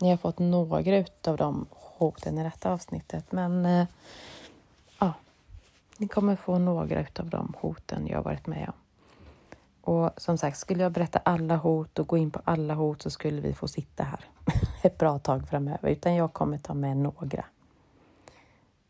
[0.00, 3.86] Ni har fått några av de hoten i detta avsnittet, men eh,
[6.00, 8.74] ni kommer få några av de hoten jag varit med om.
[9.94, 13.10] Och som sagt, skulle jag berätta alla hot och gå in på alla hot så
[13.10, 14.24] skulle vi få sitta här
[14.82, 17.44] ett bra tag framöver, utan jag kommer ta med några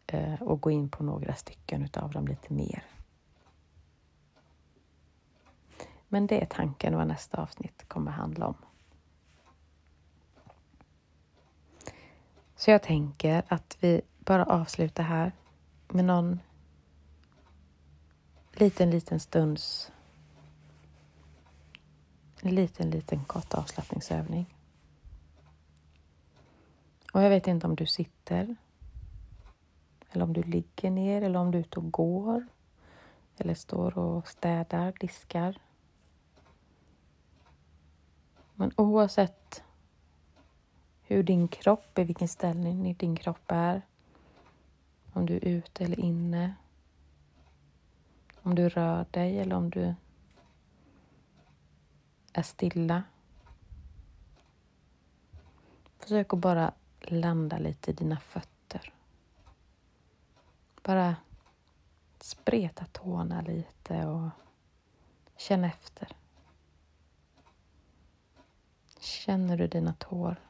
[0.06, 2.84] eh, och gå in på några stycken utav dem lite mer.
[6.08, 8.56] Men det är tanken vad nästa avsnitt kommer handla om.
[12.56, 15.32] Så jag tänker att vi bara avslutar här
[15.88, 16.40] med någon
[18.52, 19.92] liten, liten stunds
[22.42, 24.54] en liten, liten kort avslappningsövning.
[27.12, 28.56] Och jag vet inte om du sitter
[30.10, 32.46] eller om du ligger ner eller om du är ute och går
[33.38, 35.58] eller står och städar, diskar.
[38.54, 39.62] Men oavsett
[41.02, 43.82] hur din kropp, i vilken ställning din kropp är,
[45.12, 46.54] om du är ute eller inne,
[48.42, 49.94] om du rör dig eller om du
[52.32, 53.02] är stilla.
[55.98, 58.92] Försök att bara landa lite i dina fötter.
[60.82, 61.16] Bara
[62.20, 64.30] spreta tårna lite och
[65.36, 66.08] känn efter.
[69.00, 70.40] Känner du dina tår?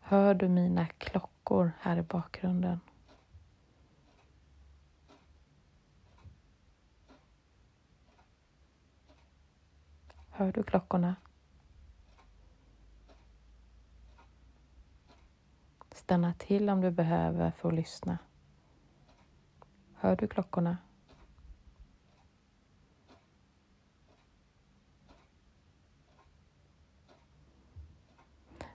[0.00, 2.80] Hör du mina klockor här i bakgrunden?
[10.42, 11.16] Hör du klockorna?
[15.92, 18.18] Stanna till om du behöver för att lyssna.
[19.94, 20.76] Hör du klockorna?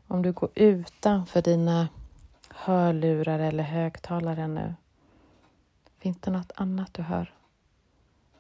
[0.08, 1.90] Om du går utanför dina
[2.50, 4.76] hörlurar eller högtalare nu,
[5.98, 7.37] finns det något annat du hör?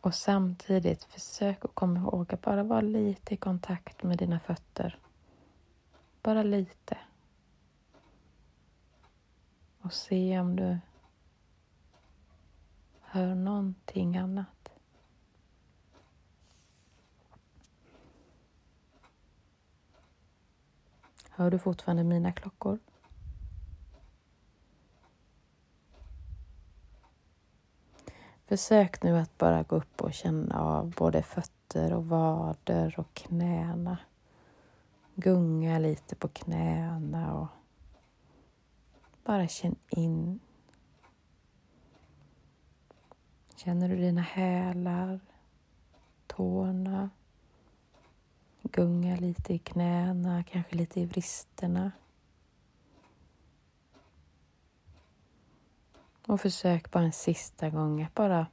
[0.07, 4.99] Och samtidigt försök att komma ihåg att bara vara lite i kontakt med dina fötter.
[6.21, 6.97] Bara lite.
[9.81, 10.77] Och se om du
[13.01, 14.69] hör någonting annat.
[21.29, 22.79] Hör du fortfarande mina klockor?
[28.48, 33.98] Försök nu att bara gå upp och känna av både fötter och vader och knäna.
[35.15, 37.48] Gunga lite på knäna och
[39.24, 40.40] bara känn in.
[43.56, 45.19] Känner du dina hälar,
[46.28, 47.10] tårna?
[48.61, 51.91] Gunga lite i knäna, kanske lite i vristerna.
[56.27, 58.47] Och försök bara en sista gång att bara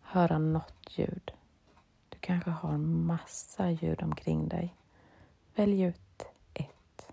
[0.00, 1.32] höra något ljud.
[2.08, 4.76] Du kanske har massa ljud omkring dig.
[5.54, 6.22] Välj ut
[6.54, 7.08] ett.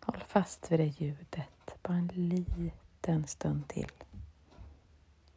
[0.00, 3.92] Håll fast vid det ljudet bara en liten stund till.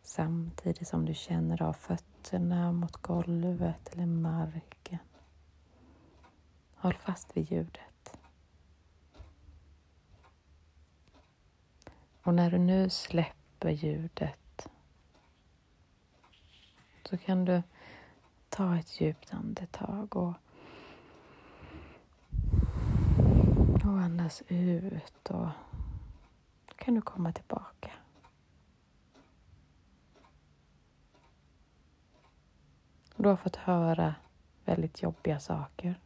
[0.01, 5.06] Samtidigt som du känner av fötterna mot golvet eller marken.
[6.77, 8.19] Håll fast vid ljudet.
[12.23, 14.67] Och när du nu släpper ljudet
[17.09, 17.63] så kan du
[18.49, 20.33] ta ett djupt andetag och,
[23.73, 25.49] och andas ut och
[26.75, 27.91] kan du komma tillbaka.
[33.15, 34.15] Du har fått höra
[34.65, 35.99] väldigt jobbiga saker.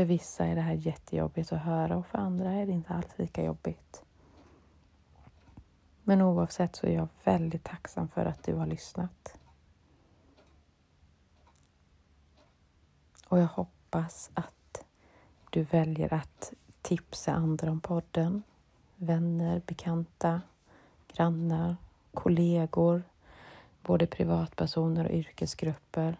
[0.00, 3.18] För vissa är det här jättejobbigt att höra och för andra är det inte alls
[3.18, 4.02] lika jobbigt.
[6.02, 9.38] Men oavsett så är jag väldigt tacksam för att du har lyssnat.
[13.28, 14.84] Och jag hoppas att
[15.50, 16.52] du väljer att
[16.82, 18.42] tipsa andra om podden.
[18.96, 20.42] Vänner, bekanta,
[21.12, 21.76] grannar,
[22.14, 23.02] kollegor,
[23.82, 26.16] både privatpersoner och yrkesgrupper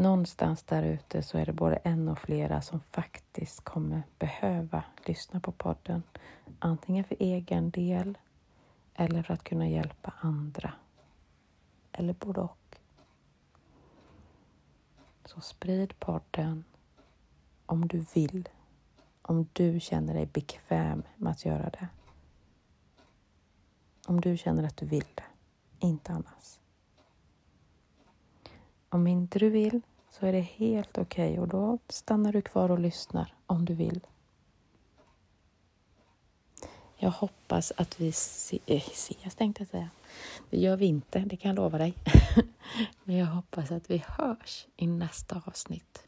[0.00, 5.40] någonstans där ute så är det både en och flera som faktiskt kommer behöva lyssna
[5.40, 6.02] på podden.
[6.58, 8.18] Antingen för egen del
[8.94, 10.72] eller för att kunna hjälpa andra.
[11.92, 12.76] Eller både och.
[15.24, 16.64] Så sprid podden
[17.66, 18.48] om du vill.
[19.22, 21.88] Om du känner dig bekväm med att göra det.
[24.06, 25.24] Om du känner att du vill det,
[25.78, 26.60] inte annars.
[28.88, 29.82] Om inte du vill
[30.20, 33.74] så är det helt okej okay och då stannar du kvar och lyssnar om du
[33.74, 34.00] vill.
[36.96, 39.90] Jag hoppas att vi ses, eh, ses, tänkte jag säga.
[40.50, 41.94] Det gör vi inte, det kan jag lova dig.
[43.04, 46.06] Men jag hoppas att vi hörs i nästa avsnitt.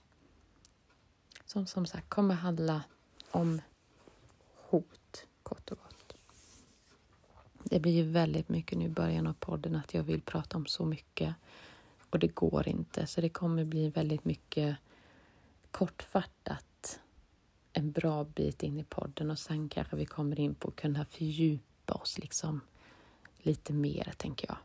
[1.47, 2.83] Som som sagt kommer handla
[3.31, 3.61] om
[4.71, 6.15] hot, kort och gott.
[7.65, 10.67] Det blir ju väldigt mycket nu i början av podden att jag vill prata om
[10.67, 11.35] så mycket
[12.13, 14.77] och det går inte, så det kommer bli väldigt mycket
[15.71, 17.01] kortfattat
[17.73, 21.05] en bra bit in i podden och sen kanske vi kommer in på att kunna
[21.05, 22.61] fördjupa oss liksom
[23.39, 24.59] lite mer, tänker jag.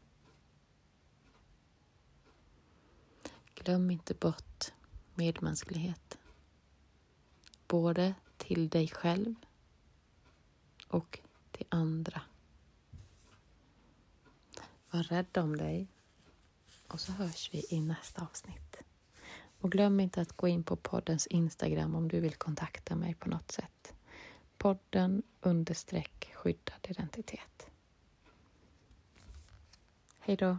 [3.56, 4.74] Glöm inte bort
[5.15, 6.18] medmänsklighet.
[7.68, 9.36] Både till dig själv
[10.88, 11.19] och
[11.52, 12.22] till andra.
[14.90, 15.88] Var rädd om dig
[16.88, 18.77] och så hörs vi i nästa avsnitt.
[19.59, 23.30] Och glöm inte att gå in på poddens Instagram om du vill kontakta mig på
[23.30, 23.93] något sätt.
[24.57, 27.68] Podden understreck skyddad identitet.
[30.19, 30.57] Hej då!